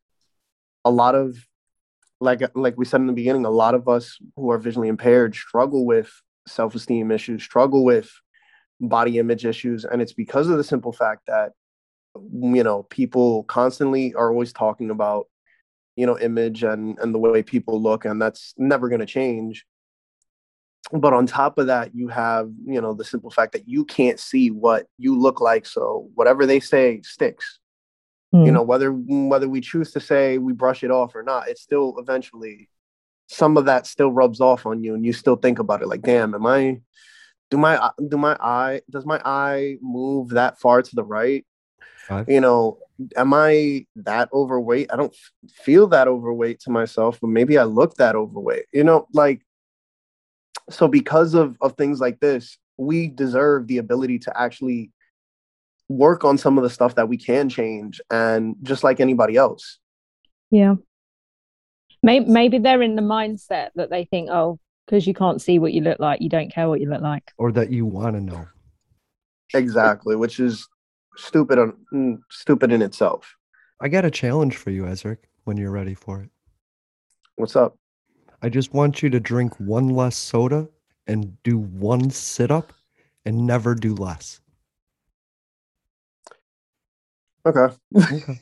a 0.84 0.90
lot 0.90 1.14
of 1.14 1.38
like 2.20 2.42
like 2.54 2.76
we 2.76 2.84
said 2.84 3.00
in 3.00 3.06
the 3.06 3.14
beginning, 3.14 3.46
a 3.46 3.50
lot 3.50 3.74
of 3.74 3.88
us 3.88 4.18
who 4.36 4.50
are 4.50 4.58
visually 4.58 4.88
impaired 4.88 5.34
struggle 5.34 5.86
with 5.86 6.10
self-esteem 6.46 7.10
issues, 7.10 7.42
struggle 7.42 7.82
with 7.82 8.10
body 8.80 9.18
image 9.18 9.46
issues, 9.46 9.86
and 9.86 10.02
it's 10.02 10.12
because 10.12 10.48
of 10.48 10.58
the 10.58 10.64
simple 10.64 10.92
fact 10.92 11.22
that 11.28 11.52
you 12.32 12.62
know 12.62 12.84
people 12.84 13.44
constantly 13.44 14.14
are 14.14 14.30
always 14.30 14.52
talking 14.52 14.90
about 14.90 15.28
you 15.96 16.06
know 16.06 16.18
image 16.18 16.62
and 16.62 16.98
and 16.98 17.14
the 17.14 17.18
way 17.18 17.42
people 17.42 17.82
look, 17.82 18.04
and 18.04 18.20
that's 18.20 18.54
never 18.58 18.88
going 18.88 19.00
to 19.00 19.06
change. 19.06 19.64
But 20.92 21.12
on 21.14 21.26
top 21.26 21.58
of 21.58 21.66
that, 21.66 21.94
you 21.94 22.08
have 22.08 22.50
you 22.64 22.80
know 22.80 22.94
the 22.94 23.04
simple 23.04 23.30
fact 23.30 23.52
that 23.52 23.68
you 23.68 23.84
can't 23.84 24.20
see 24.20 24.50
what 24.50 24.86
you 24.98 25.18
look 25.18 25.40
like, 25.40 25.66
so 25.66 26.08
whatever 26.14 26.46
they 26.46 26.60
say 26.60 27.00
sticks 27.02 27.58
you 28.32 28.50
Mm. 28.50 28.54
know 28.54 28.62
whether 28.62 28.90
whether 28.90 29.48
we 29.48 29.60
choose 29.60 29.92
to 29.92 30.00
say 30.00 30.36
we 30.36 30.52
brush 30.52 30.82
it 30.82 30.90
off 30.90 31.14
or 31.14 31.22
not 31.22 31.48
it's 31.48 31.62
still 31.62 31.94
eventually 31.98 32.68
some 33.28 33.56
of 33.56 33.64
that 33.66 33.86
still 33.86 34.10
rubs 34.10 34.40
off 34.40 34.66
on 34.66 34.82
you 34.82 34.94
and 34.94 35.06
you 35.06 35.12
still 35.12 35.36
think 35.36 35.58
about 35.60 35.80
it 35.80 35.86
like 35.86 36.02
damn 36.02 36.34
am 36.34 36.44
i 36.44 36.76
do 37.50 37.56
my 37.56 37.90
do 38.08 38.16
my 38.18 38.36
eye 38.40 38.80
does 38.90 39.06
my 39.06 39.20
eye 39.24 39.76
move 39.80 40.30
that 40.30 40.58
far 40.58 40.82
to 40.82 40.94
the 40.96 41.04
right 41.04 41.46
Five. 42.08 42.28
you 42.28 42.40
know 42.40 42.78
am 43.16 43.34
i 43.34 43.84
that 43.96 44.28
overweight 44.32 44.92
i 44.92 44.96
don't 44.96 45.12
f- 45.12 45.50
feel 45.52 45.86
that 45.88 46.06
overweight 46.08 46.60
to 46.60 46.70
myself 46.70 47.18
but 47.20 47.28
maybe 47.28 47.58
i 47.58 47.64
look 47.64 47.94
that 47.96 48.14
overweight 48.14 48.66
you 48.72 48.84
know 48.84 49.06
like 49.12 49.42
so 50.70 50.86
because 50.88 51.34
of 51.34 51.56
of 51.60 51.72
things 51.76 52.00
like 52.00 52.20
this 52.20 52.58
we 52.76 53.08
deserve 53.08 53.66
the 53.66 53.78
ability 53.78 54.18
to 54.20 54.40
actually 54.40 54.90
work 55.88 56.24
on 56.24 56.36
some 56.38 56.58
of 56.58 56.64
the 56.64 56.70
stuff 56.70 56.94
that 56.94 57.08
we 57.08 57.16
can 57.16 57.48
change 57.48 58.00
and 58.10 58.54
just 58.62 58.82
like 58.84 59.00
anybody 59.00 59.36
else 59.36 59.78
Yeah. 60.50 60.76
Maybe, 62.02 62.26
maybe 62.26 62.58
they're 62.58 62.82
in 62.82 62.94
the 62.94 63.02
mindset 63.02 63.70
that 63.74 63.90
they 63.90 64.04
think, 64.04 64.30
oh, 64.30 64.60
because 64.84 65.06
you 65.08 65.14
can't 65.14 65.42
see 65.42 65.58
what 65.58 65.72
you 65.72 65.80
look 65.80 65.98
like, 65.98 66.20
you 66.20 66.28
don't 66.28 66.52
care 66.52 66.68
what 66.68 66.80
you 66.80 66.88
look 66.88 67.00
like. 67.02 67.32
or 67.36 67.50
that 67.52 67.70
you 67.70 67.84
want 67.84 68.14
to 68.14 68.20
know. 68.22 68.46
exactly 69.54 70.14
which 70.16 70.38
is 70.38 70.68
stupid 71.16 71.58
on 71.58 71.72
mm, 71.92 72.18
stupid 72.30 72.72
in 72.72 72.82
itself 72.82 73.34
I 73.80 73.88
got 73.88 74.06
a 74.06 74.10
challenge 74.10 74.56
for 74.56 74.70
you, 74.70 74.84
Ezric, 74.84 75.18
when 75.44 75.56
you're 75.58 75.70
ready 75.70 75.94
for 75.94 76.20
it. 76.22 76.30
what's 77.36 77.56
up 77.56 77.76
I 78.42 78.48
just 78.48 78.72
want 78.74 79.02
you 79.02 79.10
to 79.10 79.20
drink 79.20 79.54
one 79.58 79.88
less 79.88 80.16
soda 80.16 80.68
and 81.06 81.40
do 81.42 81.58
one 81.58 82.10
sit 82.10 82.50
up 82.50 82.72
and 83.24 83.46
never 83.46 83.74
do 83.74 83.94
less. 83.94 84.40
okay 87.46 87.74
Okay. 88.12 88.40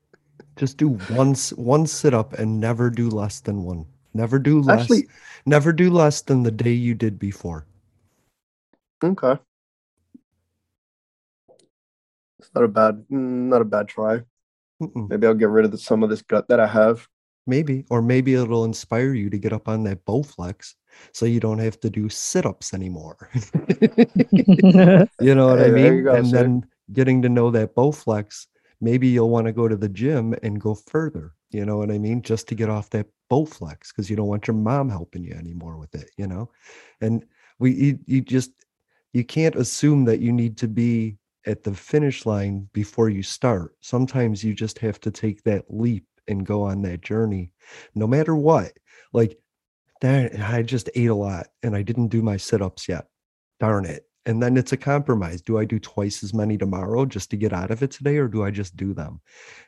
just 0.56 0.76
do 0.76 0.88
one 0.88 1.34
one 1.56 1.86
sit 1.86 2.14
up 2.14 2.32
and 2.34 2.60
never 2.60 2.88
do 2.90 3.10
less 3.10 3.40
than 3.40 3.64
one. 3.64 3.86
Never 4.14 4.38
do 4.38 4.60
less. 4.60 4.82
actually 4.82 5.08
never 5.44 5.72
do 5.72 5.90
less 5.90 6.22
than 6.22 6.42
the 6.44 6.50
day 6.50 6.72
you 6.72 6.94
did 6.94 7.18
before. 7.18 7.66
okay 9.02 9.40
it's 12.44 12.54
not 12.54 12.64
a 12.64 12.68
bad 12.68 13.04
not 13.10 13.60
a 13.62 13.64
bad 13.64 13.88
try 13.88 14.20
Mm-mm. 14.82 15.08
maybe 15.08 15.26
i'll 15.26 15.34
get 15.34 15.48
rid 15.48 15.64
of 15.64 15.70
the, 15.70 15.78
some 15.78 16.02
of 16.02 16.10
this 16.10 16.22
gut 16.22 16.46
that 16.48 16.60
i 16.60 16.66
have 16.66 17.06
Maybe, 17.46 17.84
or 17.90 18.00
maybe 18.00 18.32
it'll 18.34 18.64
inspire 18.64 19.12
you 19.12 19.28
to 19.28 19.36
get 19.36 19.52
up 19.52 19.68
on 19.68 19.84
that 19.84 20.02
Bowflex 20.06 20.74
so 21.12 21.26
you 21.26 21.40
don't 21.40 21.58
have 21.58 21.78
to 21.80 21.90
do 21.90 22.08
sit-ups 22.08 22.72
anymore. 22.72 23.28
you 25.20 25.34
know 25.34 25.48
what 25.48 25.60
I 25.60 25.64
Hey, 25.64 25.70
there 25.70 25.94
you 25.94 26.02
mean? 26.02 26.04
go, 26.04 26.16
and 26.16 26.24
sir. 26.24 26.38
then 26.38 26.66
getting 26.94 27.20
to 27.20 27.28
know 27.28 27.50
that 27.50 27.74
Bowflex, 27.74 28.46
maybe 28.80 29.08
you'll 29.08 29.28
want 29.28 29.46
to 29.46 29.52
go 29.52 29.68
to 29.68 29.76
the 29.76 29.90
gym 29.90 30.34
and 30.42 30.58
go 30.58 30.74
further 30.74 31.34
You 31.50 31.66
know 31.66 31.76
what 31.76 31.90
I 31.90 31.98
mean? 31.98 32.22
Just 32.22 32.48
to 32.48 32.54
get 32.54 32.70
off 32.70 32.88
that 32.90 33.06
Bowflex 33.30 33.88
because 33.88 34.08
you 34.08 34.16
don't 34.16 34.28
want 34.28 34.46
your 34.46 34.56
mom 34.56 34.88
helping 34.88 35.22
you 35.22 35.34
anymore 35.34 35.76
with 35.76 35.94
it, 35.94 36.10
you 36.16 36.26
know? 36.26 36.50
And 37.02 37.24
we, 37.58 37.72
you, 37.72 37.98
you 38.06 38.20
just, 38.22 38.52
you 39.12 39.22
can't 39.24 39.54
assume 39.54 40.06
that 40.06 40.20
you 40.20 40.32
need 40.32 40.56
to 40.58 40.68
be 40.68 41.18
at 41.46 41.62
the 41.62 41.74
finish 41.74 42.26
line 42.26 42.68
before 42.72 43.08
you 43.08 43.22
start. 43.22 43.76
Sometimes 43.80 44.42
you 44.42 44.54
just 44.54 44.78
have 44.78 45.00
to 45.00 45.10
take 45.10 45.42
that 45.44 45.64
leap 45.68 46.06
and 46.26 46.46
go 46.46 46.62
on 46.62 46.82
that 46.82 47.02
journey, 47.02 47.52
no 47.94 48.06
matter 48.06 48.34
what. 48.34 48.72
Like, 49.12 49.38
darn, 50.00 50.40
I 50.40 50.62
just 50.62 50.88
ate 50.94 51.10
a 51.10 51.14
lot 51.14 51.48
and 51.62 51.76
I 51.76 51.82
didn't 51.82 52.08
do 52.08 52.22
my 52.22 52.36
sit 52.36 52.62
ups 52.62 52.88
yet. 52.88 53.06
Darn 53.60 53.84
it. 53.84 54.06
And 54.26 54.42
then 54.42 54.56
it's 54.56 54.72
a 54.72 54.78
compromise. 54.78 55.42
Do 55.42 55.58
I 55.58 55.66
do 55.66 55.78
twice 55.78 56.24
as 56.24 56.32
many 56.32 56.56
tomorrow 56.56 57.04
just 57.04 57.30
to 57.30 57.36
get 57.36 57.52
out 57.52 57.70
of 57.70 57.82
it 57.82 57.90
today, 57.90 58.16
or 58.16 58.26
do 58.26 58.42
I 58.42 58.50
just 58.50 58.74
do 58.74 58.94
them? 58.94 59.20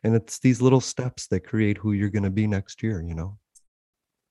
And 0.02 0.14
it's 0.14 0.38
these 0.38 0.62
little 0.62 0.80
steps 0.80 1.26
that 1.26 1.46
create 1.46 1.76
who 1.76 1.92
you're 1.92 2.08
going 2.08 2.22
to 2.22 2.30
be 2.30 2.46
next 2.46 2.82
year, 2.82 3.02
you 3.02 3.14
know? 3.14 3.36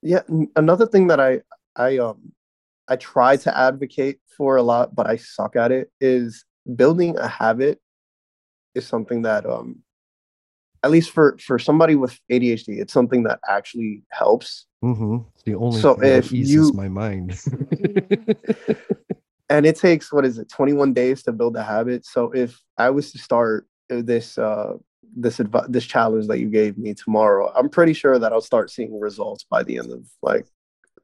Yeah. 0.02 0.22
Another 0.56 0.88
thing 0.88 1.08
that 1.08 1.20
I 1.20 1.42
I 1.76 1.98
um 1.98 2.32
I 2.88 2.96
try 2.96 3.38
to 3.38 3.58
advocate 3.58 4.20
for 4.38 4.58
a 4.58 4.64
lot, 4.64 4.96
but 4.96 5.08
I 5.08 5.18
suck 5.18 5.56
at 5.56 5.72
it 5.72 5.92
is 6.00 6.46
building 6.76 7.18
a 7.18 7.28
habit 7.28 7.80
is 8.74 8.88
something 8.88 9.22
that 9.24 9.46
um 9.46 9.80
at 10.84 10.92
least 10.92 11.10
for 11.12 11.38
for 11.40 11.58
somebody 11.58 11.96
with 11.96 12.20
ADHD, 12.32 12.80
it's 12.80 12.94
something 12.94 13.24
that 13.24 13.40
actually 13.50 14.04
helps. 14.12 14.68
Mm-hmm. 14.84 15.18
It's 15.34 15.44
the 15.44 15.56
only 15.56 15.80
So 15.82 15.94
thing 15.96 16.02
that 16.04 16.18
if 16.18 16.32
eases 16.34 16.54
you- 16.54 16.74
my 16.74 16.88
mind. 16.88 17.40
and 19.50 19.66
it 19.66 19.76
takes 19.76 20.12
what 20.12 20.26
is 20.26 20.38
it 20.40 20.50
21 20.50 20.94
days 20.94 21.22
to 21.24 21.32
build 21.32 21.56
a 21.56 21.64
habit 21.64 22.04
so 22.04 22.32
if 22.32 22.60
i 22.80 22.90
was 22.90 23.12
to 23.12 23.20
start 23.20 23.68
uh, 23.92 24.02
this 24.04 24.38
uh 24.40 24.74
this 25.16 25.40
adv- 25.40 25.72
this 25.72 25.86
challenge 25.86 26.26
that 26.28 26.40
you 26.40 26.50
gave 26.50 26.78
me 26.80 26.96
tomorrow 26.96 27.52
i'm 27.56 27.70
pretty 27.70 27.94
sure 27.94 28.18
that 28.18 28.34
i'll 28.34 28.42
start 28.42 28.72
seeing 28.72 29.00
results 29.00 29.46
by 29.50 29.62
the 29.62 29.78
end 29.78 29.92
of 29.92 30.04
like 30.24 30.48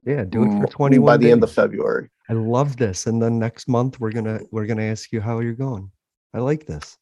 yeah, 0.04 0.24
do 0.24 0.42
it 0.42 0.48
for 0.48 0.66
mm, 0.66 0.72
21 0.72 1.06
by 1.06 1.18
the 1.18 1.32
end 1.32 1.44
of 1.44 1.52
february 1.52 2.10
I 2.32 2.34
love 2.34 2.78
this. 2.78 3.08
And 3.08 3.22
then 3.22 3.38
next 3.40 3.68
month 3.68 4.00
we're 4.00 4.14
gonna 4.14 4.40
we're 4.52 4.66
gonna 4.66 4.84
ask 4.84 5.12
you 5.12 5.20
how 5.20 5.42
you're 5.42 5.52
going. 5.54 5.92
I 6.34 6.40
like 6.40 6.66
this. 6.66 6.98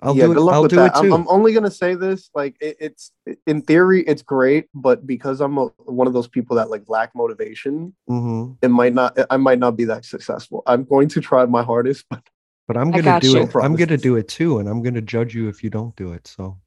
I'll 0.00 0.14
yeah 0.14 0.26
do 0.26 0.30
it. 0.32 0.34
good 0.36 0.42
luck 0.44 0.54
I'll 0.54 0.62
with 0.62 0.70
do 0.70 0.76
that 0.76 0.86
it 0.86 0.94
I'm, 0.94 1.04
too. 1.06 1.14
I'm 1.14 1.28
only 1.28 1.52
gonna 1.52 1.70
say 1.70 1.96
this 1.96 2.30
like 2.32 2.56
it, 2.60 2.76
it's 2.80 3.12
in 3.46 3.62
theory 3.62 4.02
it's 4.02 4.22
great 4.22 4.66
but 4.74 5.06
because 5.06 5.40
i'm 5.40 5.56
a, 5.58 5.66
one 5.86 6.08
of 6.08 6.12
those 6.12 6.26
people 6.26 6.56
that 6.56 6.70
like 6.70 6.82
lack 6.88 7.14
motivation 7.14 7.94
hmm 8.08 8.52
it 8.62 8.68
might 8.68 8.94
not 8.94 9.16
i 9.30 9.36
might 9.36 9.60
not 9.60 9.76
be 9.76 9.84
that 9.84 10.04
successful 10.04 10.64
i'm 10.66 10.82
going 10.82 11.06
to 11.08 11.20
try 11.20 11.46
my 11.46 11.62
hardest 11.62 12.04
but 12.10 12.22
But 12.66 12.76
I'm 12.76 12.90
gonna 12.90 13.20
do 13.20 13.36
you. 13.36 13.42
it. 13.42 13.54
I'm 13.54 13.76
gonna 13.76 13.96
do 13.96 14.16
it 14.16 14.28
too, 14.28 14.58
and 14.58 14.68
I'm 14.68 14.82
gonna 14.82 15.00
judge 15.02 15.34
you 15.34 15.48
if 15.48 15.62
you 15.62 15.70
don't 15.70 15.94
do 15.96 16.12
it. 16.12 16.26
So 16.26 16.58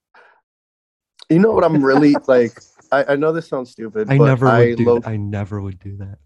you 1.30 1.40
know 1.40 1.52
what 1.52 1.64
i'm 1.64 1.84
really 1.84 2.16
like 2.28 2.58
I, 2.92 3.14
I 3.14 3.16
know 3.16 3.34
this 3.34 3.48
sounds 3.48 3.72
stupid 3.72 4.08
I 4.08 4.18
but 4.18 4.28
never 4.28 4.48
I 4.48 4.74
do. 4.76 4.86
low, 4.86 5.02
I 5.06 5.18
never 5.18 5.60
would 5.62 5.80
do 5.80 5.98
that. 5.98 6.20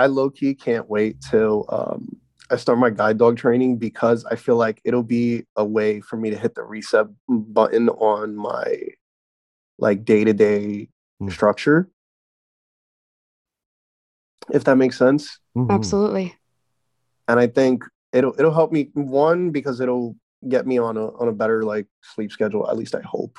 I 0.00 0.06
low 0.06 0.30
key 0.30 0.54
can't 0.54 0.88
wait 0.88 1.20
till 1.20 1.66
um, 1.68 2.16
I 2.50 2.56
start 2.56 2.78
my 2.78 2.88
guide 2.88 3.18
dog 3.18 3.36
training 3.36 3.76
because 3.76 4.24
I 4.24 4.34
feel 4.34 4.56
like 4.56 4.80
it'll 4.82 5.02
be 5.02 5.44
a 5.56 5.64
way 5.64 6.00
for 6.00 6.16
me 6.16 6.30
to 6.30 6.38
hit 6.38 6.54
the 6.54 6.62
reset 6.62 7.06
button 7.28 7.90
on 7.90 8.34
my 8.34 8.78
like 9.78 10.06
day 10.06 10.24
to 10.24 10.32
day 10.32 10.88
structure. 11.28 11.90
If 14.50 14.64
that 14.64 14.76
makes 14.76 14.96
sense. 14.96 15.38
Mhm. 15.54 15.70
Absolutely. 15.70 16.34
And 17.28 17.38
I 17.38 17.46
think 17.46 17.84
it'll 18.14 18.34
it'll 18.38 18.54
help 18.54 18.72
me 18.72 18.88
one 18.94 19.50
because 19.50 19.80
it'll 19.80 20.16
get 20.48 20.66
me 20.66 20.78
on 20.78 20.96
a 20.96 21.08
on 21.18 21.28
a 21.28 21.32
better 21.32 21.62
like 21.62 21.86
sleep 22.00 22.32
schedule. 22.32 22.70
At 22.70 22.78
least 22.78 22.94
I 22.94 23.02
hope, 23.02 23.36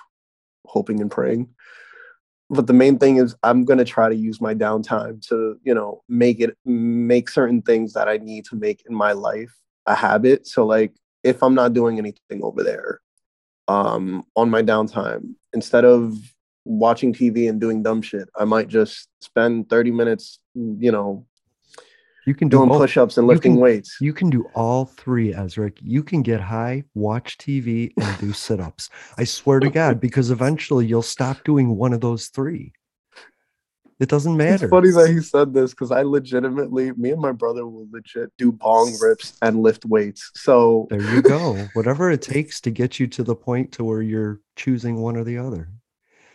hoping 0.66 1.02
and 1.02 1.10
praying. 1.10 1.50
But 2.52 2.68
the 2.68 2.74
main 2.74 3.00
thing 3.00 3.16
is 3.16 3.34
I'm 3.44 3.64
gonna 3.64 3.86
try 3.86 4.10
to 4.10 4.16
use 4.16 4.42
my 4.42 4.54
downtime 4.54 5.26
to 5.30 5.58
you 5.64 5.74
know 5.74 6.04
make 6.10 6.42
it 6.42 6.56
make 6.66 7.30
certain 7.30 7.62
things 7.62 7.94
that 7.94 8.10
I 8.10 8.18
need 8.18 8.46
to 8.46 8.56
make 8.56 8.84
in 8.88 8.94
my 8.94 9.14
life 9.14 9.56
a 9.86 9.96
habit. 9.96 10.46
So 10.46 10.66
like 10.66 10.94
if 11.24 11.42
I'm 11.42 11.56
not 11.56 11.74
doing 11.74 11.98
anything 11.98 12.44
over 12.44 12.62
there, 12.62 13.00
um, 13.68 14.26
on 14.36 14.50
my 14.50 14.62
downtime, 14.62 15.34
instead 15.54 15.86
of 15.86 16.18
watching 16.66 17.14
TV 17.14 17.50
and 17.50 17.60
doing 17.60 17.84
dumb 17.84 18.02
shit, 18.02 18.28
I 18.38 18.44
might 18.44 18.68
just 18.68 19.08
spend 19.22 19.70
30 19.70 19.92
minutes, 19.92 20.40
you 20.54 20.92
know, 20.92 21.26
You 22.26 22.36
can 22.36 22.50
do 22.50 22.58
doing 22.58 22.70
both. 22.70 22.82
push-ups 22.82 23.18
and 23.18 23.26
You 23.26 23.30
lifting 23.34 23.54
can- 23.54 23.62
weights. 23.62 23.98
You 24.00 24.14
can 24.14 24.30
do 24.30 24.46
all 24.54 24.86
three, 24.86 25.34
Ezra. 25.34 25.72
You 25.82 26.04
can 26.04 26.22
get 26.22 26.40
high, 26.40 26.84
watch 26.94 27.38
TV, 27.38 27.92
and 27.98 28.18
do 28.20 28.32
sit-ups. 28.32 28.90
I 29.18 29.24
swear 29.24 29.60
to 29.60 29.70
God, 29.70 30.00
because 30.08 30.30
eventually 30.30 30.86
you'll 30.86 31.02
stop 31.02 31.44
doing 31.44 31.76
one 31.78 31.94
of 31.94 32.02
those 32.02 32.28
three. 32.28 32.74
It 34.00 34.10
doesn't 34.10 34.36
matter. 34.36 34.66
It's 34.66 34.72
funny 34.72 34.90
that 34.92 35.10
he 35.12 35.22
said 35.22 35.54
this 35.54 35.72
because 35.72 35.92
I 35.92 36.02
legitimately, 36.02 36.92
me 36.94 37.12
and 37.12 37.22
my 37.22 37.32
brother 37.32 37.68
will 37.68 37.88
legit 37.92 38.32
do 38.38 38.52
bong 38.52 38.96
rips 39.00 39.38
and 39.44 39.62
lift 39.62 39.86
weights. 39.86 40.32
So 40.34 40.88
There 40.90 41.02
you 41.14 41.22
go. 41.22 41.54
Whatever 41.74 42.10
it 42.10 42.24
takes 42.24 42.60
to 42.62 42.72
get 42.72 43.00
you 43.00 43.06
to 43.08 43.24
the 43.24 43.36
point 43.36 43.72
to 43.74 43.84
where 43.84 44.02
you're 44.02 44.40
choosing 44.56 44.96
one 45.02 45.18
or 45.18 45.24
the 45.24 45.38
other. 45.38 45.70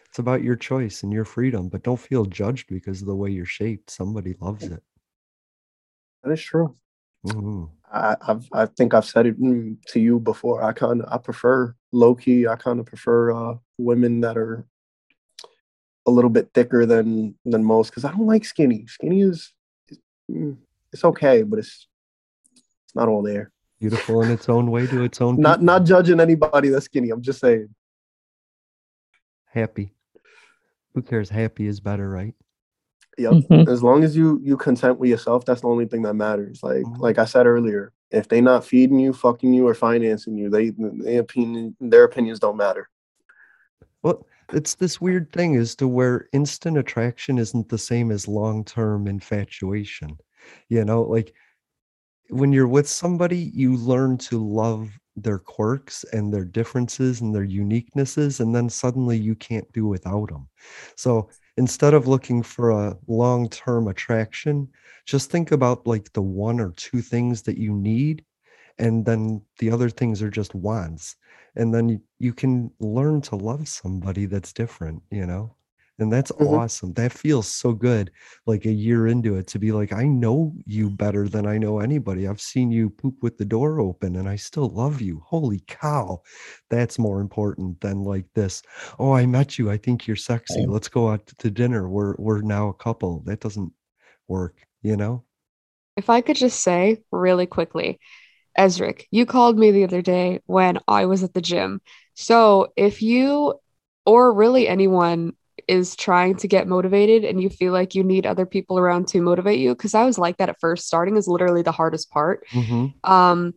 It's 0.08 0.20
about 0.20 0.44
your 0.44 0.54
choice 0.54 1.02
and 1.02 1.12
your 1.12 1.24
freedom, 1.24 1.68
but 1.68 1.82
don't 1.82 1.98
feel 1.98 2.24
judged 2.24 2.68
because 2.68 3.00
of 3.02 3.08
the 3.08 3.16
way 3.16 3.30
you're 3.30 3.44
shaped. 3.44 3.90
Somebody 3.90 4.36
loves 4.40 4.64
it. 4.64 4.82
That 6.26 6.32
is 6.32 6.42
true. 6.42 6.74
Mhm. 7.24 7.70
I, 7.92 8.16
I've, 8.20 8.48
I 8.52 8.66
think 8.66 8.94
I've 8.94 9.04
said 9.04 9.26
it 9.26 9.40
mm, 9.40 9.76
to 9.88 10.00
you 10.00 10.18
before. 10.18 10.62
I 10.62 10.72
kind 10.72 11.00
of, 11.02 11.08
I 11.12 11.18
prefer 11.18 11.74
low 11.92 12.14
key. 12.16 12.46
I 12.46 12.56
kind 12.56 12.80
of 12.80 12.86
prefer 12.86 13.30
uh, 13.32 13.54
women 13.78 14.20
that 14.22 14.36
are 14.36 14.66
a 16.06 16.10
little 16.10 16.30
bit 16.30 16.50
thicker 16.52 16.84
than 16.84 17.36
than 17.44 17.64
most 17.64 17.90
because 17.90 18.04
I 18.04 18.10
don't 18.10 18.26
like 18.26 18.44
skinny. 18.44 18.86
Skinny 18.88 19.22
is, 19.22 19.52
mm, 20.30 20.56
it's 20.92 21.04
okay, 21.04 21.42
but 21.42 21.60
it's 21.60 21.86
it's 22.84 22.94
not 22.94 23.08
all 23.08 23.22
there. 23.22 23.52
Beautiful 23.78 24.22
in 24.22 24.30
its 24.30 24.48
own 24.48 24.70
way 24.70 24.86
to 24.86 25.04
its 25.04 25.20
own 25.20 25.36
Not 25.40 25.58
people. 25.58 25.66
not 25.66 25.84
judging 25.84 26.18
anybody 26.20 26.70
that's 26.70 26.86
skinny. 26.86 27.10
I'm 27.10 27.22
just 27.22 27.40
saying. 27.40 27.68
happy. 29.46 29.92
Who 30.94 31.02
cares? 31.02 31.30
Happy 31.30 31.66
is 31.66 31.78
better, 31.80 32.10
right? 32.10 32.34
Yep. 33.18 33.32
Mhm. 33.32 33.68
as 33.68 33.82
long 33.82 34.04
as 34.04 34.14
you 34.16 34.40
you 34.42 34.56
content 34.56 34.98
with 34.98 35.08
yourself 35.08 35.44
that's 35.46 35.62
the 35.62 35.68
only 35.68 35.86
thing 35.86 36.02
that 36.02 36.14
matters 36.14 36.62
like 36.62 36.84
Mhm. 36.84 36.98
like 37.00 37.18
i 37.18 37.24
said 37.24 37.46
earlier 37.46 37.92
if 38.10 38.28
they 38.28 38.40
not 38.42 38.64
feeding 38.64 38.98
you 39.00 39.12
fucking 39.12 39.54
you 39.54 39.66
or 39.66 39.74
financing 39.74 40.36
you 40.36 40.50
they 40.50 40.70
their 40.70 41.20
opinion 41.20 41.74
their 41.80 42.04
opinions 42.04 42.38
don't 42.40 42.56
matter 42.58 42.88
Well, 44.02 44.26
it's 44.52 44.74
this 44.74 45.00
weird 45.00 45.32
thing 45.32 45.56
as 45.56 45.74
to 45.76 45.88
where 45.88 46.28
instant 46.32 46.78
attraction 46.78 47.38
isn't 47.38 47.68
the 47.68 47.78
same 47.78 48.10
as 48.12 48.28
long 48.28 48.64
term 48.64 49.06
infatuation. 49.08 50.16
You 50.68 50.84
know, 50.84 51.02
like 51.02 51.34
when 52.30 52.52
you're 52.52 52.68
with 52.68 52.88
somebody, 52.88 53.50
you 53.54 53.76
learn 53.76 54.18
to 54.18 54.38
love 54.38 54.90
their 55.16 55.38
quirks 55.38 56.04
and 56.12 56.32
their 56.32 56.44
differences 56.44 57.20
and 57.20 57.34
their 57.34 57.46
uniquenesses, 57.46 58.38
and 58.40 58.54
then 58.54 58.68
suddenly 58.68 59.16
you 59.18 59.34
can't 59.34 59.70
do 59.72 59.86
without 59.86 60.28
them. 60.28 60.48
So 60.96 61.28
instead 61.56 61.94
of 61.94 62.06
looking 62.06 62.42
for 62.42 62.70
a 62.70 62.96
long 63.08 63.48
term 63.48 63.88
attraction, 63.88 64.68
just 65.06 65.30
think 65.30 65.52
about 65.52 65.86
like 65.86 66.12
the 66.12 66.22
one 66.22 66.60
or 66.60 66.72
two 66.72 67.00
things 67.02 67.42
that 67.42 67.58
you 67.58 67.72
need, 67.72 68.24
and 68.78 69.04
then 69.06 69.42
the 69.58 69.70
other 69.70 69.90
things 69.90 70.22
are 70.22 70.30
just 70.30 70.54
wants 70.54 71.16
and 71.56 71.74
then 71.74 71.88
you, 71.88 72.00
you 72.18 72.32
can 72.34 72.70
learn 72.80 73.20
to 73.22 73.36
love 73.36 73.68
somebody 73.68 74.26
that's 74.26 74.52
different 74.52 75.02
you 75.10 75.26
know 75.26 75.55
and 75.98 76.12
that's 76.12 76.32
Mhm. 76.38 76.46
awesome 76.48 76.92
that 76.94 77.12
feels 77.12 77.46
so 77.48 77.72
good 77.72 78.10
like 78.46 78.64
a 78.66 78.72
year 78.72 79.06
into 79.06 79.36
it 79.36 79.46
to 79.46 79.58
be 79.58 79.72
like 79.72 79.92
i 79.92 80.04
know 80.04 80.52
you 80.66 80.90
better 80.90 81.28
than 81.28 81.46
i 81.46 81.56
know 81.58 81.78
anybody 81.80 82.26
i've 82.28 82.40
seen 82.40 82.70
you 82.70 82.90
poop 82.90 83.14
with 83.22 83.36
the 83.38 83.44
door 83.44 83.80
open 83.80 84.16
and 84.16 84.28
i 84.28 84.36
still 84.36 84.68
love 84.70 85.00
you 85.00 85.20
holy 85.24 85.60
cow 85.66 86.20
that's 86.70 86.98
more 86.98 87.20
important 87.20 87.80
than 87.80 88.04
like 88.04 88.26
this 88.34 88.62
oh 88.98 89.12
i 89.12 89.26
met 89.26 89.58
you 89.58 89.70
i 89.70 89.76
think 89.76 90.06
you're 90.06 90.16
sexy 90.16 90.66
let's 90.66 90.88
go 90.88 91.08
out 91.10 91.26
to 91.38 91.50
dinner 91.50 91.88
we're 91.88 92.14
we're 92.18 92.42
now 92.42 92.68
a 92.68 92.74
couple 92.74 93.20
that 93.26 93.40
doesn't 93.40 93.72
work 94.28 94.66
you 94.82 94.96
know 94.96 95.24
If 95.96 96.10
I 96.10 96.20
could 96.20 96.36
just 96.36 96.60
say 96.60 97.02
really 97.10 97.46
quickly, 97.46 97.98
Ezric, 98.58 99.04
you 99.10 99.26
called 99.26 99.58
me 99.58 99.70
the 99.70 99.84
other 99.84 100.02
day 100.02 100.40
when 100.46 100.78
I 100.88 101.06
was 101.06 101.22
at 101.22 101.34
the 101.34 101.40
gym. 101.40 101.80
So 102.14 102.72
if 102.76 103.02
you, 103.02 103.54
or 104.06 104.32
really 104.32 104.68
anyone, 104.68 105.34
is 105.68 105.96
trying 105.96 106.36
to 106.36 106.48
get 106.48 106.68
motivated 106.68 107.24
and 107.24 107.42
you 107.42 107.50
feel 107.50 107.72
like 107.72 107.94
you 107.94 108.04
need 108.04 108.26
other 108.26 108.46
people 108.46 108.78
around 108.78 109.08
to 109.08 109.20
motivate 109.20 109.58
you, 109.58 109.74
because 109.74 109.94
I 109.94 110.04
was 110.04 110.18
like 110.18 110.36
that 110.38 110.48
at 110.48 110.60
first. 110.60 110.86
Starting 110.86 111.16
is 111.16 111.26
literally 111.28 111.62
the 111.62 111.72
hardest 111.72 112.10
part. 112.10 112.46
Mhm. 112.50 112.94
Um, 113.04 113.54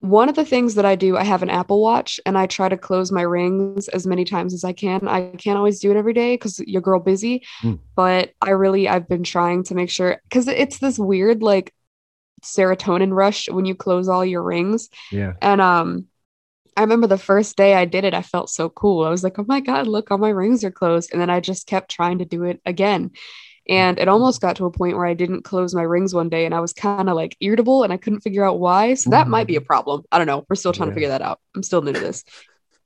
one 0.00 0.28
of 0.28 0.34
the 0.34 0.44
things 0.44 0.74
that 0.74 0.84
I 0.84 0.96
do, 0.96 1.16
I 1.16 1.22
have 1.22 1.42
an 1.44 1.50
Apple 1.50 1.80
Watch 1.80 2.18
and 2.26 2.36
I 2.36 2.46
try 2.46 2.68
to 2.68 2.76
close 2.76 3.12
my 3.12 3.22
rings 3.22 3.86
as 3.88 4.04
many 4.06 4.24
times 4.24 4.52
as 4.52 4.64
I 4.64 4.72
can. 4.72 5.06
I 5.06 5.30
can't 5.36 5.56
always 5.56 5.78
do 5.78 5.92
it 5.92 5.96
every 5.96 6.12
day 6.12 6.34
because 6.34 6.58
your 6.60 6.82
girl 6.82 6.98
busy, 6.98 7.44
Mm. 7.62 7.78
but 7.94 8.30
I 8.40 8.50
really 8.50 8.88
I've 8.88 9.08
been 9.08 9.22
trying 9.22 9.62
to 9.64 9.74
make 9.76 9.90
sure 9.90 10.20
because 10.28 10.48
it's 10.48 10.78
this 10.78 10.98
weird 10.98 11.42
like 11.42 11.72
serotonin 12.42 13.12
rush 13.14 13.48
when 13.48 13.64
you 13.64 13.74
close 13.76 14.08
all 14.08 14.24
your 14.24 14.42
rings. 14.42 14.88
yeah 15.12 15.34
And 15.40 15.60
um 15.60 16.06
I 16.76 16.80
remember 16.80 17.06
the 17.06 17.18
first 17.18 17.56
day 17.56 17.74
I 17.74 17.84
did 17.84 18.04
it, 18.04 18.14
I 18.14 18.22
felt 18.22 18.48
so 18.50 18.68
cool. 18.68 19.04
I 19.04 19.10
was 19.10 19.22
like, 19.22 19.38
oh 19.38 19.44
my 19.46 19.60
God, 19.60 19.86
look, 19.86 20.10
all 20.10 20.18
my 20.18 20.30
rings 20.30 20.64
are 20.64 20.70
closed. 20.70 21.10
And 21.12 21.20
then 21.20 21.30
I 21.30 21.40
just 21.40 21.66
kept 21.66 21.90
trying 21.90 22.18
to 22.18 22.24
do 22.24 22.44
it 22.44 22.60
again. 22.64 23.10
And 23.68 23.98
it 23.98 24.08
almost 24.08 24.40
got 24.40 24.56
to 24.56 24.66
a 24.66 24.72
point 24.72 24.96
where 24.96 25.06
I 25.06 25.14
didn't 25.14 25.42
close 25.42 25.74
my 25.74 25.82
rings 25.82 26.14
one 26.14 26.28
day 26.28 26.46
and 26.46 26.54
I 26.54 26.60
was 26.60 26.72
kind 26.72 27.08
of 27.08 27.14
like 27.14 27.36
irritable 27.40 27.84
and 27.84 27.92
I 27.92 27.96
couldn't 27.96 28.20
figure 28.20 28.44
out 28.44 28.58
why. 28.58 28.94
So 28.94 29.10
that 29.10 29.28
might 29.28 29.46
be 29.46 29.54
mm. 29.54 29.58
a 29.58 29.60
problem. 29.60 30.02
I 30.10 30.18
don't 30.18 30.26
know. 30.26 30.44
We're 30.48 30.56
still 30.56 30.72
trying 30.72 30.88
Yeah. 30.88 30.92
to 30.92 30.94
figure 30.94 31.08
that 31.10 31.22
out. 31.22 31.38
I'm 31.54 31.62
still 31.62 31.82
new 31.82 31.92
to 31.92 32.00
this. 32.00 32.24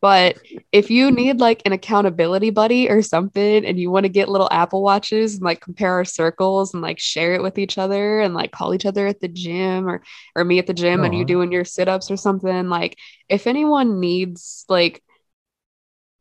But 0.06 0.38
if 0.70 0.88
you 0.88 1.10
need 1.10 1.40
like 1.40 1.62
an 1.66 1.72
accountability 1.72 2.50
buddy 2.50 2.88
or 2.88 3.02
something 3.02 3.66
and 3.66 3.76
you 3.76 3.90
want 3.90 4.04
to 4.04 4.08
get 4.08 4.28
little 4.28 4.46
Apple 4.52 4.80
Watches 4.80 5.34
and 5.34 5.42
like 5.42 5.60
compare 5.60 5.94
our 5.94 6.04
circles 6.04 6.72
and 6.72 6.80
like 6.80 7.00
share 7.00 7.34
it 7.34 7.42
with 7.42 7.58
each 7.58 7.76
other 7.76 8.20
and 8.20 8.32
like 8.32 8.52
call 8.52 8.72
each 8.72 8.86
other 8.86 9.08
at 9.08 9.18
the 9.18 9.26
gym 9.26 9.88
or 9.88 10.04
or 10.36 10.44
me 10.44 10.60
at 10.60 10.68
the 10.68 10.74
gym 10.74 11.02
and 11.02 11.12
you 11.12 11.24
Aw. 11.24 11.26
doing 11.26 11.50
your 11.50 11.64
sit-ups 11.64 12.08
or 12.08 12.16
something, 12.16 12.68
like 12.68 12.96
if 13.28 13.48
anyone 13.48 13.98
needs 13.98 14.64
like 14.68 15.02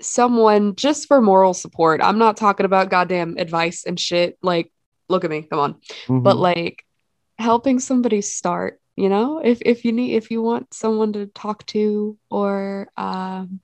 someone 0.01 0.75
just 0.75 1.07
for 1.07 1.21
moral 1.21 1.53
support, 1.53 2.01
I'm 2.01 2.17
not 2.17 2.37
talking 2.37 2.65
about 2.65 2.89
goddamn 2.89 3.37
advice 3.37 3.83
and 3.85 3.99
shit. 3.99 4.35
Like, 4.41 4.71
look 5.09 5.23
at 5.23 5.29
me, 5.29 5.43
come 5.43 5.59
on. 5.59 5.75
But 6.09 6.37
Mhm. 6.37 6.39
like 6.39 6.83
helping 7.37 7.79
somebody 7.79 8.21
start, 8.21 8.81
you 8.95 9.09
know, 9.09 9.37
if 9.43 9.61
if 9.63 9.85
you 9.85 9.91
need 9.91 10.15
if 10.15 10.31
you 10.31 10.41
want 10.41 10.73
someone 10.73 11.13
to 11.13 11.27
talk 11.27 11.67
to 11.67 12.17
or 12.31 12.87
um 12.97 13.59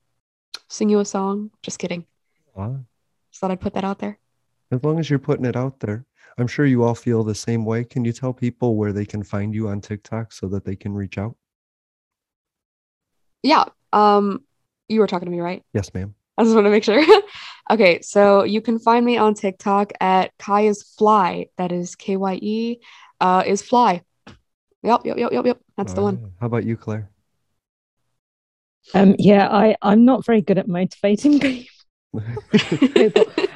sing 0.72 0.89
you 0.89 0.99
a 0.99 1.05
song, 1.05 1.51
just 1.61 1.80
kidding. 1.80 2.05
Wow. 2.55 2.80
Just 3.32 3.41
thought 3.41 3.51
I'd 3.51 3.61
put 3.61 3.74
that 3.74 3.84
out 3.84 3.99
there. 3.99 4.17
As 4.72 4.84
long 4.84 4.99
as 4.99 5.09
you're 5.09 5.19
putting 5.19 5.45
it 5.45 5.55
out 5.55 5.80
there, 5.80 6.05
I'm 6.38 6.47
sure 6.47 6.65
you 6.65 6.84
all 6.84 6.95
feel 6.95 7.24
the 7.24 7.36
same 7.36 7.65
way. 7.65 7.84
Can 7.84 8.05
you 8.05 8.13
tell 8.13 8.34
people 8.34 8.76
where 8.76 8.93
they 8.93 9.05
can 9.05 9.24
find 9.24 9.53
you 9.53 9.67
on 9.67 9.82
TikTok 9.82 10.32
so 10.32 10.47
that 10.47 10.63
they 10.63 10.76
can 10.76 10.93
reach 10.93 11.17
out? 11.17 11.36
Yeah. 13.43 13.65
Um, 13.91 14.43
you 14.88 15.01
were 15.01 15.07
talking 15.07 15.26
to 15.26 15.32
me, 15.32 15.41
right? 15.41 15.63
Yes, 15.74 15.93
ma'am. 15.93 16.15
I 16.38 16.43
just 16.43 16.55
want 16.55 16.65
to 16.65 16.72
make 16.72 16.86
sure. 16.86 17.03
okay, 17.69 18.01
so 18.01 18.43
you 18.43 18.61
can 18.61 18.80
find 18.80 19.05
me 19.05 19.17
on 19.17 19.34
TikTok 19.34 19.91
at 19.99 20.32
Kaya's 20.39 20.84
Fly. 20.97 21.47
That 21.57 21.72
is 21.72 21.95
K 21.95 22.17
Y 22.17 22.39
E 22.41 22.78
uh 23.19 23.43
is 23.45 23.61
fly. 23.61 24.01
Yep, 24.84 25.01
yep, 25.05 25.17
yep, 25.17 25.32
yep, 25.32 25.45
yep. 25.45 25.59
That's 25.78 25.93
the 25.93 25.99
All 25.99 26.05
one. 26.05 26.24
right. 26.24 26.32
How 26.39 26.47
about 26.47 26.63
you, 26.63 26.76
Claire? 26.76 27.11
Um, 28.93 29.15
yeah, 29.19 29.47
I, 29.49 29.75
I'm 29.82 30.05
not 30.05 30.25
very 30.25 30.41
good 30.41 30.57
at 30.57 30.67
motivating 30.67 31.39
people. 31.39 31.67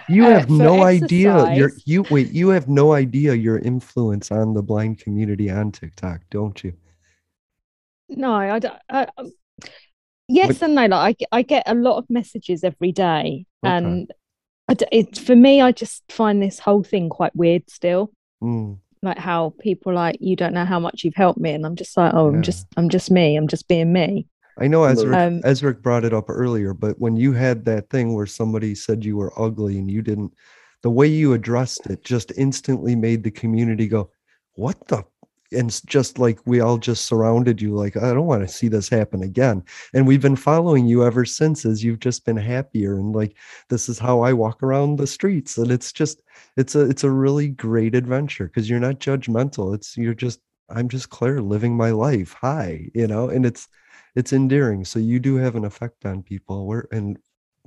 you 0.07 0.25
Uh, 0.25 0.29
have 0.29 0.47
for 0.47 0.51
no 0.53 0.83
idea 0.83 1.53
You're, 1.55 1.71
you 1.85 2.05
wait, 2.09 2.31
you 2.31 2.49
have 2.49 2.69
no 2.69 2.93
idea 2.93 3.33
your 3.33 3.59
influence 3.59 4.31
on 4.31 4.53
the 4.53 4.61
blind 4.63 4.99
community 4.99 5.49
on 5.49 5.71
TikTok, 5.71 6.21
don't 6.29 6.63
you? 6.63 6.73
No, 8.07 8.33
I 8.33 8.59
don't. 8.59 8.73
I, 8.89 9.07
um, 9.17 9.31
yes 10.27 10.61
and 10.61 10.75
no. 10.75 10.85
Like 10.87 10.91
I, 10.91 11.11
get- 11.13 11.29
I 11.31 11.41
get 11.41 11.63
a 11.65 11.75
lot 11.75 11.97
of 11.97 12.09
messages 12.09 12.63
every 12.63 12.91
day, 12.91 13.45
Okay. 13.65 13.75
and 13.75 14.11
I 14.69 14.75
it, 14.91 15.17
for 15.17 15.35
me, 15.35 15.59
I 15.61 15.71
just 15.71 16.03
find 16.09 16.41
this 16.41 16.59
whole 16.59 16.83
thing 16.83 17.09
quite 17.09 17.35
weird 17.35 17.69
still. 17.69 18.11
Mm, 18.43 18.77
Like 19.01 19.17
how 19.17 19.53
people 19.59 19.93
like 19.93 20.17
you 20.21 20.35
don't 20.35 20.53
know 20.53 20.65
how 20.65 20.79
much 20.79 21.03
you've 21.03 21.15
helped 21.15 21.39
me, 21.39 21.51
and 21.51 21.65
I'm 21.65 21.75
just 21.75 21.97
like, 21.97 22.13
oh, 22.13 22.29
Yeah. 22.29 22.37
I'm 22.37 22.41
just, 22.43 22.67
I'm 22.77 22.89
just 22.89 23.11
me. 23.11 23.35
I'm 23.35 23.47
just 23.47 23.67
being 23.67 23.91
me. 23.91 24.27
I 24.57 24.67
know 24.67 24.81
Look. 24.81 24.91
Ezra 24.91 25.27
Um, 25.27 25.41
Ezra 25.43 25.73
brought 25.73 26.05
it 26.05 26.13
up 26.13 26.29
earlier, 26.29 26.73
but 26.73 26.99
when 26.99 27.17
you 27.17 27.33
had 27.33 27.65
that 27.65 27.89
thing 27.89 28.13
where 28.13 28.25
somebody 28.25 28.75
said 28.75 29.03
you 29.03 29.17
were 29.17 29.33
ugly 29.39 29.77
and 29.77 29.89
you 29.91 30.01
didn't, 30.01 30.33
the 30.81 30.91
way 30.91 31.07
you 31.07 31.33
addressed 31.33 31.87
it 31.87 32.03
just 32.03 32.31
instantly 32.37 32.95
made 32.95 33.23
the 33.23 33.31
community 33.31 33.87
go, 33.87 34.11
"What 34.53 34.87
the?" 34.87 35.03
And 35.51 35.69
just 35.85 36.19
like 36.19 36.39
we 36.45 36.59
all 36.59 36.77
just 36.77 37.05
surrounded 37.05 37.61
you, 37.61 37.75
like 37.75 37.95
I 37.97 38.13
don't 38.13 38.25
want 38.25 38.41
to 38.41 38.53
see 38.53 38.67
this 38.67 38.89
happen 38.89 39.23
again. 39.23 39.63
And 39.93 40.07
we've 40.07 40.21
been 40.21 40.35
following 40.35 40.85
you 40.87 41.05
ever 41.05 41.25
since, 41.25 41.65
as 41.65 41.83
you've 41.83 41.99
just 41.99 42.25
been 42.25 42.37
happier 42.37 42.97
and 42.97 43.15
like 43.15 43.35
this 43.69 43.89
is 43.89 43.99
how 43.99 44.21
I 44.21 44.33
walk 44.33 44.63
around 44.63 44.97
the 44.97 45.07
streets, 45.07 45.57
and 45.57 45.71
it's 45.71 45.91
just 45.91 46.21
it's 46.57 46.75
a 46.75 46.81
it's 46.89 47.03
a 47.03 47.11
really 47.11 47.49
great 47.49 47.95
adventure 47.95 48.45
because 48.47 48.69
you're 48.69 48.79
not 48.79 48.99
judgmental. 48.99 49.75
It's 49.75 49.97
you're 49.97 50.13
just 50.13 50.39
I'm 50.69 50.89
just 50.89 51.09
Claire 51.09 51.41
living 51.41 51.75
my 51.77 51.91
life. 51.91 52.35
Hi, 52.41 52.89
you 52.93 53.07
know, 53.07 53.29
and 53.29 53.45
it's 53.45 53.67
it's 54.15 54.33
endearing. 54.33 54.85
So 54.85 54.99
you 54.99 55.19
do 55.19 55.35
have 55.35 55.55
an 55.55 55.65
effect 55.65 56.05
on 56.05 56.23
people. 56.23 56.65
Where 56.65 56.87
and 56.91 57.17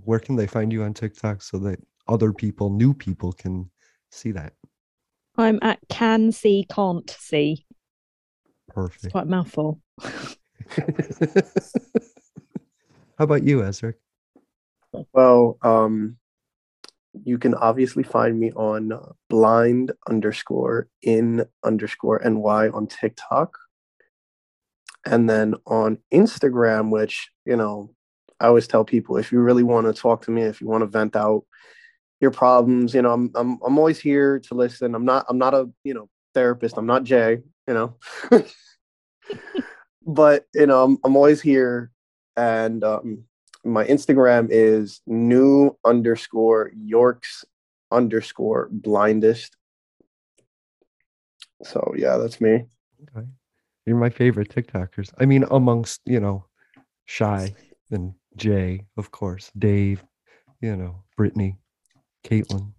where 0.05 0.19
can 0.19 0.37
they 0.37 0.47
find 0.47 0.73
you 0.73 0.83
on 0.83 0.95
TikTok 0.95 1.43
so 1.43 1.59
that 1.59 1.79
other 2.09 2.33
people, 2.33 2.71
new 2.71 2.95
people, 2.95 3.33
can 3.33 3.71
see 4.11 4.33
that? 4.33 4.55
I'm 5.37 5.59
at 5.63 5.79
can 5.89 6.33
see, 6.33 6.67
can't 6.69 7.09
see. 7.11 7.65
It's 8.47 8.75
Perfect. 8.75 9.13
quite 9.13 9.27
a 9.27 9.31
mouthful. 9.31 9.81
How 13.19 13.25
about 13.25 13.43
you, 13.45 13.65
Ezra? 13.65 13.95
Well, 15.13 15.59
um, 15.63 16.17
you 17.25 17.39
can 17.39 17.55
obviously 17.55 18.03
find 18.03 18.39
me 18.39 18.53
on 18.53 18.93
uh, 18.93 19.13
blind 19.29 19.93
underscore 20.09 20.89
in 21.03 21.45
underscore 21.65 22.21
ny 22.25 22.69
on 22.69 22.87
TikTok. 22.87 23.57
And 25.05 25.29
then 25.29 25.55
on 25.67 25.99
Instagram, 26.13 26.91
which, 26.91 27.31
you 27.45 27.57
know, 27.57 27.95
I 28.41 28.47
always 28.47 28.67
tell 28.67 28.85
people 28.85 29.17
if 29.17 29.33
you 29.33 29.41
really 29.41 29.63
want 29.63 29.87
to 29.87 30.01
talk 30.01 30.23
to 30.25 30.31
me, 30.31 30.43
if 30.43 30.61
you 30.61 30.69
want 30.69 30.83
to 30.83 30.87
vent 30.87 31.17
out 31.17 31.45
your 32.21 32.31
problems, 32.31 32.95
you 32.95 33.03
know, 33.03 33.13
I'm 33.13 33.31
I'm 33.35 33.59
I'm 33.65 33.79
always 33.79 33.99
here 33.99 34.39
to 34.41 34.55
listen. 34.55 34.95
I'm 34.95 35.05
not 35.05 35.27
I'm 35.29 35.39
not 35.39 35.55
a, 35.55 35.69
you 35.85 35.95
know, 35.95 36.09
therapist. 36.35 36.77
I'm 36.77 36.87
not 36.87 37.05
Jay, 37.05 37.39
you 37.67 37.75
know. 37.75 37.97
but, 40.07 40.47
you 40.55 40.67
know, 40.67 40.85
I'm 40.85 40.99
I'm 41.05 41.17
always 41.17 41.41
here 41.41 41.91
and 42.37 42.85
um 42.85 43.25
my 43.65 43.85
Instagram 43.85 44.49
is 44.51 45.01
new 45.07 45.77
underscore 45.85 46.71
Yorks 46.75 47.45
underscore 47.91 48.69
blindest. 48.71 49.57
So 51.65 51.95
yeah, 51.97 52.17
that's 52.17 52.41
me. 52.41 52.65
Okay. 53.17 53.27
You're 53.89 53.97
my 53.97 54.11
favorite 54.11 54.51
TikTokers. 54.55 55.13
I 55.19 55.25
mean, 55.25 55.45
amongst, 55.51 56.03
you 56.05 56.21
know, 56.21 56.45
Shy 57.07 57.55
and 57.91 58.13
Jay, 58.37 58.85
of 58.99 59.11
course, 59.11 59.51
Dave, 59.59 60.05
you 60.61 60.77
know, 60.77 61.05
Brittany, 61.17 61.57
Caitlin, 62.23 62.73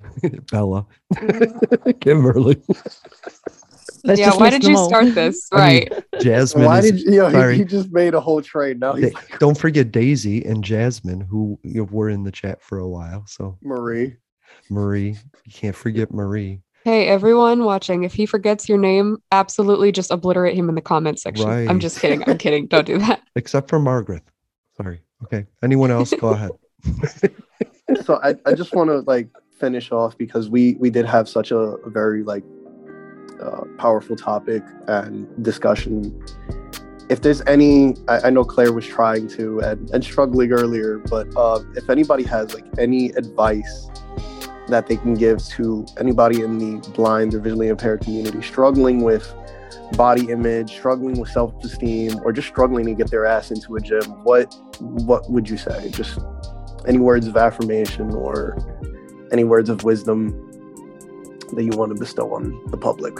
Bella, 0.50 0.86
Kimberly, 2.00 2.62
Let's 4.02 4.18
yeah, 4.20 4.34
why 4.34 4.48
did 4.48 4.64
you 4.64 4.76
all. 4.78 4.88
start 4.88 5.14
this? 5.14 5.46
I 5.52 5.56
mean, 5.56 5.88
Right. 5.92 6.04
Jasmine. 6.22 6.64
Why 6.64 6.78
is- 6.78 6.90
did 6.90 7.00
you, 7.00 7.12
you 7.12 7.18
know, 7.18 7.30
sorry. 7.30 7.52
he, 7.54 7.58
he 7.60 7.64
just 7.66 7.92
made 7.92 8.14
a 8.14 8.20
whole 8.20 8.40
trade 8.40 8.80
now? 8.80 8.94
He's 8.94 9.10
Da- 9.10 9.14
like 9.18 9.38
don't 9.38 9.58
forget 9.58 9.92
Daisy 9.92 10.42
and 10.44 10.64
Jasmine, 10.64 11.20
who 11.20 11.58
you 11.62 11.82
know, 11.82 11.88
were 11.90 12.08
in 12.08 12.24
the 12.24 12.32
chat 12.32 12.62
for 12.62 12.78
a 12.78 12.88
while. 12.88 13.24
So 13.26 13.58
Marie. 13.62 14.16
Marie, 14.70 15.16
you 15.44 15.52
can't 15.52 15.76
forget 15.76 16.10
Marie. 16.12 16.60
Hey, 16.84 17.08
everyone 17.08 17.64
watching, 17.64 18.04
if 18.04 18.12
he 18.12 18.26
forgets 18.26 18.68
your 18.68 18.76
name, 18.76 19.16
absolutely 19.32 19.90
just 19.90 20.10
obliterate 20.10 20.54
him 20.54 20.68
in 20.68 20.74
the 20.74 20.82
comment 20.82 21.18
section. 21.18 21.48
I'm 21.48 21.80
just 21.80 21.98
kidding. 21.98 22.22
I'm 22.28 22.36
kidding. 22.36 22.66
Don't 22.66 22.84
do 22.84 22.98
that. 22.98 23.22
except 23.36 23.70
for 23.70 23.78
Margaret. 23.78 24.22
Sorry. 24.76 25.00
Okay. 25.22 25.46
Anyone 25.62 25.90
else? 25.90 26.12
Go 26.18 26.28
ahead. 26.28 26.50
So 28.02 28.18
I, 28.22 28.34
I 28.46 28.54
just 28.54 28.74
want 28.74 28.88
to 28.88 29.00
like 29.00 29.28
finish 29.60 29.92
off 29.92 30.16
because 30.16 30.48
we 30.48 30.74
we 30.80 30.88
did 30.88 31.04
have 31.04 31.28
such 31.28 31.50
a, 31.50 31.56
a 31.58 31.90
very 31.90 32.22
like 32.22 32.42
uh, 33.40 33.60
powerful 33.76 34.16
topic 34.16 34.62
and 34.88 35.28
discussion. 35.44 36.18
If 37.10 37.20
there's 37.20 37.42
any, 37.42 37.94
I, 38.08 38.20
I 38.20 38.30
know 38.30 38.42
Claire 38.42 38.72
was 38.72 38.86
trying 38.86 39.28
to 39.28 39.60
and, 39.60 39.90
and 39.90 40.02
struggling 40.02 40.50
earlier, 40.50 40.98
but 40.98 41.28
uh, 41.36 41.62
if 41.76 41.90
anybody 41.90 42.24
has 42.24 42.54
like 42.54 42.64
any 42.78 43.10
advice 43.10 43.90
that 44.68 44.86
they 44.86 44.96
can 44.96 45.14
give 45.14 45.46
to 45.48 45.86
anybody 45.98 46.42
in 46.42 46.58
the 46.58 46.88
blind 46.90 47.34
or 47.34 47.40
visually 47.40 47.68
impaired 47.68 48.00
community 48.00 48.40
struggling 48.42 49.02
with 49.02 49.32
body 49.96 50.30
image, 50.30 50.72
struggling 50.72 51.18
with 51.18 51.28
self-esteem, 51.30 52.20
or 52.24 52.32
just 52.32 52.48
struggling 52.48 52.86
to 52.86 52.94
get 52.94 53.10
their 53.10 53.26
ass 53.26 53.50
into 53.50 53.76
a 53.76 53.80
gym, 53.80 54.04
what 54.24 54.54
what 54.80 55.30
would 55.30 55.48
you 55.48 55.56
say? 55.56 55.90
Just 55.90 56.18
any 56.86 56.98
words 56.98 57.26
of 57.26 57.36
affirmation 57.36 58.12
or 58.12 58.56
any 59.32 59.44
words 59.44 59.68
of 59.68 59.84
wisdom 59.84 60.30
that 61.52 61.64
you 61.64 61.72
want 61.76 61.94
to 61.94 61.98
bestow 61.98 62.34
on 62.34 62.60
the 62.70 62.76
public? 62.76 63.14